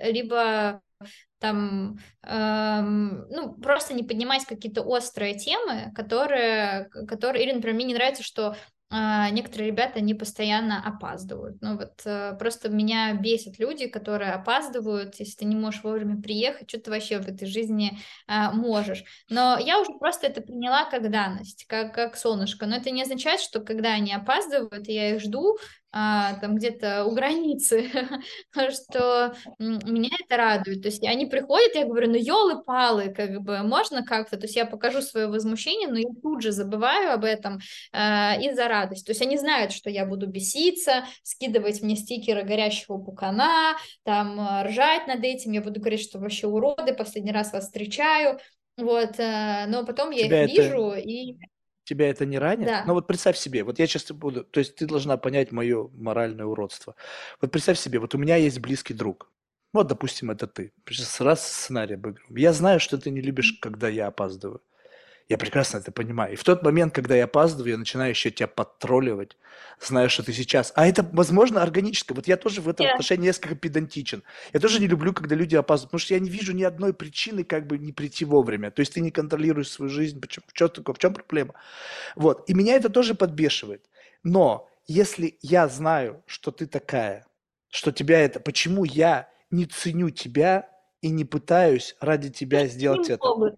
[0.04, 0.82] либо
[1.40, 7.94] там, эм, ну, просто не поднимать какие-то острые темы, которые, которые, или, например, мне не
[7.94, 8.56] нравится, что а,
[9.32, 11.62] некоторые ребята, они постоянно опаздывают.
[11.62, 16.70] Ну вот э, просто меня бесят люди, которые опаздывают, если ты не можешь вовремя приехать,
[16.70, 17.98] что ты вообще в этой жизни
[18.28, 19.04] а, можешь.
[19.30, 22.66] Но я уже просто это приняла как данность, как, как солнышко.
[22.66, 27.06] Но это не означает, что когда они опаздывают, и я их жду, а, там где-то
[27.06, 27.90] у границы,
[28.72, 30.82] что меня это радует.
[30.82, 34.66] То есть они приходят, я говорю, ну елы-палы, как бы можно как-то, то есть я
[34.66, 37.60] покажу свое возмущение, но я тут же забываю об этом
[37.92, 39.06] а, из-за радости.
[39.06, 44.64] То есть они знают, что я буду беситься, скидывать мне стикеры горящего пукана, там а,
[44.64, 48.40] ржать над этим, я буду говорить, что вообще уроды, последний раз вас встречаю,
[48.78, 50.62] вот, а, но потом я Тебя их это...
[50.64, 51.38] вижу и
[51.84, 52.68] Тебя это не ранит?
[52.68, 52.84] Да.
[52.86, 56.46] Ну вот представь себе, вот я сейчас буду, то есть ты должна понять мое моральное
[56.46, 56.96] уродство.
[57.42, 59.30] Вот представь себе, вот у меня есть близкий друг.
[59.74, 60.72] Вот, допустим, это ты.
[60.88, 62.36] Сейчас раз сценарий обыгрываем.
[62.38, 64.62] Я знаю, что ты не любишь, когда я опаздываю.
[65.30, 66.34] Я прекрасно это понимаю.
[66.34, 69.38] И в тот момент, когда я опаздываю, я начинаю еще тебя подтролливать,
[69.80, 70.74] зная, что ты сейчас.
[70.76, 72.16] А это, возможно, органическое.
[72.16, 72.92] Вот я тоже в этом yeah.
[72.92, 74.24] отношении несколько педантичен.
[74.52, 77.44] Я тоже не люблю, когда люди опаздывают, потому что я не вижу ни одной причины
[77.44, 78.70] как бы не прийти вовремя.
[78.70, 80.20] То есть ты не контролируешь свою жизнь.
[80.20, 80.46] Почему?
[80.54, 80.94] Что такое?
[80.94, 81.54] В чем проблема?
[82.16, 82.50] Вот.
[82.50, 83.90] И меня это тоже подбешивает.
[84.24, 87.26] Но если я знаю, что ты такая,
[87.70, 88.40] что тебя это...
[88.40, 90.70] Почему я не ценю тебя
[91.02, 93.26] и не пытаюсь ради тебя сделать это?
[93.26, 93.56] Могут.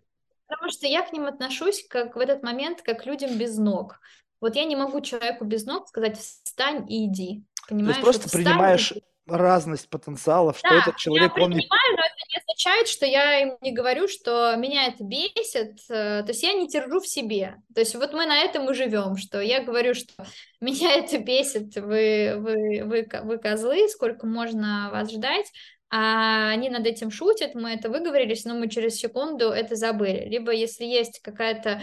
[0.48, 4.00] Потому что я к ним отношусь как в этот момент, как к людям без ног.
[4.42, 7.44] Вот я не могу человеку без ног сказать «встань и иди».
[7.68, 7.98] Понимаешь?
[7.98, 9.02] То есть просто принимаешь и...
[9.28, 11.68] разность потенциалов, что да, этот человек, я он не...
[11.68, 16.28] но это не означает, что я им не говорю, что меня это бесит, э, то
[16.28, 17.56] есть я не держу в себе.
[17.74, 20.14] То есть вот мы на этом и живем, что я говорю, что
[20.62, 25.52] меня это бесит, вы, вы, вы, вы козлы, сколько можно вас ждать,
[25.90, 30.28] а они над этим шутят, мы это выговорились, но мы через секунду это забыли.
[30.28, 31.82] Либо если есть какая-то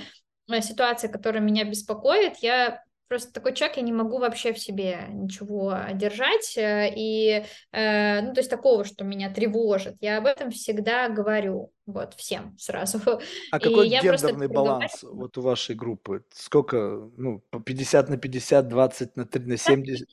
[0.51, 2.83] э, ситуация, которая меня беспокоит, я
[3.13, 8.33] просто такой человек, я не могу вообще в себе ничего держать, э, и, э, ну,
[8.33, 12.99] то есть такого, что меня тревожит, я об этом всегда говорю, вот, всем сразу.
[13.53, 16.25] А и какой гендерный баланс вот у вашей группы?
[16.33, 20.09] Сколько, ну, 50 на 50, 20 на 3, на 70?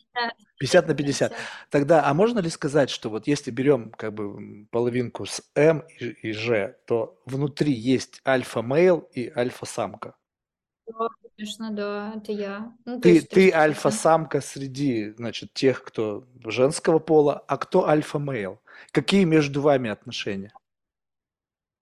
[0.57, 1.34] 50 на 50.
[1.69, 6.07] Тогда, а можно ли сказать, что вот если берем как бы половинку с М и,
[6.07, 10.15] и Ж, то внутри есть альфа-мейл и альфа-самка?
[11.39, 12.73] Конечно, да, это я.
[12.85, 18.61] Ну, ты есть, ты альфа-самка среди, значит, тех, кто женского пола, а кто альфа-мейл?
[18.91, 20.51] Какие между вами отношения?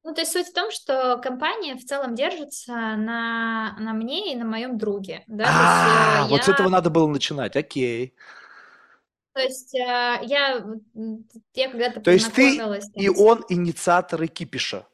[0.04, 4.36] Ну, то есть суть в том, что компания в целом держится на, на мне и
[4.36, 5.24] на моем друге.
[5.28, 5.46] Да?
[5.48, 6.44] А, есть, вот я...
[6.44, 8.14] с этого надо было начинать, окей.
[9.34, 10.66] То есть э, я,
[11.54, 12.58] я когда-то То есть ты
[12.94, 14.88] и он инициаторы кипиша?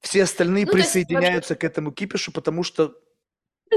[0.00, 1.68] Все остальные ну, присоединяются вообще...
[1.68, 2.96] к этому кипишу, потому что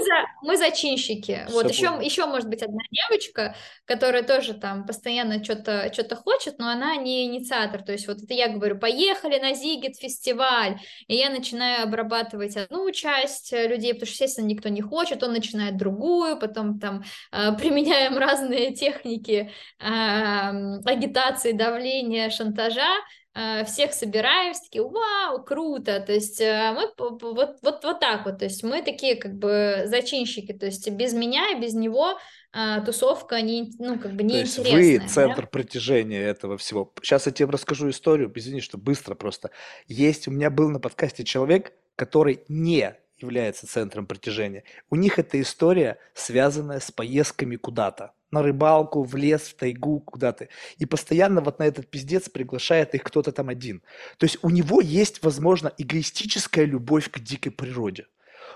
[0.02, 1.46] за, мы зачинщики.
[1.50, 3.56] Вот еще, еще может быть одна девочка,
[3.86, 7.84] которая тоже там постоянно что-то что хочет, но она не инициатор.
[7.84, 12.90] То есть вот это я говорю, поехали на Зигит фестиваль, и я начинаю обрабатывать одну
[12.92, 18.18] часть людей, потому что, естественно, никто не хочет, он начинает другую, потом там э, применяем
[18.18, 22.90] разные техники э, агитации, давления, шантажа,
[23.38, 27.22] Э, всех собираемся, такие, вау, круто, то есть э, мы вот,
[27.62, 31.52] вот, вот так вот, то есть мы такие как бы зачинщики, то есть без меня
[31.52, 32.18] и без него
[32.53, 35.48] а, тусовка не, ну, как бы не То есть вы центр да?
[35.48, 36.94] притяжения этого всего.
[37.02, 39.52] Сейчас я тебе расскажу историю, извини, что быстро просто.
[39.88, 44.64] Есть, у меня был на подкасте человек, который не является центром притяжения.
[44.90, 50.47] У них эта история, связанная с поездками куда-то на рыбалку, в лес, в тайгу, куда-то.
[50.77, 53.81] И постоянно вот на этот пиздец приглашает их кто-то там один.
[54.18, 58.07] То есть у него есть, возможно, эгоистическая любовь к дикой природе.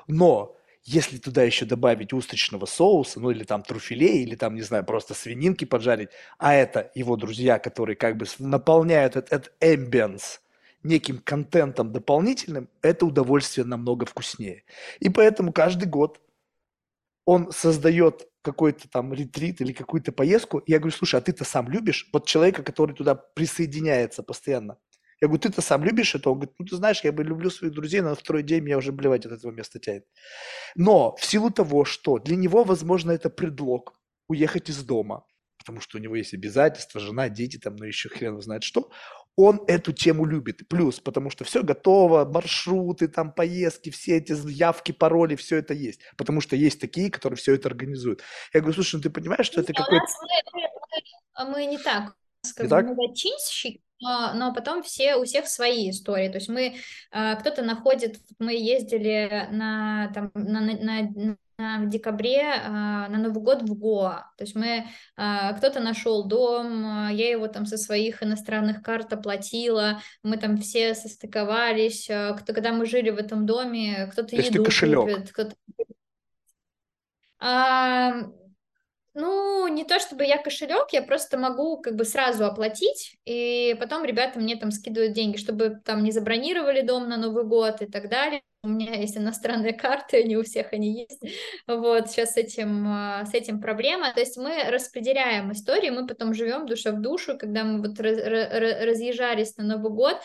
[0.07, 4.83] Но если туда еще добавить устричного соуса, ну или там труфелей, или там, не знаю,
[4.85, 10.41] просто свининки поджарить, а это его друзья, которые как бы наполняют этот, этот
[10.83, 14.63] неким контентом дополнительным, это удовольствие намного вкуснее.
[14.99, 16.19] И поэтому каждый год
[17.25, 22.09] он создает какой-то там ретрит или какую-то поездку, я говорю, слушай, а ты-то сам любишь?
[22.13, 24.77] Вот человека, который туда присоединяется постоянно.
[25.21, 26.29] Я говорю, ты-то сам любишь это?
[26.29, 28.77] Он говорит, ну ты знаешь, я бы люблю своих друзей, но на второй день меня
[28.77, 30.05] уже блевать от этого места тянет.
[30.75, 33.99] Но в силу того, что для него, возможно, это предлог
[34.29, 35.25] уехать из дома,
[35.57, 38.91] потому что у него есть обязательства, жена, дети, там, ну еще хрен знает что,
[39.35, 40.67] он эту тему любит.
[40.67, 46.01] Плюс, потому что все готово, маршруты, там поездки, все эти явки, пароли, все это есть.
[46.17, 48.21] Потому что есть такие, которые все это организуют.
[48.53, 50.05] Я говорю, слушай, ну ты понимаешь, что это какой-то...
[50.53, 52.15] Мы, мы, мы не так.
[52.57, 56.29] Мы зачинщики, но, но потом все, у всех свои истории.
[56.29, 56.75] То есть мы,
[57.11, 63.43] э, кто-то находит, мы ездили на, там, на, на, на в декабре а, на Новый
[63.43, 64.31] год в Гоа.
[64.37, 64.87] То есть мы,
[65.17, 70.57] а, кто-то нашел дом, а, я его там со своих иностранных карт оплатила, мы там
[70.57, 72.05] все состыковались.
[72.05, 75.55] Кто, когда мы жили в этом доме, кто-то еду купит, кто-то...
[79.15, 84.05] Ну, не то чтобы я кошелек, я просто могу как бы сразу оплатить, и потом
[84.05, 88.07] ребята мне там скидывают деньги, чтобы там не забронировали дом на Новый год и так
[88.07, 88.41] далее.
[88.61, 91.21] У меня есть иностранные карты, не у всех они есть.
[91.67, 94.13] Вот, сейчас с этим, а, с этим проблема.
[94.13, 99.55] То есть мы распределяем истории, мы потом живем душа в душу, когда мы вот разъезжались
[99.57, 100.19] на Новый год,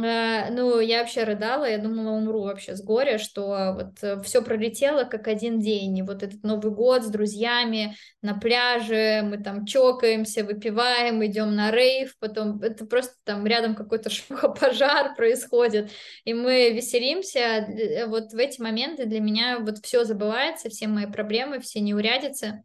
[0.00, 5.04] ну, я вообще рыдала, я думала, умру вообще с горя, что вот э, все пролетело
[5.04, 10.44] как один день, и вот этот Новый год с друзьями на пляже, мы там чокаемся,
[10.44, 14.10] выпиваем, идем на рейв, потом это просто там рядом какой-то
[14.60, 15.90] пожар происходит,
[16.24, 21.06] и мы веселимся, э, вот в эти моменты для меня вот все забывается, все мои
[21.06, 22.64] проблемы, все неурядицы,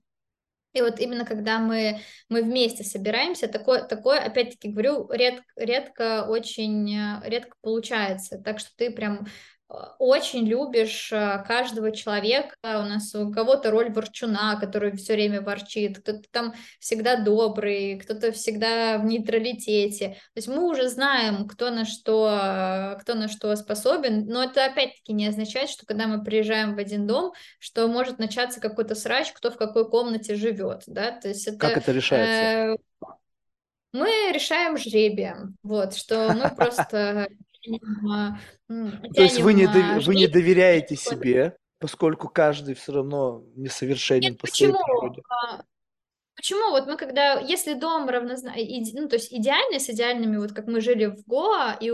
[0.73, 1.99] и вот именно когда мы,
[2.30, 8.38] мы вместе собираемся, такое, такое опять-таки говорю, редко, редко, очень э, редко получается.
[8.38, 9.27] Так что ты прям
[9.99, 12.56] очень любишь э, каждого человека.
[12.64, 18.31] У нас у кого-то роль ворчуна, который все время ворчит, кто-то там всегда добрый, кто-то
[18.31, 20.10] всегда в нейтралитете.
[20.10, 25.14] То есть мы уже знаем, кто на что, кто на что способен, но это опять-таки
[25.14, 29.52] не означает, что когда мы приезжаем в один дом, что может начаться какой-то срач, кто
[29.52, 31.57] в какой комнате живет, да, то есть это...
[31.57, 32.73] Как это решается?
[32.73, 32.77] Э,
[33.93, 37.30] мы решаем жребием, вот, что мы просто
[37.62, 40.06] то есть вы не, дов...
[40.06, 44.74] вы не доверяете себе, поскольку каждый все равно несовершенен Нет, по почему?
[44.74, 45.22] своей природе.
[45.30, 45.64] А,
[46.36, 46.72] почему?
[46.72, 50.82] Вот мы когда, если дом равнозначный, ну, то есть идеальный, с идеальными, вот как мы
[50.82, 51.92] жили в Гоа, и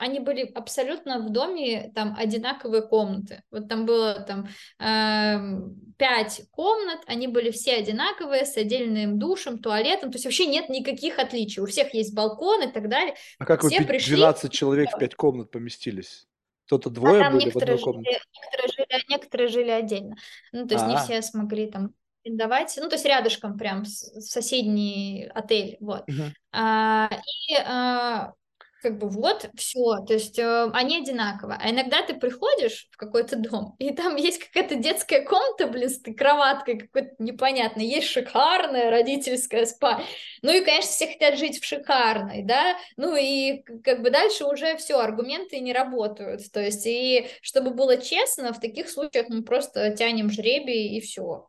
[0.00, 3.42] они были абсолютно в доме, там, одинаковые комнаты.
[3.50, 4.48] Вот там было там
[4.78, 5.60] э,
[5.98, 11.18] пять комнат, они были все одинаковые, с отдельным душем, туалетом, то есть вообще нет никаких
[11.18, 11.62] отличий.
[11.62, 13.14] У всех есть балкон и так далее.
[13.38, 14.56] А как все вы 12 пришли...
[14.56, 16.26] человек в пять комнат поместились?
[16.64, 18.10] Кто-то а двое а были в одной комнате?
[18.10, 20.16] Жили, некоторые, жили, некоторые жили отдельно.
[20.52, 20.90] Ну, то есть А-а-а.
[20.92, 21.02] не а.
[21.02, 21.90] все смогли там
[22.24, 26.08] арендовать, ну, то есть рядышком прям соседний отель, вот.
[26.08, 26.30] Uh-huh.
[26.52, 27.10] А,
[27.48, 28.32] и а,
[28.80, 31.56] как бы вот, все, то есть э, они одинаково.
[31.60, 36.00] А иногда ты приходишь в какой-то дом, и там есть какая-то детская комната, блин, с
[36.16, 40.02] кроваткой какой-то непонятной, есть шикарная родительская спа.
[40.42, 44.76] Ну и, конечно, все хотят жить в шикарной, да, ну и как бы дальше уже
[44.76, 46.50] все, аргументы не работают.
[46.52, 51.48] То есть, и чтобы было честно, в таких случаях мы просто тянем жребий и все.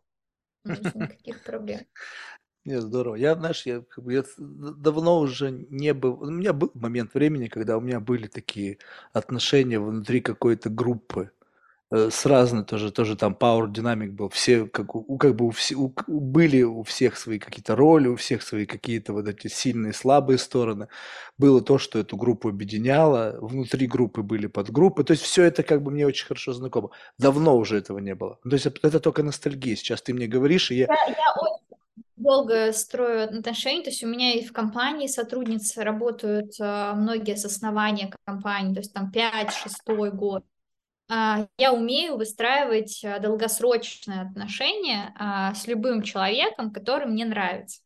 [0.66, 1.82] Никаких проблем.
[2.66, 3.16] Не, здорово.
[3.16, 7.48] Я, знаешь, я как бы я давно уже не был у меня был момент времени,
[7.48, 8.78] когда у меня были такие
[9.14, 11.32] отношения внутри какой-то группы.
[11.92, 14.30] Э, с разной тоже тоже там Power Dynamic был.
[14.30, 18.16] Все как у как бы у все у были у всех свои какие-то роли, у
[18.16, 20.88] всех свои какие-то вот эти сильные, слабые стороны.
[21.40, 25.04] Было то, что эту группу объединяло, внутри группы были подгруппы.
[25.04, 26.92] То есть все это как бы мне очень хорошо знакомо.
[27.18, 28.38] Давно уже этого не было.
[28.44, 29.76] То есть это только ностальгия.
[29.76, 31.62] Сейчас ты мне говоришь, и я Я я
[32.22, 37.45] долго строю отношения, то есть у меня и в компании сотрудницы работают, а, многие с
[37.45, 40.45] основания компании, то есть там пять шестой год.
[41.10, 45.14] А, я умею выстраивать, а, долгосрочные отношения,
[45.56, 47.81] с любым человеком, который мне нравится.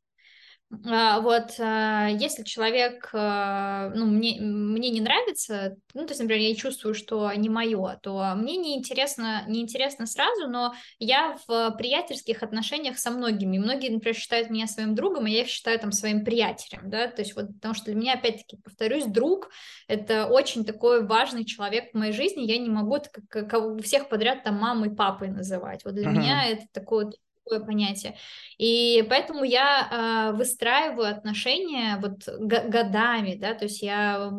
[0.87, 6.41] А, вот, а, если человек, а, ну, мне, мне не нравится, ну, то есть, например,
[6.41, 11.71] я чувствую, что не мое, то мне не интересно, не интересно сразу, но я в
[11.77, 13.59] приятельских отношениях со многими.
[13.59, 17.21] Многие, например, считают меня своим другом, а я их считаю там своим приятелем, да, то
[17.21, 19.49] есть вот, потому что для меня, опять-таки, повторюсь, друг—
[19.87, 22.97] это очень такой важный человек в моей жизни, я не могу
[23.29, 25.83] как, как, всех подряд там мамой, папой называть.
[25.85, 26.07] Вот для Мгм.
[26.07, 27.15] меня это такое вот
[27.45, 28.17] такое понятие.
[28.57, 34.31] И поэтому я э, выстраиваю отношения вот годами, да, то есть я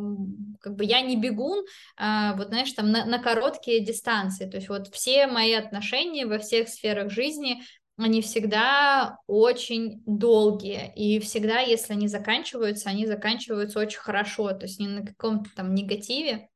[0.60, 1.64] как бы я не бегун,
[1.98, 6.38] э, вот знаешь, там на, на короткие дистанции, то есть вот все мои отношения во
[6.38, 7.62] всех сферах жизни,
[7.98, 14.78] они всегда очень долгие, и всегда, если они заканчиваются, они заканчиваются очень хорошо, то есть
[14.78, 16.48] не на каком-то там негативе,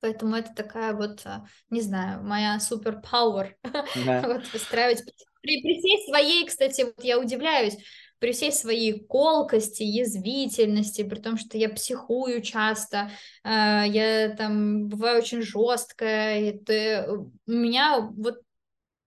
[0.00, 3.56] Поэтому это такая вот, а, не знаю, моя супер пауэр
[4.06, 4.22] Да.
[4.26, 5.04] вот выстраивать
[5.40, 7.76] при, при всей своей, кстати, вот я удивляюсь,
[8.18, 13.10] при всей своей колкости, язвительности, при том, что я психую часто,
[13.44, 13.48] э,
[13.86, 17.10] я там бываю очень жесткая, это,
[17.46, 18.36] у меня вот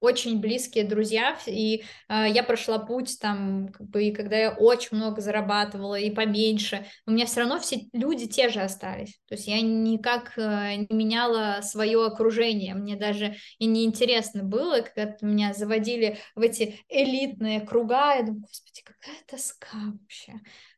[0.04, 4.98] очень близкие друзья, и э, я прошла путь там, как бы, и когда я очень
[4.98, 9.18] много зарабатывала, и поменьше, у меня все равно все люди те же остались.
[9.30, 12.76] То есть я никак э, не меняла свое окружение.
[12.76, 18.42] Мне даже и не интересно было, когда меня заводили в эти элитные круга, я думаю,
[18.42, 20.34] господи, какая тоска вообще.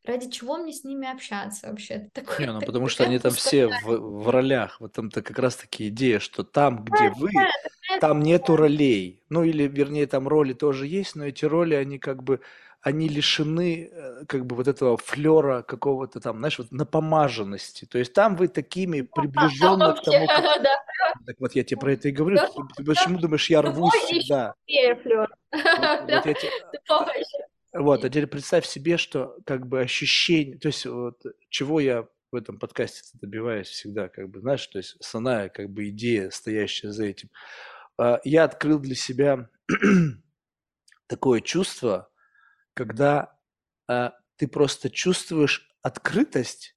[0.06, 1.94] Ради чего мне с ними общаться вообще?
[2.14, 4.80] Это Не, ну так- потому что они там все в в ролях.
[4.80, 7.30] В этом-то как раз таки идея, что там, где вы,
[8.00, 9.22] там нету ролей.
[9.28, 12.40] Ну или, вернее, там роли тоже есть, но эти роли, они как бы,
[12.80, 17.84] они лишены э, как бы вот этого флера какого-то там, знаешь, вот напомаженности.
[17.84, 20.44] То есть там вы такими приближенно к тому, как...
[21.26, 22.38] Так вот я тебе про это и говорю.
[22.76, 24.54] Ты, почему думаешь, я рвусь всегда?
[25.56, 26.50] Вот, вот я тебе...
[27.78, 31.20] Вот, а теперь представь себе, что как бы ощущение, то есть вот
[31.50, 35.88] чего я в этом подкасте добиваюсь всегда, как бы, знаешь, то есть основная как бы
[35.90, 37.30] идея, стоящая за этим.
[37.98, 39.48] А, Я открыл для себя
[41.06, 42.10] такое чувство,
[42.74, 43.38] когда
[43.88, 46.76] а, ты просто чувствуешь открытость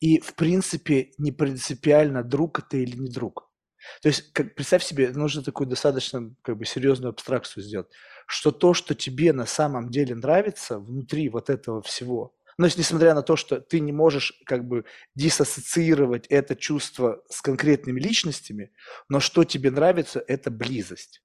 [0.00, 3.51] и, в принципе, не принципиально, друг это или не друг.
[4.00, 7.88] То есть, как, представь себе, нужно такую достаточно как бы серьезную абстракцию сделать,
[8.26, 13.14] что то, что тебе на самом деле нравится внутри вот этого всего, но есть, несмотря
[13.14, 14.84] на то, что ты не можешь как бы
[15.14, 18.72] диссоциировать это чувство с конкретными личностями,
[19.08, 21.22] но что тебе нравится, это близость.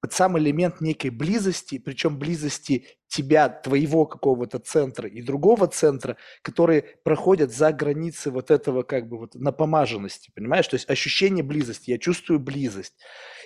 [0.00, 6.82] Вот сам элемент некой близости, причем близости тебя, твоего какого-то центра и другого центра, которые
[7.02, 10.68] проходят за границы вот этого как бы вот напомаженности, понимаешь?
[10.68, 12.94] То есть ощущение близости, я чувствую близость.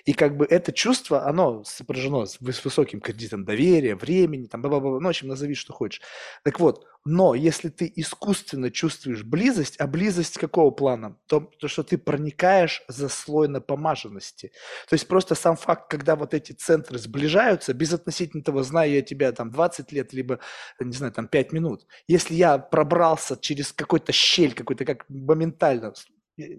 [0.04, 5.06] И как бы это чувство, оно сопряжено с высоким кредитом доверия, времени, там, бла-бла-бла, ну,
[5.06, 6.02] в общем, назови, что хочешь.
[6.42, 11.16] Так вот, но если ты искусственно чувствуешь близость, а близость какого плана?
[11.26, 14.52] То, то что ты проникаешь за слой напомаженности.
[14.88, 19.02] То есть просто сам факт, когда вот эти центры сближаются, без относительно того, знаю я
[19.02, 20.40] тебя там 20 лет, либо,
[20.80, 21.86] не знаю, там 5 минут.
[22.08, 25.94] Если я пробрался через какой-то щель, какой-то как моментально,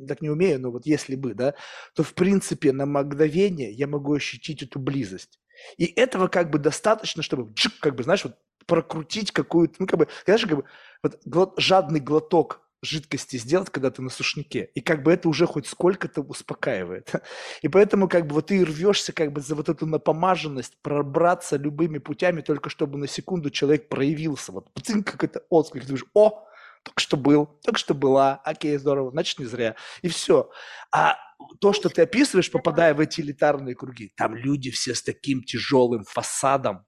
[0.07, 1.55] так не умею, но вот если бы, да,
[1.95, 5.39] то в принципе на мгновение я могу ощутить эту близость.
[5.77, 10.07] И этого как бы достаточно, чтобы, как бы, знаешь, вот прокрутить какую-то, ну, как бы,
[10.25, 10.63] знаешь, как бы,
[11.01, 14.69] вот глот, жадный глоток жидкости сделать, когда ты на сушнике.
[14.76, 17.11] И как бы это уже хоть сколько-то успокаивает.
[17.61, 21.97] И поэтому как бы вот ты рвешься как бы за вот эту напомаженность, пробраться любыми
[21.97, 24.51] путями, только чтобы на секунду человек проявился.
[24.51, 24.69] Вот
[25.05, 26.45] какой-то отклик, ты думаешь, о,
[26.84, 29.76] только что был, только что была, окей, здорово, значит не зря.
[30.01, 30.49] И все.
[30.91, 31.18] А
[31.61, 36.03] то, что ты описываешь, попадая в эти элитарные круги, там люди все с таким тяжелым
[36.03, 36.85] фасадом,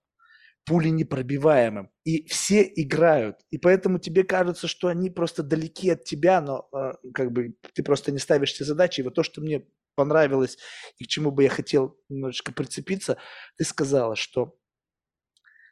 [0.66, 1.90] пули непробиваемым.
[2.04, 3.38] И все играют.
[3.52, 7.84] И поэтому тебе кажется, что они просто далеки от тебя, но э, как бы ты
[7.84, 9.02] просто не ставишь себе задачи.
[9.02, 9.66] И вот то, что мне
[9.96, 10.58] понравилось
[10.98, 13.18] и к чему бы я хотел немножечко прицепиться,
[13.58, 14.58] ты сказала, что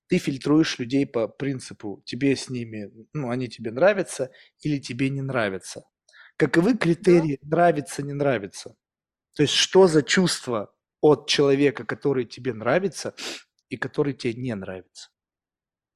[0.07, 5.21] ты фильтруешь людей по принципу, тебе с ними, ну, они тебе нравятся или тебе не
[5.21, 5.83] нравятся.
[6.37, 8.75] Каковы критерии нравится, не нравится?
[9.35, 13.15] То есть что за чувство от человека, который тебе нравится
[13.69, 15.09] и который тебе не нравится?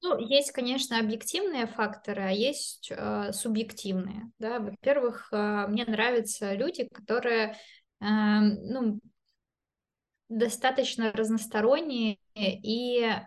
[0.00, 4.30] Ну, есть, конечно, объективные факторы, а есть э, субъективные.
[4.38, 4.60] Да?
[4.60, 7.56] Во-первых, э, мне нравятся люди, которые
[8.00, 9.00] э, ну,
[10.28, 13.18] достаточно разносторонние и э,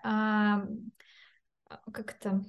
[1.91, 2.41] как-то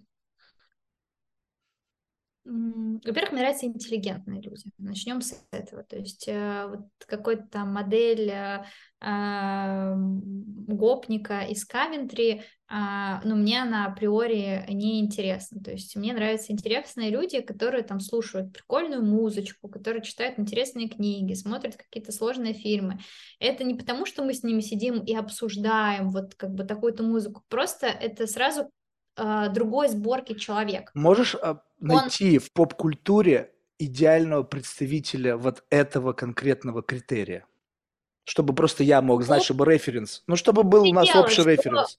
[2.44, 4.64] во-первых, мне нравятся интеллигентные люди.
[4.78, 5.84] Начнем с этого.
[5.84, 8.64] То есть э, вот какой-то там модель э,
[9.00, 12.74] э, гопника из Кавентри, э,
[13.24, 15.62] ну, мне она априори не интересна.
[15.62, 21.34] То есть мне нравятся интересные люди, которые там слушают прикольную музычку, которые читают интересные книги,
[21.34, 22.98] смотрят какие-то сложные фильмы.
[23.38, 27.44] Это не потому, что мы с ними сидим и обсуждаем вот как бы такую-то музыку,
[27.48, 28.68] просто это сразу
[29.16, 30.90] э, другой сборки человек.
[30.94, 37.46] Можешь а, найти в поп-культуре идеального представителя вот этого конкретного критерия?
[38.24, 41.98] Чтобы просто я мог знать, чтобы референс, ну, чтобы был у нас общий референс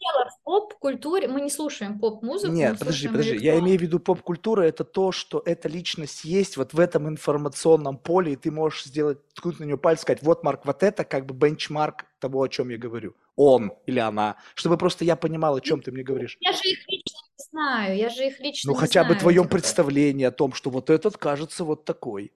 [0.00, 2.52] в поп-культуре, мы не слушаем поп-музыку.
[2.52, 6.72] Нет, подожди, подожди, я имею в виду поп-культура, это то, что эта личность есть вот
[6.72, 10.64] в этом информационном поле, и ты можешь сделать, ткнуть на нее пальцем, сказать, вот, Марк,
[10.64, 13.14] вот это как бы бенчмарк того, о чем я говорю.
[13.36, 16.36] Он или она, чтобы просто я понимал, о чем ты мне говоришь.
[16.40, 19.20] Я же их лично не знаю, я же их лично Ну, не хотя знаю, бы
[19.20, 22.32] твоем представлении о том, что вот этот кажется вот такой.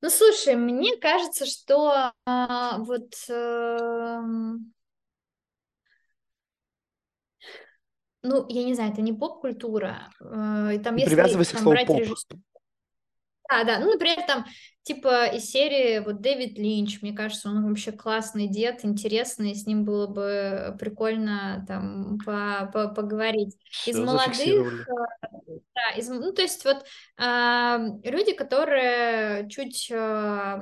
[0.00, 3.14] Ну, слушай, мне кажется, что а, вот...
[3.30, 4.22] А,
[8.24, 10.10] ну, я не знаю, это не поп-культура.
[10.20, 11.98] Э, там, если привязывайся там, к слову поп.
[12.00, 12.26] Режисс...
[13.50, 14.46] Да, да, ну, например, там,
[14.82, 19.84] типа, из серии, вот, Дэвид Линч, мне кажется, он вообще классный дед, интересный, с ним
[19.84, 23.56] было бы прикольно, там, по -по поговорить.
[23.70, 24.88] Все из молодых,
[25.74, 26.84] да, из, ну, то есть, вот,
[27.18, 29.90] э, люди, которые чуть...
[29.90, 30.60] Э,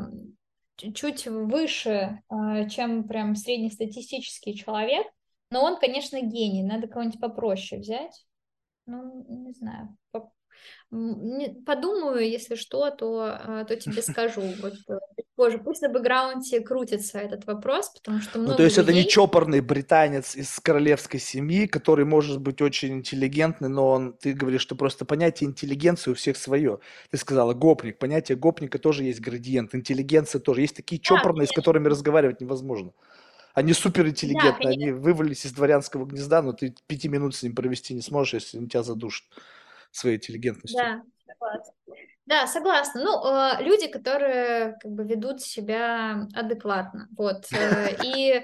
[0.95, 5.07] чуть выше, э, чем прям среднестатистический человек,
[5.53, 6.63] но он, конечно, гений.
[6.63, 8.25] Надо кого-нибудь попроще взять.
[8.87, 9.97] Ну, не знаю.
[10.91, 14.43] Подумаю, если что, то, а, то тебе скажу.
[14.63, 14.99] Вот э,
[15.37, 15.59] позже.
[15.59, 18.95] Пусть на бэкграунде крутится этот вопрос, потому что много Ну, то есть людей...
[18.95, 24.33] это не чопорный британец из королевской семьи, который может быть очень интеллигентный, но он, ты
[24.33, 26.79] говоришь, что просто понятие интеллигенции у всех свое.
[27.11, 27.99] Ты сказала гопник.
[27.99, 29.75] Понятие гопника тоже есть градиент.
[29.75, 30.63] Интеллигенция тоже.
[30.63, 32.93] Есть такие чопорные, да, с которыми разговаривать невозможно.
[33.55, 37.95] Они суперинтеллигентные, да, они вывалились из дворянского гнезда, но ты пяти минут с ним провести
[37.95, 39.25] не сможешь, если он тебя задушит
[39.91, 40.81] своей интеллигентностью.
[40.83, 41.73] Да, согласна.
[42.25, 43.03] Да, согласна.
[43.03, 48.43] Ну, э, люди, которые как бы ведут себя адекватно, вот, э, и...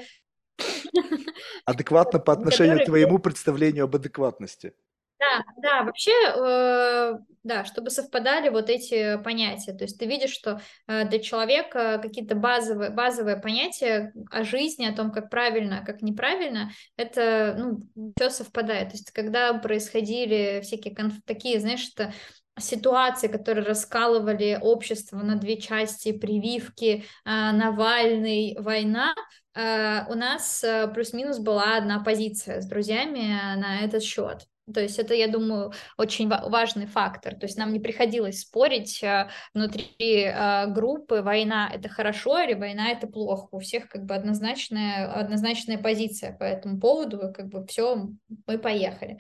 [1.64, 4.74] Адекватно по отношению к твоему представлению об адекватности.
[5.18, 9.72] Да, да, вообще, э, да, чтобы совпадали вот эти понятия.
[9.72, 14.94] То есть ты видишь, что э, для человека какие-то базовые, базовые понятия о жизни, о
[14.94, 18.90] том, как правильно, как неправильно, это, ну, все совпадает.
[18.90, 21.14] То есть когда происходили всякие конф...
[21.26, 22.12] такие, знаешь, это
[22.60, 29.14] ситуации, которые раскалывали общество на две части, прививки, э, Навальный, война,
[29.54, 34.46] э, у нас э, плюс-минус была одна позиция с друзьями на этот счет.
[34.72, 37.34] То есть это, я думаю, очень важный фактор.
[37.34, 42.90] То есть нам не приходилось спорить э, внутри э, группы, война это хорошо или война
[42.90, 43.48] это плохо.
[43.52, 48.08] У всех как бы однозначная, однозначная позиция по этому поводу, как бы все,
[48.46, 49.18] мы поехали.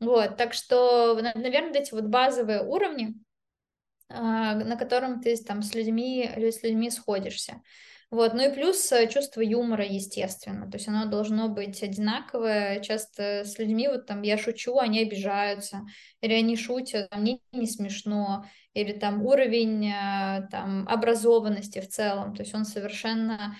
[0.00, 3.14] Вот, так что, наверное, эти вот базовые уровни,
[4.08, 7.62] э, на котором ты там с людьми, с людьми сходишься.
[8.10, 8.34] Вот.
[8.34, 10.70] Ну и плюс э, чувство юмора, естественно.
[10.70, 12.80] То есть оно должно быть одинаковое.
[12.80, 15.80] Часто с людьми вот там я шучу, они обижаются.
[16.20, 18.44] Или они шутят, а мне не смешно.
[18.74, 22.34] Или там уровень э, там, образованности в целом.
[22.36, 23.56] То есть он совершенно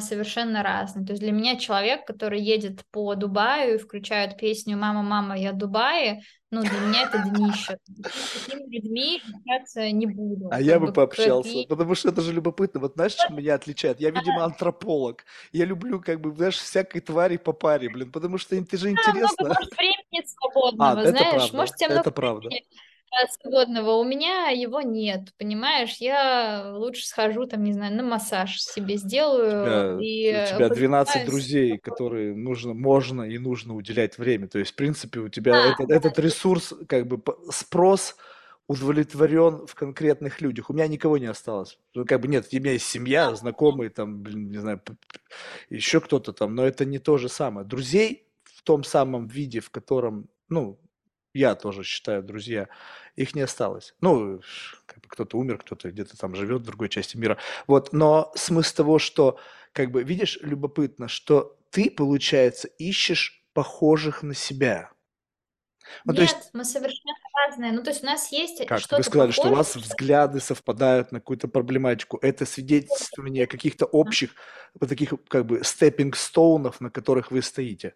[0.00, 1.04] совершенно разный.
[1.04, 5.52] То есть для меня человек, который едет по Дубаю и включает песню «Мама, мама, я
[5.52, 6.22] Дубае»,
[6.52, 7.78] ну, для меня это днище.
[8.12, 10.50] С такими людьми общаться не буду.
[10.50, 12.78] А я бы пообщался, потому что это же любопытно.
[12.78, 14.00] Вот знаешь, что меня отличает?
[14.00, 15.24] Я, видимо, антрополог.
[15.52, 19.34] Я люблю, как бы, знаешь, всякой твари по паре, блин, потому что это же интересно.
[19.38, 22.48] Да, много, может, времени свободного, а, знаешь, это правда, может, тебе это много правда.
[22.48, 22.66] Времени
[23.30, 23.96] свободного.
[23.96, 25.96] У меня его нет, понимаешь?
[25.98, 29.96] Я лучше схожу, там, не знаю, на массаж себе сделаю.
[29.96, 34.48] У тебя, и у тебя 12 друзей, которые нужно, можно и нужно уделять время.
[34.48, 35.96] То есть, в принципе, у тебя да, этот, да.
[35.96, 38.16] этот ресурс, как бы спрос
[38.68, 40.70] удовлетворен в конкретных людях.
[40.70, 41.78] У меня никого не осталось.
[41.94, 44.80] Ну, как бы нет, у меня есть семья, знакомые, там, блин, не знаю,
[45.68, 47.66] еще кто-то там, но это не то же самое.
[47.66, 50.78] Друзей в том самом виде, в котором, ну,
[51.34, 52.68] я тоже считаю, друзья,
[53.16, 53.94] их не осталось.
[54.00, 54.40] Ну,
[54.86, 57.38] как бы кто-то умер, кто-то где-то там живет в другой части мира.
[57.66, 59.38] Вот, но смысл того, что,
[59.72, 64.90] как бы, видишь, любопытно, что ты, получается, ищешь похожих на себя.
[66.04, 66.34] Ну, то есть...
[66.34, 67.14] Нет, мы совершенно
[67.46, 67.72] разные.
[67.72, 68.80] Ну, то есть у нас есть Как?
[68.90, 72.18] Вы сказали, что у вас взгляды совпадают на какую-то проблематику.
[72.22, 74.34] Это свидетельствование каких-то общих,
[74.78, 77.94] вот таких как бы степпинг-стоунов, на которых вы стоите.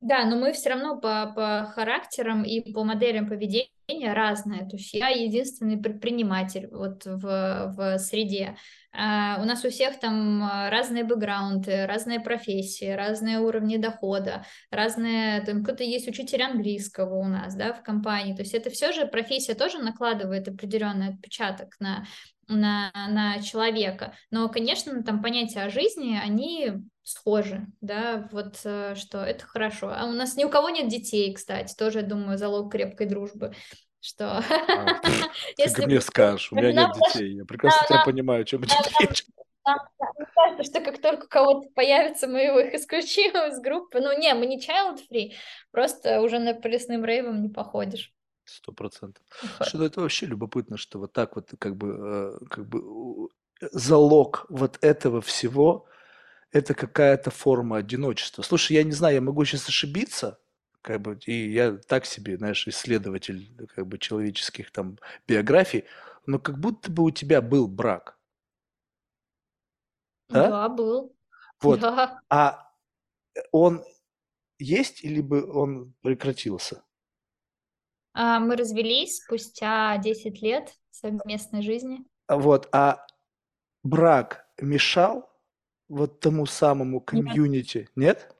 [0.00, 3.68] Да, но мы все равно по, по характерам и по моделям поведения
[4.14, 4.66] разные.
[4.66, 8.56] То есть я единственный предприниматель вот в, в среде.
[8.92, 15.42] А у нас у всех там а, разные бэкграунды, разные профессии, разные уровни дохода, разные,
[15.42, 18.34] там кто-то есть учитель английского у нас, да, в компании.
[18.34, 22.06] То есть это все же профессия тоже накладывает определенный отпечаток на
[22.50, 24.14] на, на человека.
[24.30, 29.92] Но, конечно, там понятия о жизни, они схожи, да, вот э, что это хорошо.
[29.94, 33.54] А у нас ни у кого нет детей, кстати, тоже, я думаю, залог крепкой дружбы.
[34.00, 34.38] Что?
[34.38, 35.00] А,
[35.58, 39.24] Если мне скажешь, у меня нет детей, я прекрасно тебя понимаю, о чем идет речь.
[39.66, 44.00] Мне кажется, что как только у кого-то появится, мы его их исключим из группы.
[44.00, 45.32] Ну, не, мы не child-free,
[45.70, 48.12] просто уже на полесным рейвом не походишь.
[48.50, 49.22] Сто процентов.
[49.60, 53.28] Что ну, это вообще любопытно, что вот так вот как бы, э, как бы
[53.72, 55.86] залог вот этого всего–
[56.52, 58.42] это какая-то форма одиночества.
[58.42, 60.38] Слушай, я не знаю, я могу сейчас ошибиться,
[60.82, 64.98] как бы, и я так себе, знаешь, исследователь как бы человеческих там
[65.28, 65.84] биографий,
[66.26, 68.18] но как будто бы у тебя был брак.
[70.28, 71.14] Да, да был.
[71.62, 71.80] Вот.
[71.80, 72.22] Да.
[72.30, 72.72] А
[73.52, 73.84] он
[74.58, 76.82] есть или бы он прекратился?
[78.12, 82.04] А, мы развелись спустя 10 лет совместной жизни.
[82.28, 83.06] Вот, а
[83.82, 85.28] брак мешал
[85.88, 88.34] вот тому самому комьюнити, нет?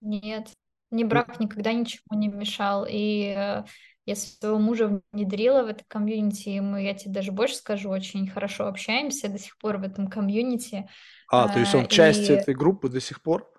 [0.00, 0.50] Нет,
[0.90, 2.86] ни брак никогда ничего не мешал.
[2.88, 3.64] И э,
[4.04, 8.28] я своего мужа внедрила в это комьюнити, и мы, я тебе даже больше скажу, очень
[8.28, 10.88] хорошо общаемся до сих пор в этом комьюнити.
[11.30, 12.32] А, то есть он часть и...
[12.32, 13.50] этой группы до сих пор?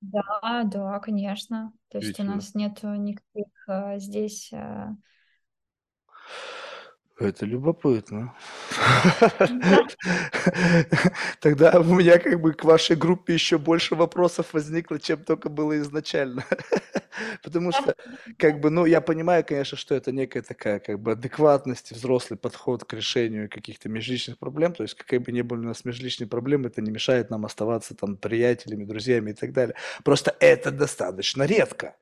[0.00, 1.72] Да, да, конечно.
[1.92, 4.50] То есть у нас нет никаких а, здесь...
[7.18, 8.34] Это любопытно.
[11.40, 15.78] Тогда у меня как бы к вашей группе еще больше вопросов возникло, чем только было
[15.78, 16.44] изначально.
[17.42, 17.94] Потому что,
[18.38, 22.84] как бы, ну, я понимаю, конечно, что это некая такая, как бы, адекватность, взрослый подход
[22.84, 24.72] к решению каких-то межличных проблем.
[24.72, 27.94] То есть, какие бы ни были у нас межличные проблемы, это не мешает нам оставаться
[27.94, 29.76] там приятелями, друзьями и так далее.
[30.02, 31.94] Просто это достаточно редко.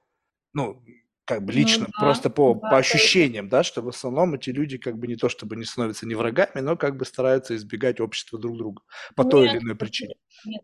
[0.55, 0.83] Ну,
[1.31, 4.35] как бы ну лично, ну, да, просто по, да, по ощущениям, да, что в основном
[4.35, 7.55] эти люди как бы не то чтобы не становятся не врагами, но как бы стараются
[7.55, 8.83] избегать общества друг друга
[9.15, 10.17] по нет, той или иной причине.
[10.45, 10.63] Нет,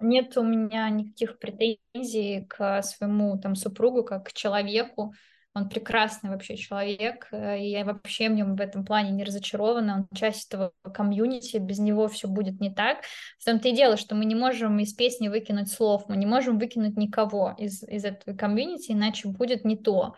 [0.00, 5.14] нет у меня никаких претензий к своему там супругу как к человеку.
[5.54, 10.06] Он прекрасный вообще человек, э, и я вообще в нем в этом плане не разочарована.
[10.10, 12.98] Он часть этого комьюнити, без него все будет не так.
[13.38, 16.58] В том-то и дело, что мы не можем из песни выкинуть слов, мы не можем
[16.58, 20.14] выкинуть никого из, из этого комьюнити, иначе будет не то.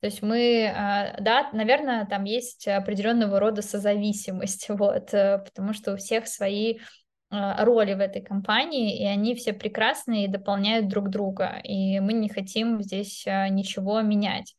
[0.00, 5.92] То есть мы, э, да, наверное, там есть определенного рода созависимость, вот, э, потому что
[5.92, 6.82] у всех свои а,
[7.30, 12.28] роли в этой компании, и они все прекрасные и дополняют друг друга, и мы не
[12.28, 14.56] хотим здесь а, ничего менять.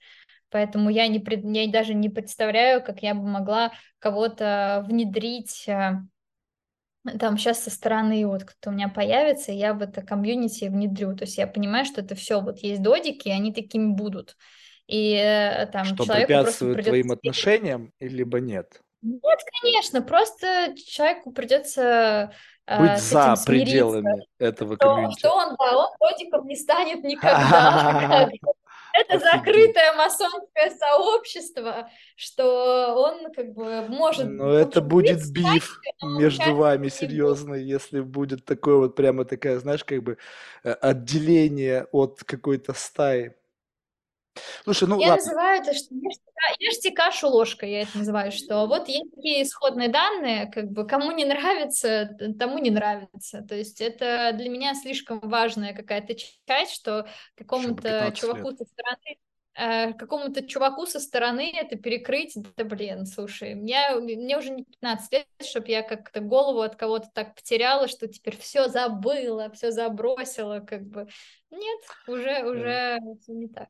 [0.50, 6.02] Поэтому я, не, я даже не представляю, как я бы могла кого-то внедрить а,
[7.20, 11.16] там сейчас со стороны, вот кто у меня появится, я в это комьюнити внедрю.
[11.16, 14.38] То есть я понимаю, что это все, вот есть додики, и они такими будут.
[14.88, 18.82] И э, там что препятствует твоим отношениям, либо нет?
[19.02, 22.34] Нет, конечно, просто человеку придется
[22.80, 25.20] быть э, за пределами этого комьюнити.
[25.20, 28.30] Что он, да, он родиком не станет никогда.
[28.94, 34.30] Это закрытое масонское сообщество, что он как бы может...
[34.30, 40.04] Но это будет биф между вами серьезный, если будет такое вот прямо такая, знаешь, как
[40.04, 40.18] бы
[40.64, 43.34] э, отделение от какой-то стаи.
[44.64, 45.26] Слушай, ну Я ладно.
[45.26, 46.24] называю это, что ешьте,
[46.60, 51.12] ешьте кашу ложкой, я это называю, что вот есть такие исходные данные, как бы кому
[51.12, 53.42] не нравится, тому не нравится.
[53.42, 58.60] То есть это для меня слишком важная какая-то часть, что какому-то чуваку лет.
[58.60, 59.18] со стороны
[59.56, 65.12] э, какому-то чуваку со стороны это перекрыть, да блин, слушай, мне, мне уже не 15
[65.12, 70.60] лет, чтобы я как-то голову от кого-то так потеряла, что теперь все забыла, все забросила,
[70.60, 71.08] как бы.
[71.50, 73.68] Нет, уже, уже все не так.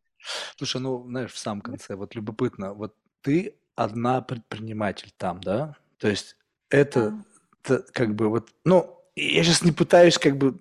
[0.57, 5.75] Слушай, ну, знаешь, в самом конце, вот любопытно, вот ты одна предприниматель там, да?
[5.97, 6.37] То есть
[6.69, 7.23] это, Да.
[7.63, 10.59] это как бы вот, ну, я сейчас не пытаюсь как бы,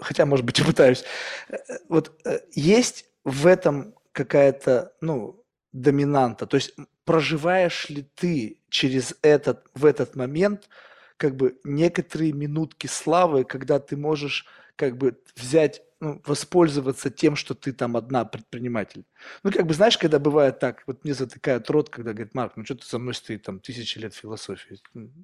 [0.00, 1.04] хотя, может быть, и пытаюсь.
[1.48, 1.56] Э,
[1.88, 5.42] вот э, есть в этом какая-то, ну,
[5.72, 6.46] доминанта?
[6.46, 6.74] То есть
[7.04, 10.68] проживаешь ли ты через этот, в этот момент
[11.16, 17.54] как бы некоторые минутки славы, когда ты можешь как бы взять, ну, воспользоваться тем, что
[17.54, 19.04] ты там одна предприниматель.
[19.42, 22.64] Ну, как бы, знаешь, когда бывает так, вот мне затыкают рот, когда говорит, Марк, ну,
[22.64, 24.78] что ты со мной стоит там тысячи лет философии?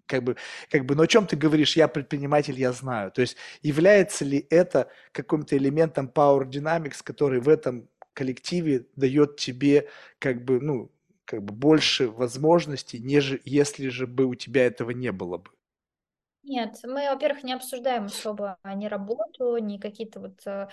[0.07, 0.37] Как бы,
[0.71, 1.77] как бы, ну, о чем ты говоришь?
[1.77, 3.11] Я предприниматель, я знаю.
[3.13, 9.89] То есть является ли это каким-то элементом Power Dynamics, который в этом коллективе дает тебе
[10.19, 10.91] как бы, ну,
[11.25, 15.51] как бы больше возможностей, нежели если же бы у тебя этого не было бы.
[16.43, 20.69] Нет, мы, во-первых, не обсуждаем особо ни работу, ни какие-то вот э,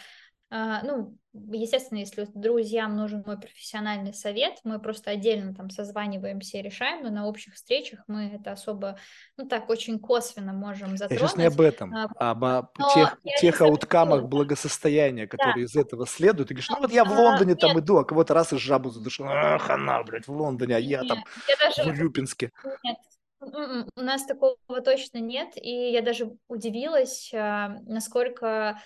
[0.52, 1.16] а, ну,
[1.52, 7.12] естественно, если друзьям нужен мой профессиональный совет, мы просто отдельно там созваниваемся и решаем, но
[7.12, 8.98] на общих встречах мы это особо,
[9.38, 11.22] ну так, очень косвенно можем затронуть.
[11.22, 15.62] Я сейчас не об этом, а, об, об тех, тех ауткамах благосостояния, которые да.
[15.62, 16.48] из этого следуют.
[16.48, 17.84] Ты говоришь, ну вот я в а, Лондоне а, там нет.
[17.84, 19.26] иду, а кого-то раз и жабу задушил.
[19.30, 21.92] Ах, она, блядь, в Лондоне, а я нет, там я даже...
[21.92, 22.52] в Рюпинске.
[22.84, 22.98] Нет,
[23.96, 28.80] у нас такого точно нет, и я даже удивилась, насколько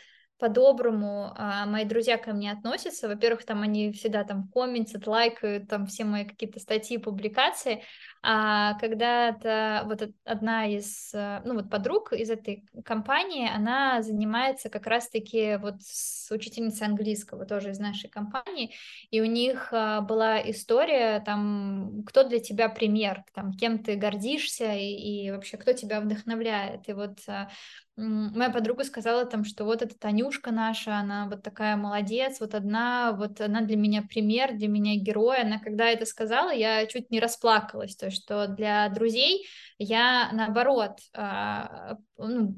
[0.44, 3.08] по-доброму а, мои друзья ко мне относятся.
[3.08, 7.82] Во-первых, там они всегда там комментят, лайкают там все мои какие-то статьи, публикации.
[8.22, 14.86] А когда-то вот одна из, а, ну вот подруг из этой компании, она занимается как
[14.86, 18.74] раз-таки вот с учительницей английского, тоже из нашей компании,
[19.12, 24.74] и у них а, была история там, кто для тебя пример, там, кем ты гордишься
[24.74, 26.90] и, и вообще кто тебя вдохновляет.
[26.90, 27.50] И вот а,
[27.96, 33.12] моя подруга сказала там, что вот эта Танюшка наша, она вот такая молодец, вот одна,
[33.12, 35.42] вот она для меня пример, для меня герой.
[35.42, 39.48] Она когда это сказала, я чуть не расплакалась, то есть что для друзей
[39.78, 42.56] я наоборот, а, ну,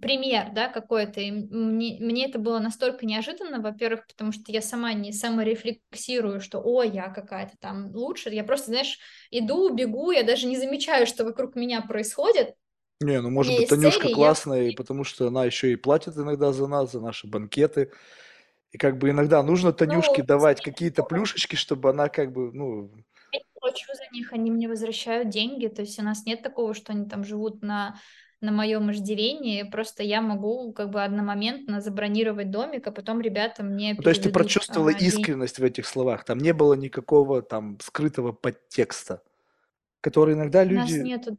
[0.00, 1.20] пример, да, какой-то.
[1.20, 6.60] И мне, мне это было настолько неожиданно, во-первых, потому что я сама не саморефлексирую, что,
[6.64, 8.30] о, я какая-то там лучше.
[8.30, 8.98] Я просто, знаешь,
[9.30, 12.54] иду, бегу, я даже не замечаю, что вокруг меня происходит.
[13.00, 16.52] Не, ну может быть Танюшка цели, классная, и потому что она еще и платит иногда
[16.52, 17.92] за нас, за наши банкеты.
[18.72, 22.90] И как бы иногда нужно Танюшке ну, давать какие-то плюшечки, чтобы она как бы, ну...
[23.32, 26.92] Я плачу за них, они мне возвращают деньги, то есть у нас нет такого, что
[26.92, 27.98] они там живут на
[28.40, 33.94] на моем иждивении, просто я могу как бы одномоментно забронировать домик, а потом ребята мне
[33.96, 37.78] ну, То есть ты прочувствовала а, искренность в этих словах, там не было никакого там
[37.80, 39.22] скрытого подтекста,
[40.00, 40.78] который иногда люди...
[40.78, 41.38] У нас нету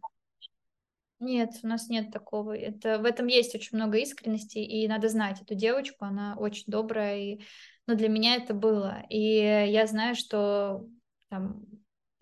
[1.19, 2.57] нет, у нас нет такого.
[2.57, 7.17] Это, в этом есть очень много искренности, и надо знать эту девочку, она очень добрая,
[7.17, 7.41] и,
[7.87, 9.03] ну, для меня это было.
[9.09, 10.85] И я знаю, что
[11.29, 11.65] там,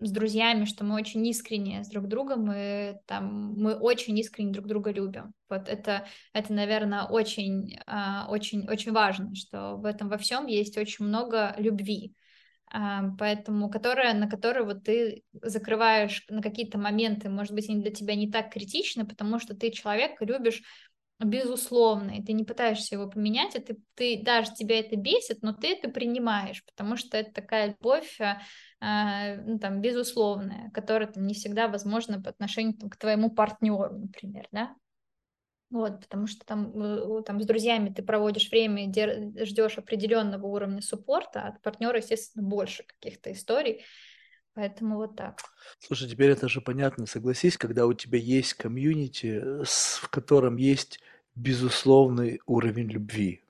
[0.00, 4.66] с друзьями, что мы очень искренне с друг другом, и там мы очень искренне друг
[4.66, 5.32] друга любим.
[5.48, 10.78] Вот это, это наверное, очень, а, очень, очень важно, что в этом во всем есть
[10.78, 12.14] очень много любви
[13.18, 18.14] поэтому которая, на которую вот ты закрываешь на какие-то моменты, может быть, они для тебя
[18.14, 20.62] не так критичны, потому что ты человек любишь
[21.20, 25.52] безусловно, и ты не пытаешься его поменять, и ты, ты даже тебя это бесит, но
[25.52, 31.34] ты это принимаешь, потому что это такая любовь, э, ну, там, безусловная, которая там, не
[31.34, 34.74] всегда возможна по отношению там, к твоему партнеру, например, да,
[35.70, 40.80] вот, потому что там, э, там с друзьями ты проводишь время и ждешь определенного уровня
[40.80, 43.84] суппорта, а от партнера, естественно, больше каких-то историй.
[44.54, 45.40] Поэтому вот так.
[45.78, 51.00] Слушай, теперь это же понятно, согласись, когда у тебя есть комьюнити, э, в котором есть
[51.34, 53.42] безусловный уровень любви.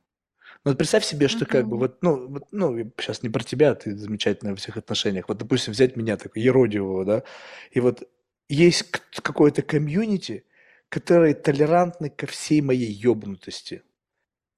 [0.64, 3.96] Вот представь себе, что как бы вот, ну, вот, ну, сейчас не про тебя, ты
[3.96, 5.28] замечательная во всех отношениях.
[5.28, 7.22] Вот, допустим, взять меня, такой еродивого, да,
[7.70, 8.02] и вот
[8.48, 10.44] есть какое-то комьюнити,
[10.88, 13.82] которые толерантны ко всей моей ёбнутости.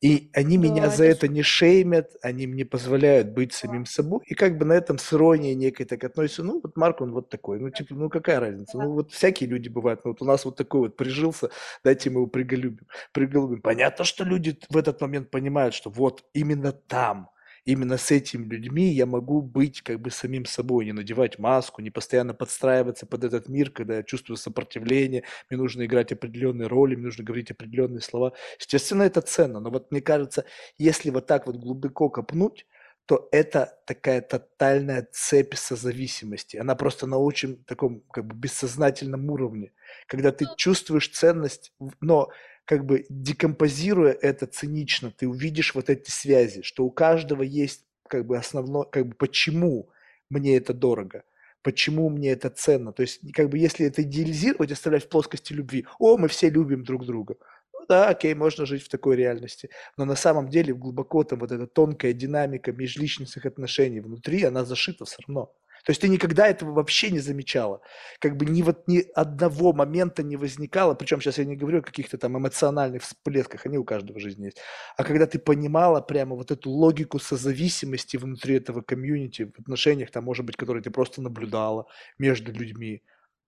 [0.00, 4.34] И они да, меня за это не шеймят, они мне позволяют быть самим собой, и
[4.34, 6.42] как бы на этом с иронией некой так относятся.
[6.42, 8.78] Ну, вот Марк, он вот такой, ну, типа, ну, какая разница?
[8.78, 11.50] Ну, вот всякие люди бывают, ну, вот у нас вот такой вот прижился,
[11.84, 12.86] дайте мы его приголюбим.
[13.12, 13.60] приголюбим.
[13.60, 17.28] Понятно, что люди в этот момент понимают, что вот именно там–
[17.64, 21.90] именно с этими людьми я могу быть как бы самим собой, не надевать маску, не
[21.90, 27.06] постоянно подстраиваться под этот мир, когда я чувствую сопротивление, мне нужно играть определенные роли, мне
[27.06, 28.32] нужно говорить определенные слова.
[28.58, 30.44] Естественно, это ценно, но вот мне кажется,
[30.78, 32.66] если вот так вот глубоко копнуть,
[33.10, 36.58] то это такая тотальная цепь созависимости.
[36.58, 39.72] Она просто на очень таком как бы бессознательном уровне,
[40.06, 42.28] когда ты чувствуешь ценность, но
[42.64, 48.26] как бы декомпозируя это цинично, ты увидишь вот эти связи, что у каждого есть как
[48.26, 49.90] бы основное, как бы почему
[50.28, 51.24] мне это дорого,
[51.62, 52.92] почему мне это ценно.
[52.92, 56.84] То есть как бы если это идеализировать, оставлять в плоскости любви, о, мы все любим
[56.84, 57.34] друг друга.
[57.88, 59.70] Да, окей, можно жить в такой реальности.
[59.96, 65.04] Но на самом деле глубоко там вот эта тонкая динамика межличностных отношений внутри, она зашита
[65.04, 65.52] все равно.
[65.84, 67.80] То есть ты никогда этого вообще не замечала.
[68.20, 71.82] Как бы ни вот ни одного момента не возникало, причем сейчас я не говорю о
[71.82, 74.58] каких-то там эмоциональных всплесках, они у каждого в жизни есть,
[74.96, 80.24] а когда ты понимала прямо вот эту логику созависимости внутри этого комьюнити, в отношениях там,
[80.24, 81.86] может быть, которые ты просто наблюдала
[82.18, 83.02] между людьми,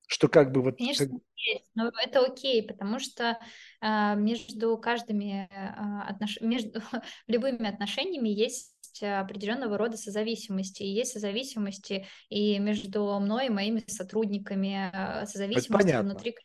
[0.07, 0.77] что как бы вот...
[0.77, 1.16] Конечно, как...
[1.37, 3.39] есть, но это окей, потому что
[3.81, 6.41] э, между каждыми э, отнош...
[6.41, 6.81] между
[7.27, 8.70] любыми отношениями есть
[9.03, 10.83] определенного рода созависимости.
[10.83, 16.37] И есть созависимости и между мной и моими сотрудниками, э, созависимости внутри.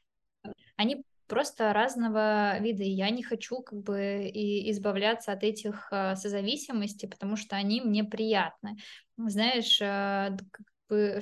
[0.77, 2.83] Они просто разного вида.
[2.83, 8.05] И я не хочу как бы и избавляться от этих созависимостей, потому что они мне
[8.05, 8.77] приятны.
[9.17, 9.73] Знаешь,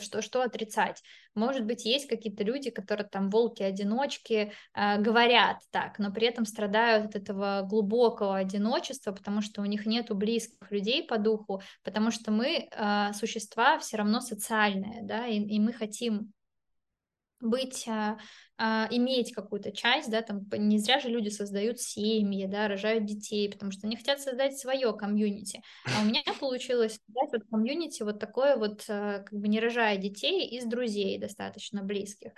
[0.03, 1.01] что, что отрицать.
[1.35, 7.07] Может быть, есть какие-то люди, которые там волки-одиночки э, говорят так, но при этом страдают
[7.07, 12.31] от этого глубокого одиночества, потому что у них нету близких людей по духу, потому что
[12.31, 16.31] мы э, существа все равно социальные, да, и, и мы хотим
[17.41, 17.85] быть,
[18.57, 23.05] а, а, иметь какую-то часть, да, там не зря же люди создают семьи, да, рожают
[23.05, 25.61] детей, потому что они хотят создать свое комьюнити.
[25.85, 29.97] А у меня получилось создать вот комьюнити вот такое вот, а, как бы не рожая
[29.97, 32.31] детей, из друзей достаточно близких.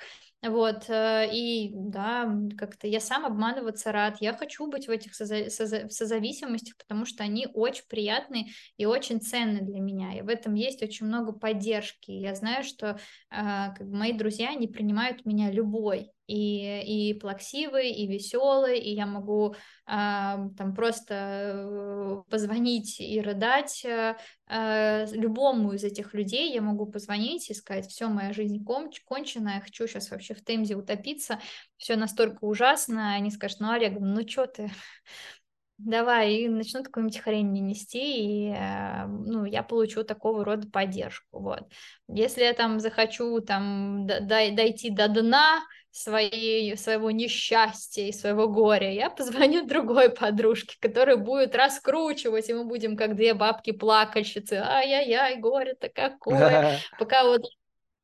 [0.44, 5.50] Вот, э, и да, как-то я сам обманываться рад, я хочу быть в этих соза-
[5.50, 8.46] соза- созависимостях, потому что они очень приятные
[8.78, 12.12] и очень ценны для меня, и в этом есть очень много поддержки.
[12.12, 13.00] Я знаю, что
[13.30, 19.06] как бы мои друзья, они принимают меня любой, и, и плаксивый, и веселый, и я
[19.06, 19.56] могу
[19.86, 27.50] а, там просто э, позвонить и рыдать а, любому из этих людей, я могу позвонить
[27.50, 31.40] и сказать, все, моя жизнь кон кончена, я хочу сейчас вообще в Темзе утопиться,
[31.78, 34.70] все настолько ужасно, они скажут, ну, Олег, ну, что ты,
[35.78, 38.54] давай, и начнут какую-нибудь хрень мне нести, и,
[39.08, 41.72] ну, я получу такого рода поддержку, вот.
[42.10, 45.62] Если я там захочу там дойти до дна,
[45.98, 52.66] своей, своего несчастья и своего горя, я позвоню другой подружке, которая будет раскручивать, и мы
[52.66, 57.42] будем как две бабки-плакальщицы, ай-яй-яй, горе-то какое, пока вот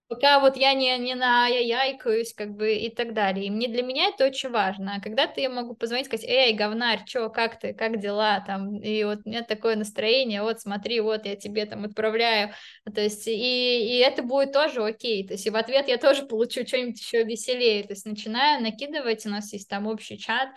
[0.07, 3.47] пока вот я не, не на яйкаюсь, как бы, и так далее.
[3.47, 4.95] И мне для меня это очень важно.
[4.97, 9.03] А когда-то я могу позвонить, сказать, эй, говнарь, чё, как ты, как дела, там, и
[9.03, 12.51] вот у меня такое настроение, вот смотри, вот я тебе там отправляю,
[12.93, 16.23] то есть, и, и это будет тоже окей, то есть, и в ответ я тоже
[16.25, 20.49] получу что-нибудь еще веселее, то есть, начинаю накидывать, у нас есть там общий чат,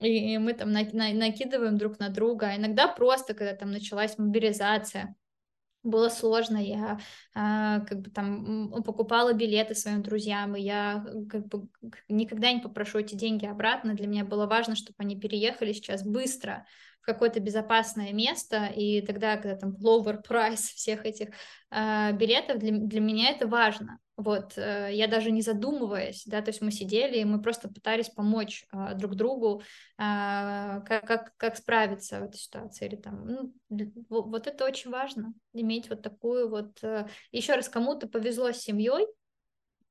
[0.00, 5.14] и мы там на, накидываем друг на друга, а иногда просто, когда там началась мобилизация,
[5.82, 6.98] было сложно, я
[7.34, 11.68] а, как бы там покупала билеты своим друзьям, и я как бы
[12.08, 13.94] никогда не попрошу эти деньги обратно.
[13.94, 16.66] Для меня было важно, чтобы они переехали сейчас быстро
[17.02, 21.28] в какое-то безопасное место, и тогда, когда там lower price всех этих
[21.70, 23.98] а, билетов, для, для меня это важно.
[24.16, 28.10] Вот, э, я даже не задумываясь, да, то есть мы сидели, и мы просто пытались
[28.10, 29.62] помочь э, друг другу, э,
[29.98, 32.86] как, как, как справиться в этой ситуации.
[32.86, 33.54] Или там, ну,
[34.10, 36.78] вот, это очень важно, иметь вот такую вот...
[36.82, 39.06] Э, еще раз, кому-то повезло с семьей,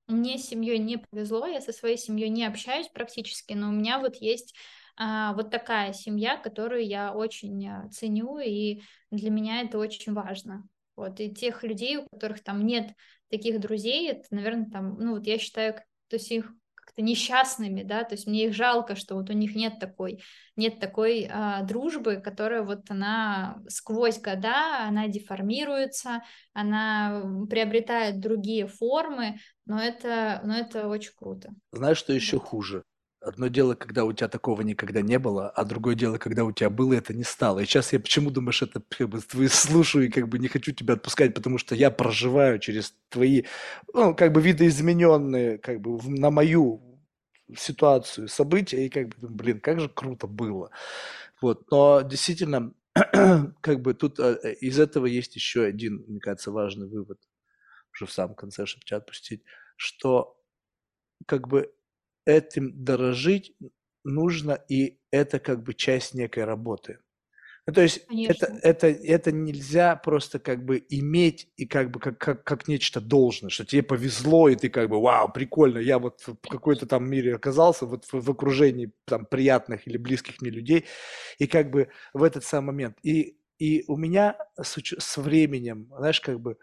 [0.08, 4.00] мне с семьей не повезло, я со своей семьей не общаюсь практически, но у меня
[4.00, 4.60] вот есть а,
[4.98, 10.68] вот такая семья, которую я очень э, ценю, и для меня это очень важно.
[10.96, 12.94] Вот, и тех людей, у которых там нет
[13.30, 18.04] таких друзей, это, наверное, там, ну, вот я считаю, то есть их как-то несчастными, да,
[18.04, 20.22] то есть мне их жалко, что вот у них нет такой,
[20.56, 26.24] нет такой а, дружбы, которая вот она сквозь года, она деформируется,
[26.54, 31.54] она приобретает другие формы, но это, но это очень круто.
[31.72, 32.84] Знаешь, что еще хуже?
[33.22, 36.72] Одно дело, когда у тебя такого никогда не было, а другое дело, когда у тебя
[36.72, 37.60] было, это не стало.
[37.60, 40.72] И сейчас я почему думаешь, это как бы твои слушаю и как бы не хочу
[40.72, 43.44] тебя отпускать, потому что я проживаю через твои,
[43.94, 46.82] ну, как бы видоизмененные, как бы на мою
[47.56, 50.72] ситуацию события, и как бы, блин, как же круто было.
[51.42, 52.74] Вот, но действительно,
[53.62, 57.20] как бы тут э, из этого есть еще один, мне кажется, важный вывод,
[57.94, 59.44] уже в самом конце, чтобы тебя отпустить,
[59.76, 60.38] что
[61.28, 61.72] как бы
[62.26, 63.54] этим дорожить
[64.04, 67.00] нужно, и это как бы часть некой работы.
[67.68, 72.18] Ну, то есть это, это, это нельзя просто как бы иметь и как бы как,
[72.18, 76.22] как, как нечто должное, что тебе повезло, и ты как бы, вау, прикольно, я вот
[76.26, 80.86] в какой-то там мире оказался, вот в, в окружении там приятных или близких мне людей,
[81.38, 82.98] и как бы в этот самый момент.
[83.04, 86.58] И, и у меня с, с временем, знаешь, как бы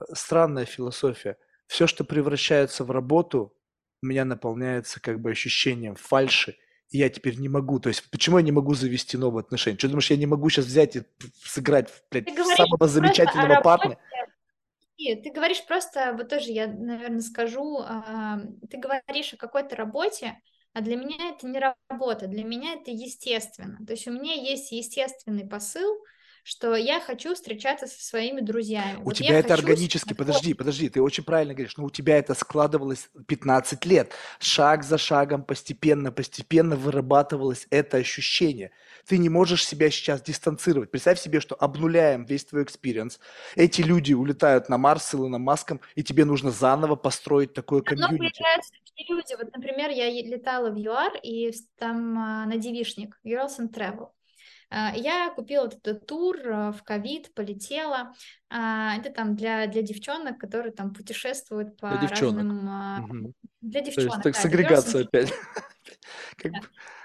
[0.00, 1.38] э, странная философия.
[1.66, 3.54] Все, что превращается в работу,
[4.02, 6.56] меня наполняется как бы ощущением фальши
[6.92, 7.80] и я теперь не могу.
[7.80, 9.78] То есть почему я не могу завести новые отношения?
[9.78, 11.02] Что думаешь, я не могу сейчас взять и
[11.42, 13.98] сыграть блядь, самого замечательного парня?
[14.98, 17.82] Нет, ты говоришь просто, вот тоже я, наверное, скажу,
[18.70, 20.38] ты говоришь о какой-то работе,
[20.74, 23.78] а для меня это не работа, для меня это естественно.
[23.84, 25.96] То есть у меня есть естественный посыл,
[26.42, 28.98] что я хочу встречаться со своими друзьями.
[28.98, 32.34] У вот тебя это органически, подожди, подожди, ты очень правильно говоришь, но у тебя это
[32.34, 34.12] складывалось 15 лет.
[34.40, 38.72] Шаг за шагом, постепенно, постепенно вырабатывалось это ощущение.
[39.06, 40.90] Ты не можешь себя сейчас дистанцировать.
[40.90, 43.20] Представь себе, что обнуляем весь твой experience.
[43.54, 48.12] Эти люди улетают на Марс с Илоном Маском, и тебе нужно заново построить такое комьюнити.
[48.12, 48.72] Но появляются
[49.08, 49.36] люди.
[49.36, 54.08] Вот, например, я летала в ЮАР, и там а, на девишник, Girls and Travel.
[54.72, 58.14] А, я купила этот тур а, в ковид, полетела.
[58.48, 63.04] А, это там для, для девчонок, которые там путешествуют по для разным...
[63.04, 63.32] Угу.
[63.60, 65.32] Для девчонок, То есть, так, да, сегрегация опять.
[66.36, 66.52] Как...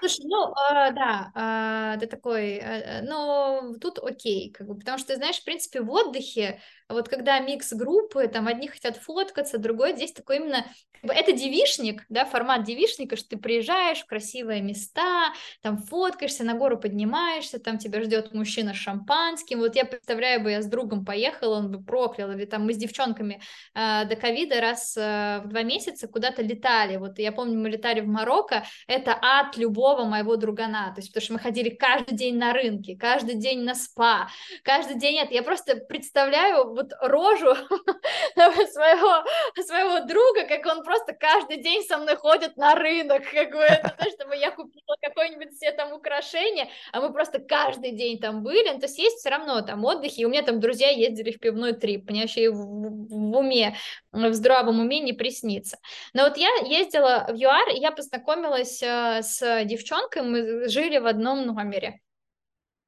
[0.00, 5.14] Слушай, ну, э, да, э, ты такой, э, но тут окей, как бы, потому что,
[5.16, 10.12] знаешь, в принципе, в отдыхе, вот когда микс группы, там одни хотят фоткаться, другой здесь
[10.12, 10.64] такой именно,
[11.02, 16.78] это девишник, да, формат девишника, что ты приезжаешь в красивые места, там фоткаешься, на гору
[16.78, 21.58] поднимаешься, там тебя ждет мужчина с шампанским, вот я представляю бы, я с другом поехала,
[21.58, 23.42] он бы проклял, или там мы с девчонками
[23.74, 28.00] э, до ковида раз э, в два месяца куда-то летали, вот я помню, мы летали
[28.00, 32.38] в Марокко, это ад любого моего другана, то есть потому что мы ходили каждый день
[32.38, 34.28] на рынке, каждый день на спа,
[34.62, 37.54] каждый день это, я просто представляю вот рожу
[38.34, 39.24] своего,
[39.62, 43.94] своего друга, как он просто каждый день со мной ходит на рынок, как бы это,
[43.98, 48.70] то, чтобы я купила какое-нибудь себе там украшение, а мы просто каждый день там были,
[48.70, 51.40] ну, то есть есть все равно там отдыхи, и у меня там друзья ездили в
[51.40, 53.76] пивной трип, понимаешь, и в, в уме,
[54.12, 55.78] в здравом уме не приснится.
[56.12, 61.06] Но вот я ездила в ЮАР, и я познакомилась э, с девчонкой, мы жили в
[61.06, 62.00] одном номере.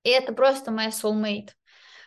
[0.03, 1.51] И это просто моя soulmate.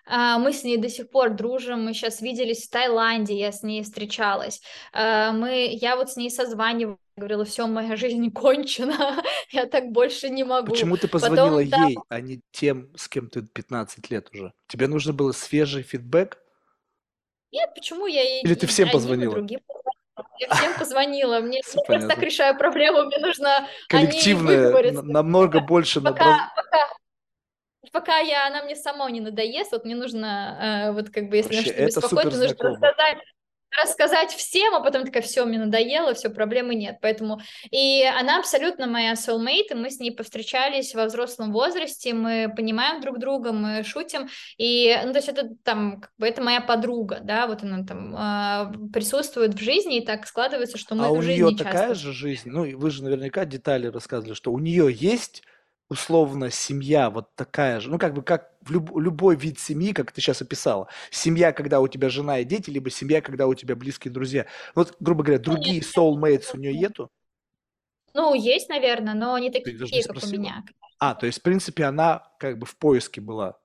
[0.06, 3.64] А, мы с ней до сих пор дружим, мы сейчас виделись в Таиланде, я с
[3.64, 4.62] ней встречалась.
[4.92, 10.30] А, мы, я вот с ней созванивала, говорила, все, моя жизнь кончена, я так больше
[10.30, 10.72] не могу.
[10.72, 12.02] Почему ты позвонила Потом, ей, да...
[12.10, 14.54] а не тем, с кем ты 15 лет уже?
[14.68, 16.38] Тебе нужно было свежий фидбэк?
[17.52, 18.42] Нет, почему я ей...
[18.44, 19.36] Или ты всем позвонила?
[19.36, 19.60] Другим
[20.40, 21.40] я всем позвонила.
[21.40, 26.02] Мне, я просто так решаю проблему, мне нужно Коллективное, намного больше.
[26.02, 26.90] Пока, пока,
[27.92, 31.56] пока я, она мне сама не надоест, вот мне нужно, э, вот как бы, если
[31.56, 33.18] Вообще, что беспокоит, мне нужно рассказать,
[33.82, 36.98] рассказать всем, а потом такая, все, мне надоело, все, проблемы нет.
[37.02, 37.42] Поэтому,
[37.72, 43.02] и она абсолютно моя soulmate, и мы с ней повстречались во взрослом возрасте, мы понимаем
[43.02, 47.20] друг друга, мы шутим, и, ну, то есть это там, как бы, это моя подруга,
[47.22, 51.22] да, вот она там э, присутствует в жизни, и так складывается, что мы а в
[51.22, 54.90] жизни у нее такая же жизнь, ну, вы же наверняка детали рассказывали, что у нее
[54.92, 55.44] есть
[55.90, 60.12] условно семья вот такая же, ну как бы как в люб, любой вид семьи, как
[60.12, 60.88] ты сейчас описала.
[61.12, 64.46] Семья, когда у тебя жена и дети, либо семья, когда у тебя близкие друзья.
[64.74, 67.10] Вот, грубо говоря, другие soulmates у нее нету?
[68.14, 70.64] Ну, есть, наверное, но не такие, не как у меня.
[71.00, 73.60] А, то есть, в принципе, она как бы в поиске была.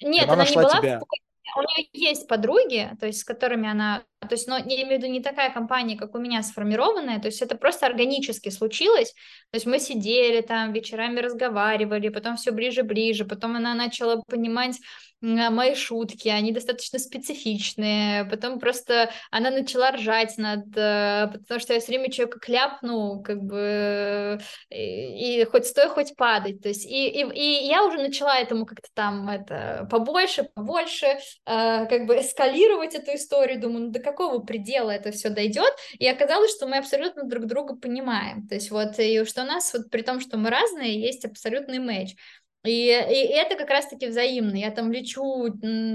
[0.00, 0.98] Нет, она, она не была тебя...
[0.98, 4.82] в поиске у нее есть подруги, то есть с которыми она, то есть, но я
[4.82, 8.48] имею в виду не такая компания, как у меня сформированная, то есть это просто органически
[8.48, 9.12] случилось,
[9.50, 14.78] то есть мы сидели там вечерами разговаривали, потом все ближе-ближе, потом она начала понимать
[15.22, 21.74] а, мои шутки, они достаточно специфичные, потом просто она начала ржать над, э, потому что
[21.74, 24.40] я все время человека кляпну, как бы,
[24.70, 28.66] и, и хоть стой, хоть падать, то есть, и, и, и я уже начала этому
[28.66, 31.18] как-то там, это, побольше, побольше, э,
[31.86, 36.54] как бы эскалировать эту историю, думаю, ну до какого предела это все дойдет, и оказалось,
[36.54, 40.02] что мы абсолютно друг друга понимаем, то есть вот, и что у нас, вот при
[40.02, 42.14] том, что мы разные, есть абсолютный матч,
[42.64, 44.54] и, и это как раз-таки взаимно.
[44.54, 45.48] Я там лечу,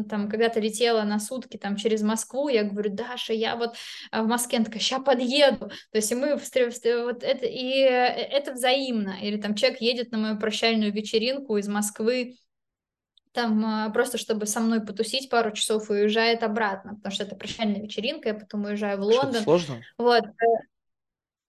[0.09, 3.75] там когда-то летела на сутки там через Москву, я говорю, Даша, я вот
[4.11, 5.69] а, в Москве, такая, сейчас подъеду.
[5.69, 9.15] То есть и мы вот это, и э, это взаимно.
[9.21, 12.35] Или там человек едет на мою прощальную вечеринку из Москвы,
[13.38, 17.35] там а, просто чтобы со мной потусить пару часов и уезжает обратно, потому что это
[17.35, 19.30] прощальная вечеринка, я потом уезжаю в Лондон.
[19.30, 19.82] Что-то сложно?
[19.99, 20.24] Вот.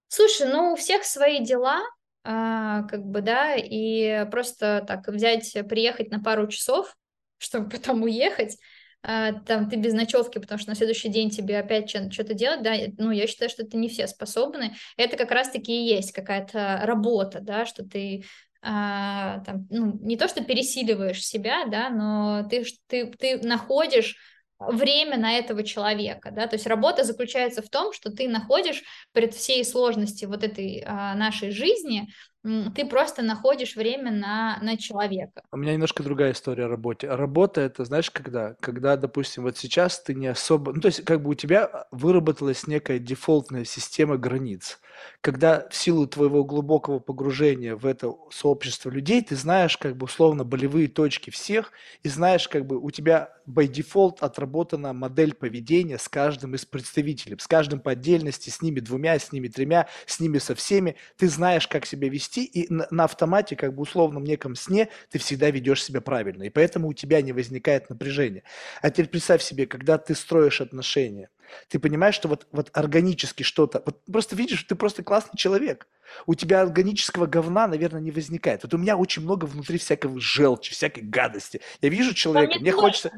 [0.08, 1.81] Слушай, ну у всех свои дела,
[2.25, 6.94] а, как бы, да, и просто так взять, приехать на пару часов,
[7.39, 8.58] чтобы потом уехать,
[9.02, 12.75] а, там ты без ночевки, потому что на следующий день тебе опять что-то делать, да,
[12.99, 14.75] ну, я считаю, что это не все способны.
[14.99, 18.25] Это как раз-таки и есть какая-то работа, да, что ты
[18.62, 24.17] а, там, ну, не то, что пересиливаешь себя, да, но ты, ты, ты находишь
[24.59, 29.35] время на этого человека, да, то есть работа заключается в том, что ты находишь перед
[29.35, 32.09] всей сложности вот этой а, нашей жизни
[32.42, 35.42] ты просто находишь время на, на человека.
[35.52, 37.08] У меня немножко другая история о работе.
[37.08, 38.55] Работа это, знаешь, когда?
[38.60, 40.73] Когда, допустим, вот сейчас ты не особо...
[40.73, 44.81] Ну, то есть, как бы у тебя выработалась некая дефолтная система границ.
[45.20, 50.44] Когда в силу твоего глубокого погружения в это сообщество людей, ты знаешь, как бы, условно,
[50.44, 56.08] болевые точки всех, и знаешь, как бы, у тебя by default отработана модель поведения с
[56.08, 60.39] каждым из представителей, с каждым по отдельности, с ними двумя, с ними тремя, с ними
[60.39, 60.97] со всеми.
[61.17, 65.18] Ты знаешь, как себя вести, и на, на автомате, как бы условном неком сне, ты
[65.18, 66.44] всегда ведешь себя правильно.
[66.44, 68.42] И поэтому у тебя не возникает напряжения.
[68.82, 71.31] А теперь представь себе, когда ты строишь отношения,
[71.68, 75.89] ты понимаешь, что вот, вот органически что-то, вот просто видишь, ты просто классный человек.
[76.26, 78.62] У тебя органического говна, наверное, не возникает.
[78.62, 81.60] Вот у меня очень много внутри всякого желчи, всякой гадости.
[81.81, 83.10] Я вижу человека, мне хочется...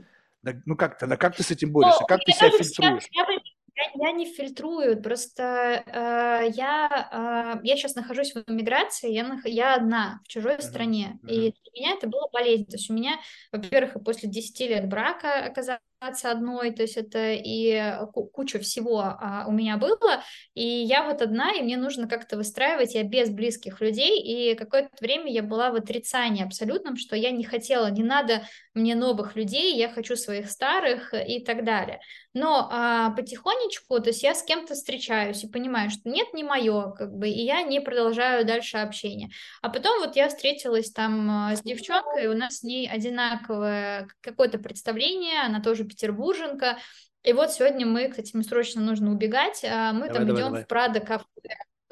[0.43, 2.01] Да, ну как ты, да как ты с этим борешься?
[2.01, 3.05] Ну, как ты себя фильтруешь?
[3.11, 3.39] Я, я,
[3.95, 9.45] я не фильтрую, просто э, я, э, я сейчас нахожусь в эмиграции, я, нах...
[9.45, 11.31] я одна в чужой uh-huh, стране, uh-huh.
[11.31, 12.67] и для меня это было болезнь.
[12.67, 13.19] То есть у меня,
[13.53, 17.95] во-первых, после 10 лет брака оказалось одной, то есть это и
[18.33, 20.23] куча всего а, у меня было,
[20.55, 24.91] и я вот одна, и мне нужно как-то выстраивать, я без близких людей, и какое-то
[25.01, 28.43] время я была в отрицании абсолютном, что я не хотела, не надо
[28.75, 32.01] мне новых людей, я хочу своих старых и так далее.
[32.33, 36.93] Но а, потихонечку, то есть я с кем-то встречаюсь и понимаю, что нет, не мое,
[36.93, 39.31] как бы, и я не продолжаю дальше общение.
[39.63, 44.59] А потом вот я встретилась там а, с девчонкой, у нас с ней одинаковое какое-то
[44.59, 46.79] представление, она тоже петербурженка,
[47.23, 50.49] и вот сегодня мы, кстати, мне срочно нужно убегать, а, мы давай, там давай, идем
[50.49, 50.65] давай.
[50.65, 51.27] в Прадо кафе,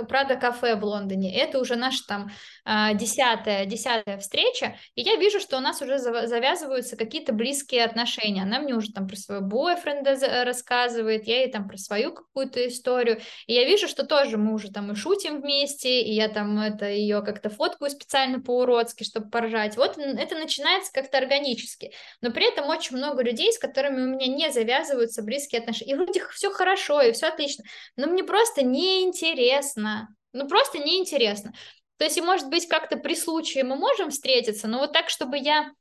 [0.07, 1.37] Прада кафе в Лондоне.
[1.37, 2.31] Это уже наша там
[2.65, 8.43] а, десятая, десятая встреча, и я вижу, что у нас уже завязываются какие-то близкие отношения.
[8.43, 13.21] Она мне уже там про своего бойфренда рассказывает, я ей там про свою какую-то историю,
[13.47, 16.89] и я вижу, что тоже мы уже там и шутим вместе, и я там это
[16.89, 19.77] ее как-то фоткаю специально по-уродски, чтобы поржать.
[19.77, 24.29] Вот это начинается как-то органически, но при этом очень много людей, с которыми у меня
[24.29, 27.65] не завязываются близкие отношения, и вроде все хорошо, и все отлично,
[27.97, 30.15] но мне просто неинтересно неинтересно.
[30.33, 31.53] Ну, просто неинтересно.
[31.97, 35.39] То есть, и, может быть, как-то при случае мы можем встретиться, но вот так, чтобы
[35.39, 35.73] я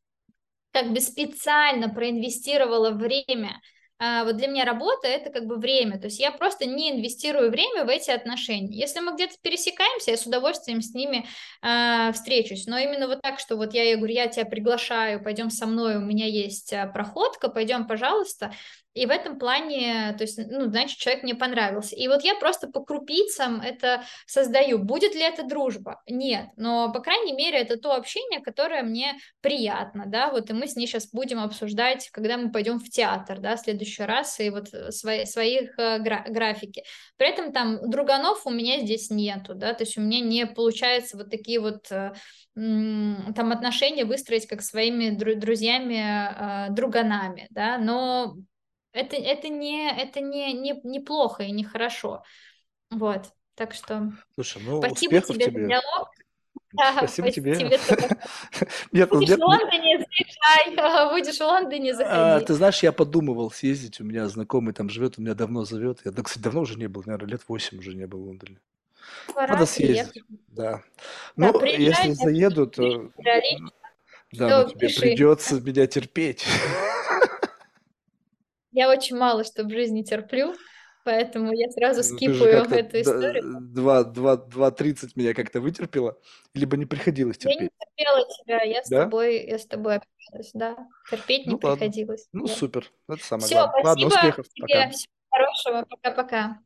[0.72, 3.62] как бы специально проинвестировала время
[4.00, 7.50] а, вот для меня работа это как бы время, то есть я просто не инвестирую
[7.50, 8.78] время в эти отношения.
[8.78, 11.26] Если мы где-то пересекаемся, я с удовольствием с ними
[11.64, 15.50] э, встречусь, но именно вот так, что вот я, я говорю, я тебя приглашаю, пойдем
[15.50, 18.54] со мной, у меня есть а, проходка, пойдем, пожалуйста,
[18.98, 21.96] и в этом плане, то есть, ну, значит, человек мне понравился.
[21.96, 24.80] И вот я просто по крупицам это создаю.
[24.80, 26.02] Будет ли это дружба?
[26.08, 26.48] Нет.
[26.58, 30.76] Но, по крайней мере, это то общение, которое мне приятно, да, вот и мы с
[30.76, 34.70] ней сейчас будем обсуждать, когда мы пойдем в театр, да, в следующий раз, и вот
[34.90, 36.84] свои, своих э, гра- графики.
[37.18, 41.18] При этом там друганов у меня здесь нету, да, то есть у меня не получается
[41.18, 42.14] вот такие вот э,
[42.56, 48.36] там отношения выстроить как своими друзьями, э, друганами, да, но
[48.98, 52.24] это, это, не, это не, не, не плохо и не хорошо.
[52.90, 56.10] Вот, так что Слушай, ну, спасибо тебе, тебе за диалог.
[56.74, 57.56] Да, спасибо, тебе.
[57.56, 57.70] тебе
[58.92, 62.14] нет, ну, будешь нет, в Лондоне, заезжай, будешь в Лондоне, заходи.
[62.14, 66.02] А, ты знаешь, я подумывал съездить, у меня знакомый там живет, у меня давно зовет.
[66.04, 68.60] Я, кстати, давно уже не был, наверное, лет восемь уже не был в Лондоне.
[69.34, 70.84] Пора Надо съездить, да.
[71.38, 73.12] Ну, да, если заеду, то...
[74.34, 76.46] Да, но тебе придется меня терпеть.
[78.78, 80.54] Я очень мало что в жизни терплю,
[81.04, 83.44] поэтому я сразу ну, скипаю эту историю.
[83.60, 86.16] Два, два, два тридцать меня как-то вытерпела,
[86.54, 87.58] либо не приходилось терпеть?
[87.58, 89.06] Я не терпела тебя, я с да?
[89.06, 90.78] тобой, я с тобой общалась, да.
[91.10, 91.72] Терпеть ну, не ладно.
[91.72, 92.28] приходилось.
[92.34, 92.54] Ну, да.
[92.54, 93.82] супер, это самое Все, главное.
[93.82, 94.90] Спасибо ладно, успехов, тебе, пока.
[94.92, 96.60] всего хорошего, пока-пока.